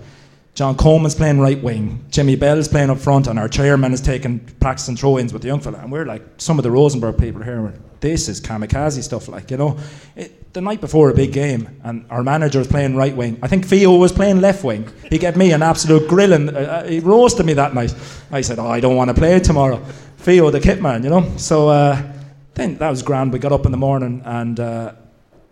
John 0.60 0.76
Coleman's 0.76 1.14
playing 1.14 1.40
right 1.40 1.58
wing, 1.62 2.04
Jimmy 2.10 2.36
Bell's 2.36 2.68
playing 2.68 2.90
up 2.90 2.98
front, 2.98 3.28
and 3.28 3.38
our 3.38 3.48
chairman 3.48 3.94
is 3.94 4.02
taking 4.02 4.40
practicing 4.60 4.94
throw-ins 4.94 5.32
with 5.32 5.40
the 5.40 5.48
young 5.48 5.60
fella. 5.60 5.78
And 5.78 5.90
we're 5.90 6.04
like, 6.04 6.22
some 6.36 6.58
of 6.58 6.64
the 6.64 6.70
Rosenborg 6.70 7.16
people 7.16 7.42
here, 7.42 7.72
this 8.00 8.28
is 8.28 8.42
kamikaze 8.42 9.02
stuff, 9.02 9.28
like 9.28 9.50
you 9.50 9.56
know. 9.56 9.78
It, 10.16 10.52
the 10.52 10.60
night 10.60 10.82
before 10.82 11.08
a 11.08 11.14
big 11.14 11.32
game, 11.32 11.80
and 11.82 12.04
our 12.10 12.22
manager 12.22 12.58
was 12.58 12.68
playing 12.68 12.94
right 12.94 13.16
wing. 13.16 13.38
I 13.42 13.48
think 13.48 13.64
Theo 13.64 13.96
was 13.96 14.12
playing 14.12 14.42
left 14.42 14.62
wing. 14.62 14.86
He 15.08 15.16
gave 15.16 15.34
me 15.34 15.52
an 15.52 15.62
absolute 15.62 16.06
grilling. 16.06 16.54
Uh, 16.54 16.58
uh, 16.58 16.86
he 16.86 17.00
roasted 17.00 17.46
me 17.46 17.54
that 17.54 17.72
night. 17.72 17.94
I 18.30 18.42
said, 18.42 18.58
oh, 18.58 18.68
I 18.68 18.80
don't 18.80 18.96
want 18.96 19.08
to 19.08 19.14
play 19.14 19.40
tomorrow. 19.40 19.82
Theo, 20.18 20.50
the 20.50 20.60
kit 20.60 20.82
man, 20.82 21.02
you 21.02 21.08
know. 21.08 21.38
So 21.38 21.70
uh, 21.70 22.02
then 22.52 22.76
that 22.76 22.90
was 22.90 23.02
grand. 23.02 23.32
We 23.32 23.38
got 23.38 23.52
up 23.52 23.64
in 23.64 23.72
the 23.72 23.78
morning 23.78 24.20
and. 24.26 24.60
Uh, 24.60 24.92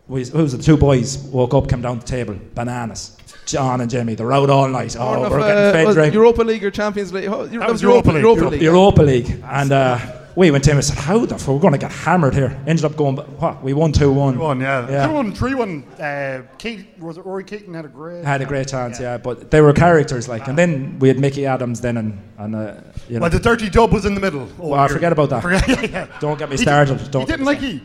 we, 0.08 0.24
who 0.26 0.38
was 0.38 0.54
it? 0.54 0.58
The 0.58 0.62
two 0.62 0.76
boys 0.76 1.18
woke 1.18 1.54
up, 1.54 1.68
came 1.68 1.82
down 1.82 1.98
the 1.98 2.04
table, 2.06 2.38
bananas. 2.54 3.16
John 3.46 3.80
and 3.80 3.90
Jimmy, 3.90 4.14
they're 4.14 4.32
out 4.32 4.50
all 4.50 4.68
night. 4.68 4.94
Oh, 4.98 5.16
Born 5.16 5.30
we're 5.30 5.40
uh, 5.40 5.46
getting 5.48 5.72
fed 5.72 5.86
was 5.86 5.94
drink. 5.96 6.14
Europa 6.14 6.42
League 6.42 6.64
or 6.64 6.70
Champions 6.70 7.12
League? 7.12 7.28
Oh, 7.28 7.46
that, 7.46 7.70
was 7.70 7.80
Europa 7.82 8.10
League. 8.10 8.22
Europa 8.22 8.40
Europa, 8.40 8.50
League. 8.54 8.62
Europa 8.62 9.02
League. 9.02 9.44
And 9.44 9.72
uh, 9.72 9.98
we 10.36 10.50
went 10.50 10.68
in 10.68 10.76
and 10.76 10.84
said, 10.84 10.98
"How 10.98 11.24
the 11.24 11.38
fuck 11.38 11.48
we're 11.54 11.58
going 11.60 11.72
to 11.72 11.78
get 11.78 11.90
hammered 11.90 12.34
here?" 12.34 12.60
Ended 12.66 12.84
up 12.84 12.94
going, 12.94 13.16
what? 13.16 13.62
We 13.62 13.72
won 13.72 13.90
two 13.92 14.12
one. 14.12 14.38
One, 14.38 14.60
yeah. 14.60 14.88
Yeah. 14.88 15.06
Two 15.06 15.12
one, 15.14 15.34
three 15.34 15.54
one. 15.54 15.82
Uh, 15.98 16.42
Kate 16.58 16.86
was 16.98 17.16
it 17.16 17.24
Rory 17.24 17.42
Keaton 17.42 17.72
had 17.72 17.86
a 17.86 17.88
great. 17.88 18.22
Had 18.24 18.42
a 18.42 18.46
great 18.46 18.68
chance, 18.68 19.00
yeah. 19.00 19.16
But 19.16 19.50
they 19.50 19.60
were 19.62 19.72
characters, 19.72 20.28
like, 20.28 20.46
and 20.46 20.56
then 20.56 20.98
we 20.98 21.08
had 21.08 21.18
Micky 21.18 21.46
Adams 21.46 21.80
then, 21.80 21.96
and 21.96 22.20
and 22.36 22.54
uh, 22.54 22.74
you 23.08 23.14
know. 23.14 23.22
Well, 23.22 23.30
the 23.30 23.40
dirty 23.40 23.70
dub 23.70 23.92
was 23.92 24.04
in 24.04 24.14
the 24.14 24.20
middle. 24.20 24.46
Oh, 24.60 24.68
Well, 24.68 24.80
here. 24.86 24.94
forget 24.94 25.12
about 25.12 25.30
that. 25.30 25.42
Forget, 25.42 25.66
yeah, 25.68 25.82
yeah. 25.82 26.18
Don't 26.20 26.38
get 26.38 26.50
me 26.50 26.56
started. 26.58 26.98
did- 26.98 27.10
Don't 27.10 27.22
he 27.22 27.26
get 27.26 27.32
didn't 27.38 27.46
like 27.46 27.62
you. 27.62 27.80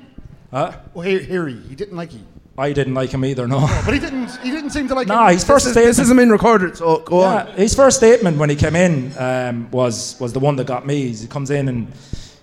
Huh? 0.53 0.71
Oh, 0.95 1.01
here, 1.01 1.19
here 1.19 1.47
he. 1.47 1.55
He 1.55 1.75
didn't 1.75 1.97
like 1.97 2.13
you. 2.13 2.19
I 2.55 2.71
didn't 2.73 2.93
like 2.93 3.09
him 3.09 3.25
either. 3.25 3.47
No. 3.47 3.61
But 3.83 3.95
he 3.95 3.99
didn't. 3.99 4.29
He 4.43 4.51
didn't 4.51 4.69
seem 4.69 4.87
to 4.87 4.93
like. 4.93 5.07
Nah, 5.07 5.29
you. 5.29 5.33
his 5.33 5.43
first 5.43 5.65
This, 5.65 5.69
is, 5.69 5.73
statement. 5.73 5.95
this 5.95 5.99
isn't 6.05 6.17
been 6.17 6.29
recorded, 6.29 6.77
so 6.77 6.99
go 6.99 7.21
yeah, 7.21 7.45
on. 7.45 7.51
his 7.53 7.73
first 7.73 7.97
statement 7.97 8.37
when 8.37 8.51
he 8.51 8.55
came 8.55 8.75
in 8.75 9.11
um, 9.17 9.71
was 9.71 10.15
was 10.19 10.31
the 10.31 10.39
one 10.39 10.55
that 10.57 10.67
got 10.67 10.85
me. 10.85 11.07
He 11.11 11.25
comes 11.25 11.49
in 11.49 11.67
and 11.67 11.91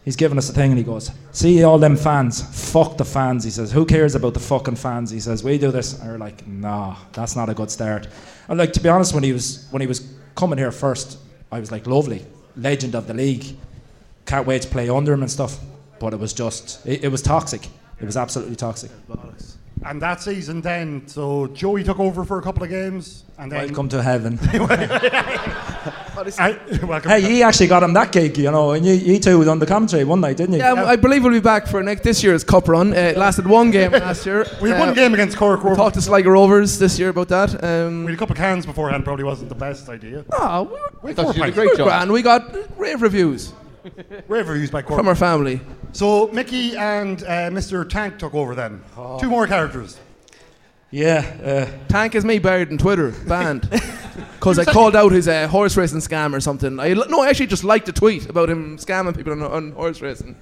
he's 0.04 0.16
giving 0.16 0.36
us 0.36 0.50
a 0.50 0.52
thing, 0.52 0.70
and 0.72 0.78
he 0.78 0.82
goes, 0.82 1.12
"See 1.30 1.62
all 1.62 1.78
them 1.78 1.96
fans? 1.96 2.42
Fuck 2.72 2.96
the 2.96 3.04
fans." 3.04 3.44
He 3.44 3.50
says, 3.50 3.70
"Who 3.70 3.86
cares 3.86 4.16
about 4.16 4.34
the 4.34 4.40
fucking 4.40 4.74
fans?" 4.74 5.12
He 5.12 5.20
says, 5.20 5.44
"We 5.44 5.56
do 5.58 5.70
this." 5.70 5.96
And 6.00 6.10
we're 6.10 6.18
like, 6.18 6.44
"Nah, 6.48 6.96
that's 7.12 7.36
not 7.36 7.48
a 7.48 7.54
good 7.54 7.70
start." 7.70 8.08
And 8.48 8.58
like 8.58 8.72
to 8.72 8.80
be 8.80 8.88
honest, 8.88 9.14
when 9.14 9.22
he 9.22 9.32
was 9.32 9.68
when 9.70 9.80
he 9.80 9.86
was 9.86 10.12
coming 10.34 10.58
here 10.58 10.72
first, 10.72 11.18
I 11.52 11.60
was 11.60 11.70
like, 11.70 11.86
"Lovely, 11.86 12.26
legend 12.56 12.96
of 12.96 13.06
the 13.06 13.14
league. 13.14 13.44
Can't 14.26 14.44
wait 14.48 14.62
to 14.62 14.68
play 14.68 14.88
under 14.88 15.12
him 15.12 15.22
and 15.22 15.30
stuff." 15.30 15.60
But 16.00 16.14
it 16.14 16.18
was 16.18 16.32
just, 16.32 16.84
it, 16.86 17.04
it 17.04 17.08
was 17.08 17.20
toxic. 17.22 17.68
It 18.00 18.06
was 18.06 18.16
absolutely 18.16 18.56
toxic. 18.56 18.90
And 19.82 20.00
that 20.02 20.20
season, 20.20 20.60
then, 20.60 21.08
so 21.08 21.46
Joey 21.48 21.82
took 21.84 21.98
over 21.98 22.22
for 22.26 22.38
a 22.38 22.42
couple 22.42 22.62
of 22.62 22.68
games, 22.68 23.24
and 23.38 23.50
then 23.50 23.66
Welcome 23.68 23.88
to 23.88 24.02
heaven. 24.02 24.38
I, 26.38 26.58
welcome. 26.82 27.10
hey, 27.10 27.22
he 27.22 27.42
actually 27.42 27.68
got 27.68 27.82
him 27.82 27.94
that 27.94 28.12
gig, 28.12 28.36
you 28.36 28.50
know, 28.50 28.72
and 28.72 28.84
you, 28.84 28.92
you 28.92 29.18
two 29.18 29.38
was 29.38 29.48
on 29.48 29.58
the 29.58 29.64
commentary 29.64 30.04
one 30.04 30.20
night, 30.20 30.36
didn't 30.36 30.54
you? 30.56 30.60
Yeah, 30.60 30.84
I 30.84 30.96
believe 30.96 31.22
we'll 31.24 31.32
be 31.32 31.40
back 31.40 31.66
for 31.66 31.82
next 31.82 32.02
this 32.02 32.22
year's 32.22 32.44
cup 32.44 32.68
run. 32.68 32.92
Uh, 32.92 32.96
it 32.96 33.16
lasted 33.16 33.46
one 33.46 33.70
game 33.70 33.92
last 33.92 34.26
year. 34.26 34.44
we 34.60 34.68
had 34.68 34.78
Uh, 34.82 34.84
one 34.86 34.94
game 34.94 35.14
against 35.14 35.38
Cork. 35.38 35.64
We 35.64 35.74
talked 35.74 35.94
to 35.94 36.02
Sligo 36.02 36.28
Rovers 36.28 36.78
this 36.78 36.98
year 36.98 37.08
about 37.08 37.28
that. 37.28 37.64
Um, 37.64 38.04
We 38.04 38.12
had 38.12 38.16
a 38.16 38.18
couple 38.18 38.34
of 38.34 38.38
cans 38.38 38.66
beforehand. 38.66 39.02
Probably 39.04 39.24
wasn't 39.24 39.48
the 39.48 39.54
best 39.54 39.88
idea. 39.88 40.26
oh, 40.32 40.64
we 40.64 40.70
were, 40.72 40.78
We 41.02 41.08
had 41.10 41.16
thought 41.16 41.36
you 41.36 41.42
did 41.44 41.48
a 41.48 41.52
great 41.52 41.64
we 41.64 41.70
were 41.70 41.76
job. 41.78 41.86
grand. 41.88 42.12
We 42.12 42.20
got 42.20 42.54
rave 42.78 43.00
reviews 43.00 43.54
Rave 44.28 44.46
reviews 44.46 44.70
by 44.70 44.82
Cork. 44.82 44.98
from 45.00 45.08
our 45.08 45.14
family. 45.14 45.58
So 45.92 46.28
Mickey 46.28 46.76
and 46.76 47.22
uh, 47.22 47.50
Mr. 47.50 47.88
Tank 47.88 48.18
took 48.18 48.34
over 48.34 48.54
then. 48.54 48.82
Two 49.20 49.28
more 49.28 49.46
characters. 49.46 49.98
Yeah, 50.92 51.18
uh, 51.44 51.86
Tank 51.88 52.14
is 52.16 52.24
me 52.24 52.38
buried 52.40 52.70
on 52.70 52.78
Twitter, 52.78 53.12
banned. 53.28 53.68
Because 54.34 54.58
I 54.58 54.64
called 54.64 54.96
out 54.96 55.12
his 55.12 55.28
uh, 55.28 55.46
horse 55.46 55.76
racing 55.76 56.00
scam 56.00 56.34
or 56.34 56.40
something. 56.40 56.80
I, 56.80 56.94
no, 56.94 57.22
I 57.22 57.28
actually 57.28 57.46
just 57.46 57.62
liked 57.62 57.88
a 57.88 57.92
tweet 57.92 58.28
about 58.28 58.50
him 58.50 58.76
scamming 58.76 59.16
people 59.16 59.32
on, 59.32 59.42
on 59.42 59.72
horse 59.72 60.00
racing. 60.00 60.34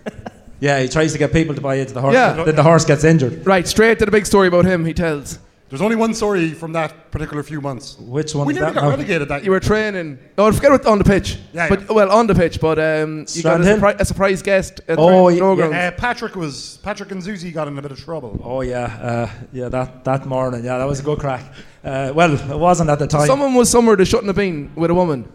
yeah, 0.60 0.80
he 0.80 0.88
tries 0.88 1.12
to 1.12 1.18
get 1.18 1.32
people 1.32 1.54
to 1.54 1.60
buy 1.60 1.74
into 1.76 1.92
the 1.92 2.00
horse. 2.00 2.14
Yeah. 2.14 2.44
Then 2.44 2.56
the 2.56 2.62
horse 2.62 2.84
gets 2.86 3.04
injured. 3.04 3.46
Right, 3.46 3.68
straight 3.68 3.98
to 3.98 4.06
the 4.06 4.10
big 4.10 4.24
story 4.24 4.48
about 4.48 4.64
him, 4.64 4.84
he 4.86 4.94
tells. 4.94 5.38
There's 5.68 5.82
only 5.82 5.96
one 5.96 6.14
story 6.14 6.54
from 6.54 6.72
that 6.72 7.10
particular 7.10 7.42
few 7.42 7.60
months. 7.60 7.98
Which 7.98 8.34
one 8.34 8.46
We 8.46 8.54
is 8.54 8.58
nearly 8.58 8.72
that 8.72 8.80
got 8.80 8.84
now? 8.86 8.90
relegated 8.90 9.28
that 9.28 9.44
You 9.44 9.50
were 9.50 9.60
training. 9.60 10.18
Oh, 10.38 10.50
forget 10.50 10.72
about 10.72 10.86
on 10.86 10.98
the 10.98 11.04
pitch. 11.04 11.36
Yeah, 11.52 11.68
but 11.68 11.80
yeah. 11.82 11.86
well, 11.92 12.10
on 12.10 12.26
the 12.26 12.34
pitch, 12.34 12.58
but 12.58 12.78
um, 12.78 13.26
you 13.34 13.42
got 13.42 13.60
a, 13.60 13.64
surpri- 13.64 14.00
a 14.00 14.04
surprise 14.04 14.40
guest. 14.40 14.80
At 14.88 14.98
Oh, 14.98 15.30
the 15.30 15.36
yeah. 15.36 15.88
Uh, 15.88 15.90
Patrick 15.90 16.36
was 16.36 16.78
Patrick 16.82 17.10
and 17.10 17.22
Zuzi 17.22 17.52
got 17.52 17.68
in 17.68 17.76
a 17.76 17.82
bit 17.82 17.92
of 17.92 18.00
trouble. 18.02 18.40
Oh 18.42 18.62
yeah, 18.62 18.84
uh, 19.02 19.30
yeah. 19.52 19.68
That 19.68 20.04
that 20.04 20.24
morning, 20.24 20.64
yeah, 20.64 20.78
that 20.78 20.86
was 20.86 21.00
a 21.00 21.02
good 21.02 21.18
crack. 21.18 21.44
Uh, 21.84 22.12
well, 22.14 22.32
it 22.34 22.58
wasn't 22.58 22.88
at 22.90 22.98
the 22.98 23.06
time. 23.06 23.26
Someone 23.26 23.52
was 23.54 23.68
somewhere 23.70 23.94
they 23.96 24.04
shouldn't 24.06 24.26
have 24.28 24.36
been 24.36 24.70
with 24.74 24.90
a 24.90 24.94
woman. 24.94 25.30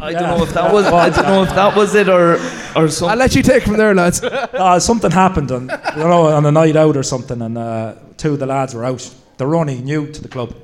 I 0.00 0.12
don't 0.12 0.38
know 0.38 0.44
if 0.44 0.52
that 0.54 0.72
was. 0.72 0.86
I 0.86 1.10
don't 1.10 1.26
know 1.26 1.42
if 1.42 1.50
that 1.50 1.76
was 1.76 1.94
it 1.94 2.08
or 2.08 2.34
or 2.34 2.38
something. 2.38 2.76
I'll 2.76 2.88
something. 2.88 3.18
let 3.18 3.34
you 3.34 3.42
take 3.42 3.64
from 3.64 3.76
there, 3.76 3.94
lads. 3.94 4.22
uh, 4.22 4.78
something 4.90 5.10
happened 5.10 5.50
on 5.50 5.62
you 5.96 6.04
know 6.04 6.26
on 6.28 6.46
a 6.46 6.52
night 6.52 6.76
out 6.76 6.96
or 6.96 7.02
something, 7.02 7.40
and 7.42 7.58
uh, 7.58 7.94
two 8.16 8.34
of 8.34 8.38
the 8.38 8.46
lads 8.46 8.74
were 8.74 8.84
out. 8.84 9.14
They 9.36 9.44
were 9.44 9.56
only 9.56 9.80
new 9.80 10.10
to 10.10 10.22
the 10.22 10.28
club, 10.28 10.54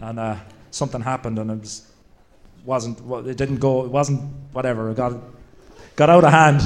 and 0.00 0.18
uh, 0.18 0.36
something 0.70 1.00
happened, 1.00 1.38
and 1.38 1.50
it 1.50 1.60
was 1.60 1.90
wasn't 2.64 2.98
it 3.26 3.36
didn't 3.36 3.58
go. 3.58 3.84
It 3.84 3.90
wasn't 3.90 4.20
whatever. 4.52 4.90
It 4.90 4.96
got 4.96 5.12
got 5.96 6.10
out 6.10 6.24
of 6.24 6.30
hand, 6.32 6.62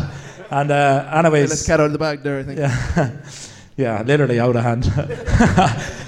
and 0.51 0.71
uh, 0.71 1.11
anyways. 1.15 1.51
Let's 1.51 1.67
cat 1.67 1.81
out 1.81 1.87
of 1.87 1.93
the 1.93 1.99
bag 1.99 2.23
there, 2.23 2.41
I 2.41 2.43
think. 2.43 2.59
Yeah, 2.59 3.11
yeah, 3.77 4.03
literally 4.03 4.39
out 4.39 4.57
of 4.57 4.63
hand. 4.63 4.93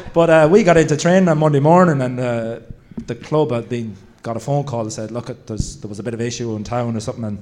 but 0.12 0.30
uh, 0.30 0.48
we 0.50 0.62
got 0.62 0.76
into 0.76 0.96
training 0.96 1.28
on 1.28 1.38
Monday 1.38 1.60
morning, 1.60 2.00
and 2.02 2.20
uh, 2.20 2.60
the 3.06 3.14
club 3.14 3.50
had 3.50 3.68
been 3.68 3.96
got 4.24 4.36
a 4.36 4.40
phone 4.40 4.64
call 4.64 4.84
that 4.84 4.90
said, 4.90 5.12
"Look, 5.12 5.26
there 5.26 5.56
was 5.88 5.98
a 6.00 6.02
bit 6.02 6.14
of 6.14 6.20
issue 6.20 6.56
in 6.56 6.64
town 6.64 6.96
or 6.96 7.00
something," 7.00 7.24
and 7.24 7.38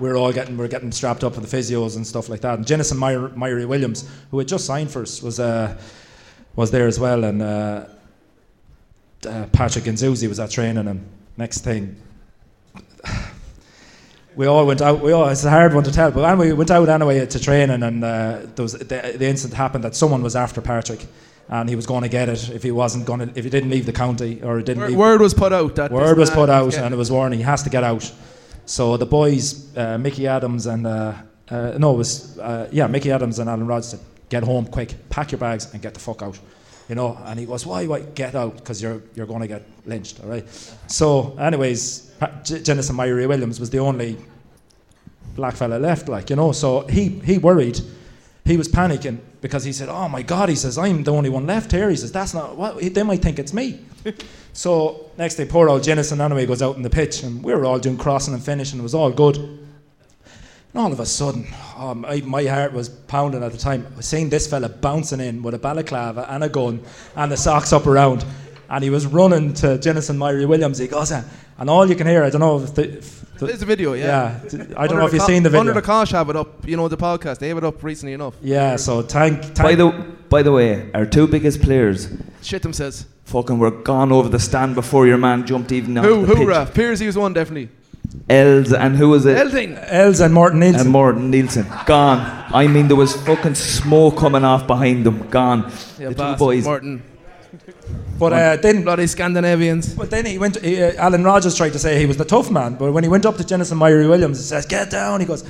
we 0.00 0.08
are 0.08 0.16
all 0.16 0.32
getting 0.32 0.56
we 0.56 0.64
are 0.64 0.68
getting 0.68 0.90
strapped 0.90 1.22
up 1.22 1.34
for 1.34 1.40
the 1.40 1.46
physios 1.46 1.94
and 1.94 2.04
stuff 2.04 2.28
like 2.28 2.40
that. 2.40 2.58
And 2.58 2.66
Jennison 2.66 2.98
Myrie 2.98 3.66
Williams, 3.66 4.08
who 4.30 4.38
had 4.38 4.48
just 4.48 4.64
signed 4.64 4.90
for 4.90 5.02
us, 5.02 5.22
was 5.22 5.38
uh, 5.38 5.78
was 6.56 6.72
there 6.72 6.88
as 6.88 6.98
well, 6.98 7.22
and 7.24 7.42
uh, 7.42 7.84
uh, 9.28 9.46
Patrick 9.52 9.86
and 9.86 9.96
Zuzi 9.96 10.28
was 10.28 10.40
at 10.40 10.50
training, 10.50 10.88
and 10.88 11.06
next 11.36 11.60
thing. 11.60 11.96
We 14.34 14.46
all 14.46 14.64
went 14.66 14.80
out. 14.80 15.02
We 15.02 15.12
all, 15.12 15.28
it's 15.28 15.44
a 15.44 15.50
hard 15.50 15.74
one 15.74 15.84
to 15.84 15.92
tell, 15.92 16.10
but 16.10 16.24
anyway, 16.24 16.46
we 16.46 16.52
went 16.54 16.70
out 16.70 16.88
anyway 16.88 17.26
to 17.26 17.38
training, 17.38 17.82
and 17.82 18.02
uh, 18.02 18.38
there 18.54 18.62
was, 18.62 18.72
the, 18.72 19.14
the 19.18 19.26
incident 19.26 19.52
happened 19.52 19.84
that 19.84 19.94
someone 19.94 20.22
was 20.22 20.34
after 20.34 20.62
Patrick, 20.62 21.06
and 21.54 21.68
he 21.68 21.76
was 21.76 21.86
going 21.86 22.02
to 22.02 22.08
get 22.08 22.28
it 22.30 22.48
if 22.50 22.62
he 22.62 22.70
wasn't 22.70 23.04
going 23.04 23.20
to, 23.20 23.38
if 23.38 23.44
he 23.44 23.50
didn't 23.50 23.68
leave 23.70 23.84
the 23.84 23.92
county 23.92 24.42
or 24.42 24.56
he 24.58 24.64
didn't 24.64 24.80
Word, 24.82 24.88
leave. 24.88 24.98
word 24.98 25.20
was 25.20 25.34
put 25.34 25.52
out 25.52 25.76
that 25.76 25.90
Word 25.92 26.16
was 26.18 26.30
put 26.30 26.48
out, 26.48 26.74
and 26.78 26.94
it 26.94 26.96
was 26.96 27.10
warning 27.10 27.38
he 27.38 27.44
has 27.44 27.62
to 27.64 27.70
get 27.70 27.84
out. 27.84 28.10
So 28.64 28.96
the 28.96 29.06
boys, 29.06 29.76
uh, 29.76 29.98
Micky 29.98 30.26
Adams 30.26 30.66
and 30.66 30.86
uh, 30.86 31.12
uh, 31.50 31.76
no, 31.78 31.92
it 31.94 31.98
was 31.98 32.38
uh, 32.38 32.68
yeah, 32.72 32.86
Micky 32.86 33.10
Adams 33.10 33.38
and 33.38 33.50
Alan 33.50 33.66
Rod 33.66 33.84
said, 33.84 34.00
"Get 34.30 34.42
home 34.44 34.66
quick, 34.66 34.94
pack 35.10 35.32
your 35.32 35.40
bags, 35.40 35.72
and 35.72 35.82
get 35.82 35.92
the 35.94 36.00
fuck 36.00 36.22
out." 36.22 36.38
You 36.88 36.94
know, 36.94 37.18
and 37.26 37.38
he 37.38 37.44
goes, 37.44 37.66
"Why? 37.66 37.86
Why 37.86 38.00
get 38.00 38.34
out? 38.34 38.56
Because 38.56 38.80
you're 38.82 39.02
you're 39.14 39.26
going 39.26 39.42
to 39.42 39.48
get 39.48 39.62
lynched." 39.84 40.20
All 40.22 40.30
right. 40.30 40.46
So, 40.86 41.36
anyways, 41.38 42.12
J- 42.44 42.60
Jennison 42.62 42.96
Myrie 42.96 43.28
Williams 43.28 43.60
was 43.60 43.68
the 43.68 43.78
only 43.78 44.16
black 45.36 45.54
fella 45.56 45.76
left, 45.78 46.08
like 46.08 46.30
you 46.30 46.36
know. 46.36 46.52
So 46.52 46.86
he 46.86 47.08
he 47.08 47.36
worried, 47.38 47.78
he 48.44 48.56
was 48.56 48.68
panicking 48.68 49.18
because 49.40 49.64
he 49.64 49.72
said, 49.72 49.88
"Oh 49.88 50.08
my 50.08 50.22
God," 50.22 50.48
he 50.48 50.56
says, 50.56 50.76
"I'm 50.78 51.04
the 51.04 51.12
only 51.12 51.30
one 51.30 51.46
left 51.46 51.70
here." 51.70 51.90
He 51.90 51.96
says, 51.96 52.12
"That's 52.12 52.34
not 52.34 52.56
what 52.56 52.80
they 52.80 53.02
might 53.02 53.22
think 53.22 53.38
it's 53.38 53.52
me." 53.52 53.80
so 54.52 55.10
next 55.16 55.36
day, 55.36 55.44
poor 55.44 55.68
old 55.68 55.82
Jennison 55.82 56.20
anyway 56.20 56.46
goes 56.46 56.62
out 56.62 56.76
in 56.76 56.82
the 56.82 56.90
pitch, 56.90 57.22
and 57.22 57.42
we 57.42 57.54
were 57.54 57.64
all 57.64 57.78
doing 57.78 57.96
crossing 57.96 58.34
and 58.34 58.42
finishing. 58.42 58.80
It 58.80 58.82
was 58.82 58.94
all 58.94 59.10
good. 59.10 59.36
And 60.74 60.80
all 60.82 60.92
of 60.92 61.00
a 61.00 61.06
sudden, 61.06 61.46
um, 61.76 62.04
oh, 62.08 62.08
my, 62.08 62.20
my 62.22 62.44
heart 62.44 62.72
was 62.72 62.88
pounding 62.88 63.42
at 63.42 63.52
the 63.52 63.58
time. 63.58 63.86
I 63.92 63.96
was 63.98 64.06
seeing 64.06 64.30
this 64.30 64.46
fella 64.46 64.70
bouncing 64.70 65.20
in 65.20 65.42
with 65.42 65.54
a 65.54 65.58
balaclava 65.58 66.26
and 66.30 66.42
a 66.42 66.48
gun 66.48 66.82
and 67.14 67.30
the 67.30 67.36
socks 67.36 67.74
up 67.74 67.86
around. 67.86 68.24
And 68.72 68.82
he 68.82 68.90
was 68.90 69.04
running 69.06 69.52
to 69.54 69.76
Jennison 69.78 70.16
Myrie 70.16 70.48
Williams. 70.48 70.78
He 70.78 70.88
goes, 70.88 71.12
uh, 71.12 71.22
and 71.58 71.68
all 71.68 71.86
you 71.88 71.94
can 71.94 72.06
hear, 72.06 72.24
I 72.24 72.30
don't 72.30 72.40
know 72.40 72.62
if 72.62 72.74
the, 72.74 72.84
if 72.98 73.20
the 73.38 73.46
There's 73.46 73.60
a 73.60 73.66
video, 73.66 73.92
yeah. 73.92 74.40
yeah, 74.42 74.48
d- 74.48 74.74
I 74.74 74.86
don't 74.86 74.98
know 74.98 75.06
if 75.06 75.12
you've 75.12 75.22
seen 75.24 75.42
the 75.42 75.50
video. 75.50 75.60
Under 75.60 75.74
the 75.74 75.82
Kosh 75.82 76.12
have 76.12 76.30
it 76.30 76.36
up, 76.36 76.66
you 76.66 76.76
know, 76.78 76.88
the 76.88 76.96
podcast. 76.96 77.38
They 77.38 77.48
have 77.48 77.58
it 77.58 77.64
up 77.64 77.82
recently 77.84 78.14
enough. 78.14 78.34
Yeah, 78.40 78.76
so 78.76 79.02
tank, 79.02 79.42
tank. 79.42 79.58
By 79.58 79.74
the 79.74 79.90
by 80.30 80.42
the 80.42 80.52
way, 80.52 80.90
our 80.94 81.04
two 81.04 81.26
biggest 81.26 81.60
players 81.60 82.08
Shit 82.40 82.62
them 82.62 82.72
says. 82.72 83.04
fucking 83.24 83.58
were 83.58 83.70
gone 83.70 84.10
over 84.10 84.30
the 84.30 84.40
stand 84.40 84.74
before 84.74 85.06
your 85.06 85.18
man 85.18 85.46
jumped 85.46 85.70
even 85.70 85.98
onto 85.98 86.08
Who, 86.08 86.20
the 86.22 86.26
who, 86.28 86.36
pitch. 86.36 86.48
Raf? 86.48 86.72
Piersey 86.72 87.04
was 87.04 87.18
one, 87.18 87.34
definitely. 87.34 87.68
Els 88.30 88.72
and 88.72 88.96
who 88.96 89.10
was 89.10 89.26
it? 89.26 89.36
Elding. 89.36 89.76
Els 89.76 90.20
and 90.20 90.32
Morton 90.32 90.60
Nielsen. 90.60 90.80
And 90.80 90.90
Morton 90.90 91.30
Nielsen. 91.30 91.66
Gone. 91.84 92.20
I 92.54 92.66
mean, 92.66 92.88
there 92.88 92.96
was 92.96 93.14
fucking 93.26 93.54
smoke 93.54 94.16
coming 94.16 94.44
off 94.44 94.66
behind 94.66 95.04
them. 95.04 95.28
Gone. 95.28 95.70
Yeah, 95.98 96.08
the 96.08 96.14
two 96.14 96.36
boys. 96.38 96.64
Martin. 96.64 97.02
But 98.18 98.32
uh, 98.32 98.56
then, 98.56 98.84
Bloody 98.84 99.06
Scandinavians. 99.06 99.94
but 99.94 100.10
then 100.10 100.26
he 100.26 100.38
went. 100.38 100.60
He, 100.60 100.80
uh, 100.82 100.92
Alan 100.96 101.24
Rogers 101.24 101.56
tried 101.56 101.72
to 101.72 101.78
say 101.78 101.98
he 101.98 102.06
was 102.06 102.16
the 102.16 102.24
tough 102.24 102.50
man, 102.50 102.74
but 102.74 102.92
when 102.92 103.02
he 103.02 103.08
went 103.08 103.26
up 103.26 103.36
to 103.36 103.44
Jennison 103.44 103.78
Myrie 103.78 104.08
Williams, 104.08 104.38
he 104.38 104.44
says, 104.44 104.66
"Get 104.66 104.90
down." 104.90 105.20
He 105.20 105.26
goes, 105.26 105.44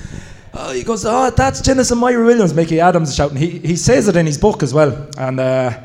oh, 0.55 0.72
"He 0.72 0.83
goes, 0.83 1.05
oh, 1.05 1.31
that's 1.31 1.61
Jennison 1.61 1.98
Myrie 1.98 2.25
Williams." 2.25 2.55
Micky 2.55 2.81
Adams 2.81 3.11
is 3.11 3.14
shouting. 3.14 3.37
He 3.37 3.59
he 3.59 3.77
says 3.77 4.09
it 4.09 4.16
in 4.16 4.27
his 4.27 4.38
book 4.38 4.62
as 4.62 4.72
well. 4.72 5.09
And 5.18 5.38
uh, 5.38 5.81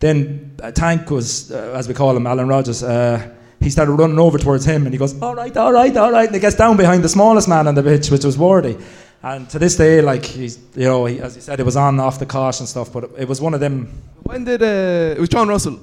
then 0.00 0.56
Tank 0.74 1.10
was, 1.10 1.52
uh, 1.52 1.74
as 1.76 1.86
we 1.86 1.94
call 1.94 2.16
him, 2.16 2.26
Alan 2.26 2.48
Rogers. 2.48 2.82
Uh, 2.82 3.34
he 3.60 3.70
started 3.70 3.92
running 3.92 4.18
over 4.18 4.38
towards 4.38 4.64
him, 4.64 4.84
and 4.84 4.92
he 4.92 4.98
goes, 4.98 5.20
"All 5.22 5.36
right, 5.36 5.56
all 5.56 5.72
right, 5.72 5.96
all 5.96 6.10
right." 6.10 6.26
And 6.26 6.34
he 6.34 6.40
gets 6.40 6.56
down 6.56 6.76
behind 6.76 7.04
the 7.04 7.08
smallest 7.08 7.48
man 7.48 7.68
on 7.68 7.76
the 7.76 7.82
pitch, 7.82 8.10
which 8.10 8.24
was 8.24 8.36
Wardy. 8.36 8.82
And 9.22 9.48
to 9.50 9.58
this 9.58 9.76
day, 9.76 10.00
like 10.00 10.24
he's, 10.24 10.58
you 10.74 10.84
know, 10.84 11.04
he, 11.04 11.20
as 11.20 11.36
he 11.36 11.40
said, 11.40 11.60
it 11.60 11.62
was 11.64 11.76
on 11.76 12.00
off 12.00 12.18
the 12.18 12.26
cosh 12.26 12.58
and 12.58 12.68
stuff, 12.68 12.92
but 12.92 13.04
it, 13.04 13.10
it 13.18 13.28
was 13.28 13.40
one 13.40 13.54
of 13.54 13.60
them. 13.60 14.02
When 14.24 14.44
did, 14.44 14.62
uh, 14.62 15.14
it 15.16 15.20
was 15.20 15.28
John 15.28 15.48
Russell. 15.48 15.78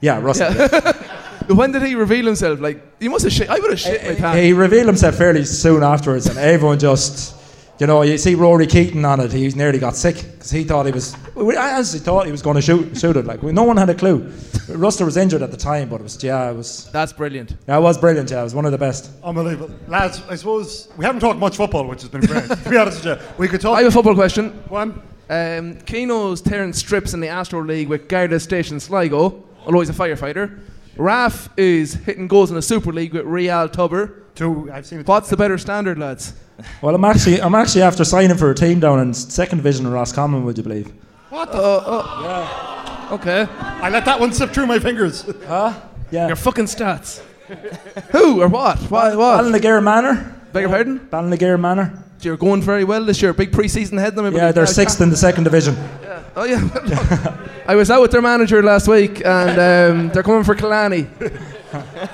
Yeah, 0.00 0.20
Russell. 0.20 0.52
when 1.54 1.72
did 1.72 1.82
he 1.82 1.94
reveal 1.94 2.24
himself? 2.24 2.60
Like, 2.60 3.00
he 3.00 3.08
must 3.08 3.24
have 3.24 3.32
shit. 3.32 3.50
I 3.50 3.58
would 3.58 3.70
have 3.70 3.78
shit 3.78 4.02
my 4.02 4.14
pants. 4.14 4.42
He 4.42 4.52
revealed 4.54 4.86
himself 4.86 5.16
fairly 5.16 5.44
soon 5.44 5.82
afterwards, 5.82 6.26
and 6.26 6.38
everyone 6.38 6.78
just, 6.78 7.36
you 7.78 7.86
know, 7.86 8.02
you 8.02 8.18
see 8.18 8.34
Rory 8.34 8.66
Keaton 8.66 9.04
on 9.04 9.20
it. 9.20 9.32
He 9.32 9.48
nearly 9.50 9.78
got 9.78 9.96
sick 9.96 10.16
because 10.16 10.50
he 10.50 10.64
thought 10.64 10.86
he 10.86 10.92
was. 10.92 11.16
We 11.34 11.56
honestly 11.56 12.00
thought 12.00 12.26
he 12.26 12.32
was 12.32 12.42
going 12.42 12.56
to 12.56 12.62
shoot 12.62 12.96
shoot 12.96 13.16
it. 13.16 13.24
Like 13.24 13.42
no 13.42 13.64
one 13.64 13.76
had 13.76 13.90
a 13.90 13.94
clue. 13.94 14.20
Ruster 14.68 15.04
was 15.04 15.16
injured 15.16 15.42
at 15.42 15.50
the 15.50 15.56
time, 15.56 15.88
but 15.88 16.00
it 16.00 16.04
was 16.04 16.22
yeah, 16.22 16.50
it 16.50 16.56
was. 16.56 16.90
That's 16.92 17.12
brilliant. 17.12 17.56
Yeah, 17.66 17.78
it 17.78 17.80
was 17.80 17.98
brilliant. 17.98 18.30
Yeah, 18.30 18.40
it 18.40 18.44
was 18.44 18.54
one 18.54 18.64
of 18.66 18.72
the 18.72 18.78
best. 18.78 19.10
Unbelievable. 19.24 19.74
Lads, 19.88 20.22
I 20.28 20.36
suppose 20.36 20.88
we 20.96 21.04
haven't 21.04 21.20
talked 21.20 21.38
much 21.38 21.56
football, 21.56 21.86
which 21.88 22.02
has 22.02 22.10
been 22.10 22.20
great. 22.20 22.48
to 22.48 22.70
be 22.70 22.76
honest 22.76 23.04
with 23.04 23.20
you. 23.20 23.26
We 23.38 23.48
could 23.48 23.60
talk. 23.60 23.76
I 23.76 23.82
have 23.82 23.88
a 23.88 23.90
football 23.92 24.14
question. 24.14 24.50
One. 24.68 25.02
Um, 25.30 25.76
Keno's 25.86 26.42
tearing 26.42 26.74
strips 26.74 27.14
in 27.14 27.20
the 27.20 27.28
Astro 27.28 27.64
League 27.64 27.88
with 27.88 28.06
Garda 28.06 28.38
Station 28.38 28.78
Sligo, 28.78 29.42
although 29.64 29.80
he's 29.80 29.88
a 29.88 29.94
firefighter. 29.94 30.60
Raf 30.96 31.48
is 31.56 31.94
hitting 31.94 32.28
goals 32.28 32.50
in 32.50 32.56
the 32.56 32.62
Super 32.62 32.92
League 32.92 33.14
with 33.14 33.24
Real 33.24 33.66
Tubber. 33.68 34.21
Two, 34.34 34.70
I've 34.72 34.86
seen 34.86 35.00
it. 35.00 35.06
What's 35.06 35.28
the 35.28 35.36
better 35.36 35.58
standard, 35.58 35.98
lads? 35.98 36.34
Well, 36.80 36.94
I'm 36.94 37.04
actually 37.04 37.42
I'm 37.42 37.54
actually 37.54 37.82
after 37.82 38.04
signing 38.04 38.36
for 38.36 38.50
a 38.50 38.54
team 38.54 38.80
down 38.80 39.00
in 39.00 39.12
second 39.14 39.58
division 39.58 39.86
in 39.86 39.92
Roscommon. 39.92 40.44
Would 40.44 40.56
you 40.56 40.62
believe? 40.64 40.92
What 41.30 41.52
the? 41.52 41.58
Uh, 41.58 42.72
Okay. 43.12 43.46
I 43.60 43.90
let 43.90 44.06
that 44.06 44.18
one 44.18 44.32
slip 44.32 44.52
through 44.52 44.66
my 44.66 44.78
fingers. 44.78 45.30
Huh? 45.46 45.78
Yeah. 46.10 46.28
Your 46.28 46.36
fucking 46.36 46.64
stats. 46.64 47.20
Who 48.12 48.40
or 48.40 48.48
what? 48.48 48.78
What? 48.90 49.18
what? 49.18 49.44
Ballinagare 49.44 49.82
Manor. 49.82 50.34
Beg 50.54 50.62
your 50.62 50.70
pardon? 50.70 50.98
Ballinagare 50.98 51.60
Manor. 51.60 52.02
You're 52.22 52.38
going 52.38 52.62
very 52.62 52.84
well 52.84 53.04
this 53.04 53.20
year. 53.20 53.34
Big 53.34 53.52
pre-season 53.52 53.98
ahead 53.98 54.16
of 54.16 54.24
them. 54.24 54.34
Yeah, 54.34 54.52
they're 54.52 54.66
sixth 54.66 55.00
in 55.02 55.10
the 55.10 55.16
second 55.16 55.44
division. 55.44 55.74
Yeah. 55.74 56.22
Oh 56.36 56.44
yeah. 56.44 57.36
I 57.66 57.74
was 57.74 57.90
out 57.90 58.00
with 58.00 58.12
their 58.12 58.22
manager 58.22 58.62
last 58.62 58.88
week, 58.88 59.22
and 59.26 59.50
um, 59.50 60.08
they're 60.10 60.22
coming 60.22 60.44
for 60.44 60.54
Killarney. 60.54 61.06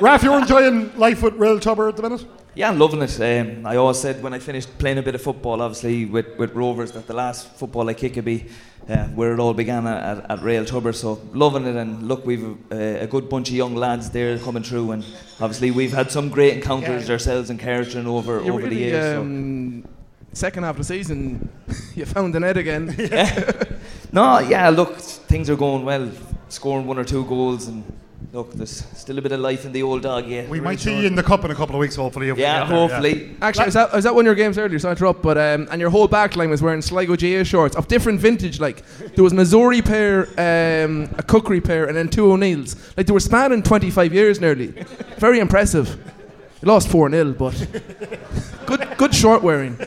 Raf, 0.01 0.23
you're 0.23 0.39
enjoying 0.39 0.97
life 0.99 1.23
with 1.23 1.35
Real 1.35 1.59
Tubber 1.59 1.89
at 1.89 1.97
the 1.97 2.03
minute? 2.03 2.25
Yeah, 2.55 2.69
I'm 2.71 2.79
loving 2.79 3.03
it. 3.03 3.21
Um, 3.21 3.67
I 3.67 3.77
always 3.77 3.99
said 3.99 4.23
when 4.23 4.35
I 4.35 4.39
finished 4.39 4.79
playing 4.79 4.99
a 4.99 5.03
bit 5.03 5.15
of 5.15 5.23
football, 5.23 5.61
obviously 5.63 6.05
with, 6.07 6.37
with 6.39 6.55
Rovers, 6.55 6.93
that 6.93 7.07
the 7.07 7.15
last 7.15 7.49
football 7.57 7.89
I 7.89 7.95
kick 7.95 8.17
would 8.17 8.25
be 8.25 8.47
uh, 8.89 9.05
where 9.09 9.33
it 9.33 9.39
all 9.41 9.55
began 9.55 9.87
at, 9.87 10.19
at, 10.19 10.31
at 10.31 10.43
Rail 10.43 10.65
Tubber. 10.65 10.93
So 10.93 11.21
loving 11.33 11.67
it, 11.67 11.77
and 11.77 12.09
look, 12.09 12.25
we've 12.27 12.57
uh, 12.73 12.77
a 12.77 13.07
good 13.07 13.29
bunch 13.29 13.49
of 13.51 13.55
young 13.55 13.75
lads 13.75 14.11
there 14.11 14.39
coming 14.39 14.63
through, 14.63 14.93
and 14.93 15.05
obviously 15.41 15.71
we've 15.71 15.93
had 15.93 16.11
some 16.11 16.29
great 16.31 16.55
encounters 16.55 17.09
ourselves 17.11 17.51
in 17.51 17.59
Carrickton 17.59 18.07
over 18.07 18.43
You 18.43 18.53
over 18.53 18.63
the 18.63 18.69
really, 18.69 18.79
years. 18.85 19.15
so- 19.15 19.21
um, 19.21 19.85
second 20.33 20.63
half 20.65 20.75
of 20.75 20.79
the 20.79 20.85
season, 20.85 21.49
you 21.95 22.05
found 22.07 22.35
the 22.35 22.41
net 22.41 22.57
again. 22.57 22.95
No, 24.11 24.39
yeah, 24.39 24.71
look, 24.71 24.97
things 24.97 25.51
are 25.51 25.57
going 25.57 25.85
well. 25.85 26.11
Scoring 26.49 26.87
one 26.87 26.99
or 26.99 27.05
two 27.05 27.27
goals, 27.27 27.69
and 27.69 27.85
look, 28.33 28.53
there's 28.53 28.85
still 28.97 29.19
a 29.19 29.23
bit 29.23 29.33
of 29.33 29.41
life 29.41 29.65
in 29.65 29.73
the 29.73 29.83
old 29.83 30.03
dog. 30.03 30.27
Yeah, 30.27 30.47
We 30.49 30.61
might 30.61 30.81
see 30.81 31.01
you 31.01 31.07
in 31.07 31.15
the 31.15 31.23
cup 31.23 31.45
in 31.45 31.51
a 31.51 31.55
couple 31.55 31.75
of 31.77 31.81
weeks, 31.81 31.97
hopefully. 31.97 32.29
if 32.29 32.37
we 32.37 32.43
Yeah, 32.43 32.61
get 32.61 32.69
there, 32.69 32.79
hopefully. 32.79 33.37
Actually, 33.41 33.63
I 33.63 33.67
was, 33.67 33.77
at, 33.77 33.93
I 33.93 33.97
was 33.97 34.07
at 34.07 34.15
one 34.15 34.23
of 34.23 34.27
your 34.27 34.35
games 34.35 34.59
earlier, 34.59 34.79
so 34.79 34.89
I 34.89 34.93
interrupt. 34.93 35.23
But 35.23 35.39
um, 35.39 35.69
and 35.71 35.81
your 35.81 35.91
whole 35.91 36.09
back 36.09 36.37
line 36.37 36.51
was 36.51 36.61
wearing 36.63 36.83
Sligo 36.83 37.17
GAA 37.17 37.45
shorts 37.45 37.77
of 37.77 37.89
different 37.89 38.21
vintage. 38.21 38.61
Like 38.61 38.85
there 39.15 39.25
was 39.25 39.33
an 39.33 39.39
Azori 39.39 39.85
pair, 39.85 40.27
um, 40.85 41.09
a 41.19 41.23
Cookery 41.23 41.61
pair, 41.61 41.87
and 41.87 41.97
then 41.97 42.09
two 42.09 42.31
O'Neills. 42.33 42.77
Like 42.97 43.07
they 43.07 43.13
were 43.13 43.21
spanning 43.21 43.63
25 43.63 44.13
years 44.13 44.41
nearly. 44.41 44.69
Very 45.19 45.39
impressive. 45.41 45.89
You 46.61 46.69
lost 46.69 46.89
four 46.89 47.09
0 47.09 47.33
but 47.35 47.55
good, 48.67 48.89
good 48.99 49.15
short 49.15 49.43
wearing. 49.43 49.79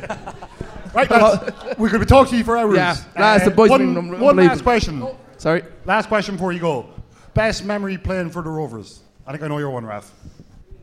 Right, 0.93 1.09
lads, 1.09 1.77
we 1.77 1.89
could 1.89 1.99
be 2.01 2.05
talking 2.05 2.31
to 2.31 2.37
you 2.37 2.43
for 2.43 2.57
hours. 2.57 2.75
Yeah, 2.75 2.95
lads, 3.17 3.45
the 3.45 3.51
boys 3.51 3.69
one, 3.69 3.79
been 3.93 3.97
un- 3.97 4.19
one 4.19 4.35
last 4.35 4.61
unbelievable. 4.61 4.63
question. 4.63 5.07
Sorry. 5.37 5.63
Last 5.85 6.07
question 6.07 6.35
before 6.35 6.51
you 6.51 6.59
go. 6.59 6.85
Best 7.33 7.63
memory 7.63 7.97
playing 7.97 8.29
for 8.29 8.41
the 8.41 8.49
Rovers? 8.49 8.99
I 9.25 9.31
think 9.31 9.43
I 9.43 9.47
know 9.47 9.57
your 9.57 9.69
one, 9.69 9.85
Raf. 9.85 10.11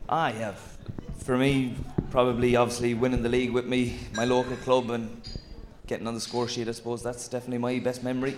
I 0.07 0.31
have. 0.31 0.59
For 1.19 1.37
me, 1.37 1.75
probably 2.09 2.55
obviously 2.55 2.95
winning 2.95 3.21
the 3.21 3.29
league 3.29 3.51
with 3.51 3.65
me, 3.65 3.99
my 4.15 4.25
local 4.25 4.55
club, 4.57 4.89
and 4.89 5.21
getting 5.85 6.07
on 6.07 6.15
the 6.15 6.19
score 6.19 6.47
sheet. 6.47 6.67
I 6.67 6.71
suppose 6.71 7.03
that's 7.03 7.27
definitely 7.27 7.59
my 7.59 7.77
best 7.79 8.03
memory. 8.03 8.35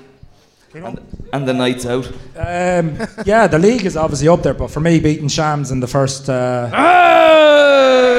And, 0.74 1.00
and 1.32 1.48
the 1.48 1.54
nights 1.54 1.86
out. 1.86 2.08
Um, 2.36 2.98
yeah, 3.26 3.48
the 3.48 3.60
league 3.60 3.86
is 3.86 3.96
obviously 3.96 4.28
up 4.28 4.42
there, 4.42 4.54
but 4.54 4.72
for 4.72 4.82
me, 4.82 5.00
beating 5.00 5.28
Shams 5.28 5.72
in 5.72 5.80
the 5.80 5.88
first. 5.88 6.30
Uh, 6.30 6.70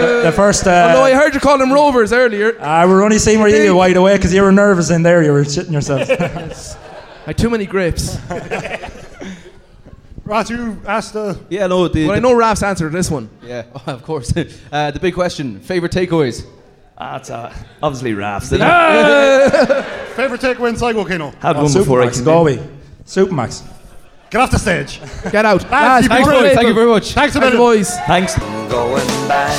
the, 0.00 0.22
the 0.24 0.32
first. 0.32 0.66
Uh, 0.66 0.92
no, 0.92 1.02
I 1.02 1.12
heard 1.12 1.34
you 1.34 1.40
call 1.40 1.58
them 1.58 1.72
Rovers 1.72 2.12
earlier. 2.12 2.58
Uh, 2.60 2.86
we're 2.88 3.02
only 3.02 3.18
seeing 3.18 3.40
where 3.40 3.48
you 3.48 3.74
wide 3.74 3.96
awake 3.96 4.20
because 4.20 4.32
you 4.32 4.42
were 4.42 4.52
nervous 4.52 4.90
in 4.90 5.02
there. 5.02 5.22
You 5.22 5.32
were 5.32 5.44
shitting 5.44 5.72
yourself. 5.72 6.08
I 7.22 7.26
had 7.26 7.38
too 7.38 7.50
many 7.50 7.66
grapes. 7.66 8.18
Ross, 10.24 10.50
you 10.50 10.80
asked 10.86 11.14
the. 11.14 11.38
Yeah, 11.48 11.66
no. 11.66 11.88
The, 11.88 12.06
Well, 12.06 12.16
I 12.16 12.20
know 12.20 12.32
Raf's 12.34 12.62
answer 12.62 12.88
to 12.88 12.96
this 12.96 13.10
one. 13.10 13.28
Yeah, 13.42 13.64
of 13.86 14.02
course. 14.04 14.32
uh, 14.70 14.90
the 14.90 15.00
big 15.00 15.14
question: 15.14 15.58
favorite 15.60 15.92
takeaways. 15.92 16.46
Ah, 16.96 17.16
it's 17.16 17.30
uh, 17.30 17.52
obviously 17.82 18.14
rafts. 18.14 18.52
isn't? 18.52 18.60
Favourite 20.14 20.40
takeaway 20.40 20.68
in 20.68 20.76
Sligo, 20.76 21.04
Keno? 21.04 21.30
Had 21.40 21.56
one 21.56 21.72
before 21.72 22.02
I 22.02 22.06
Supermacs, 22.06 22.14
came 22.16 22.24
Galway. 22.24 22.58
in. 22.58 22.78
Supermacs. 23.04 23.62
Get 24.30 24.40
off 24.40 24.50
the 24.52 24.58
stage. 24.58 25.00
Get 25.32 25.44
out. 25.44 25.62
Lads, 25.68 25.72
Lads, 25.72 26.06
thanks 26.06 26.28
been 26.28 26.36
for 26.36 26.40
great. 26.42 26.54
Thank 26.54 26.68
you 26.68 26.74
very 26.74 26.86
much. 26.86 27.12
Thanks 27.12 27.34
a 27.34 27.40
Thanks, 27.40 27.52
minute. 27.52 27.58
boys. 27.58 27.90
Thanks. 28.06 28.38
Going 28.70 29.06
back 29.26 29.52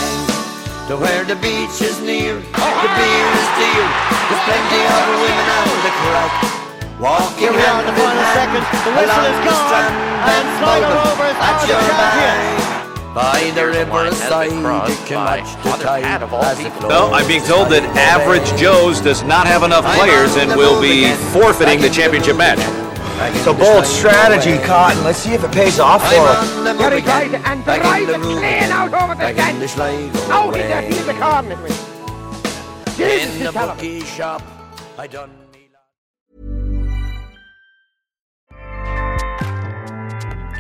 to 0.88 0.96
where 0.98 1.26
the 1.26 1.36
beach 1.36 1.82
is 1.82 2.00
near, 2.02 2.36
the 2.40 2.90
beer 2.96 3.28
is 3.36 3.50
dear. 3.60 3.86
There's 4.30 4.44
plenty 4.48 4.82
of 4.88 5.04
women 5.20 5.48
out 5.52 5.68
the 5.84 5.94
crack. 6.00 6.63
Walking 7.04 7.36
Here 7.36 7.52
we 7.52 7.60
are 7.60 7.84
hand 7.84 7.84
in 7.84 7.92
the 7.92 8.00
final 8.00 8.28
second. 8.32 8.64
The 8.64 8.92
whistle 8.96 9.28
is 9.28 9.40
gone, 9.44 9.92
and 10.24 10.46
Sligo 10.56 10.88
bubble 10.88 11.04
Rovers 11.04 11.36
at 11.36 11.52
are 11.52 11.60
the 11.60 11.68
your 11.68 11.84
champions. 11.84 12.64
By 13.12 13.40
the 13.52 13.66
riverside, 13.68 14.56
you 14.56 14.96
can 15.04 15.20
watch 15.20 15.52
the 15.68 15.84
tide 15.84 16.08
as 16.08 16.60
it 16.64 16.72
flows. 16.80 16.88
No, 16.88 17.12
I'm 17.12 17.28
being 17.28 17.44
told 17.44 17.68
that 17.76 17.84
Average 18.00 18.48
Joe's 18.56 19.02
does 19.02 19.22
not 19.22 19.48
have 19.48 19.64
enough 19.68 19.84
players 20.00 20.40
and 20.40 20.56
will 20.56 20.80
be 20.80 21.12
forfeiting 21.36 21.84
the 21.84 21.90
championship 21.92 22.38
match. 22.40 22.64
It's 23.36 23.52
a 23.52 23.54
bold 23.54 23.84
strategy, 23.84 24.56
Cotton. 24.64 25.04
Let's 25.04 25.20
see 25.20 25.34
if 25.34 25.44
it 25.44 25.52
pays 25.52 25.84
off 25.84 26.08
for 26.08 26.24
him. 26.24 26.78
Gary 26.80 27.02
Guyton 27.04 27.44
and 27.44 27.66
drives 27.68 28.08
it 28.08 28.22
clean 28.24 28.72
out 28.72 28.96
over 28.96 29.12
the 29.12 29.36
Back 29.36 29.60
the 29.60 29.68
fence. 29.68 30.16
Out 30.32 30.56
in 30.56 30.72
the 30.72 30.96
field, 30.96 31.10
the 31.12 31.20
corner. 31.20 31.60
Jesus, 32.96 33.28
In 33.28 33.44
the 33.44 33.46
you 33.48 33.52
tell 33.52 33.70
him. 33.72 33.76
bookie 33.76 34.00
shop, 34.08 34.42
I 34.98 35.08
done 35.08 35.43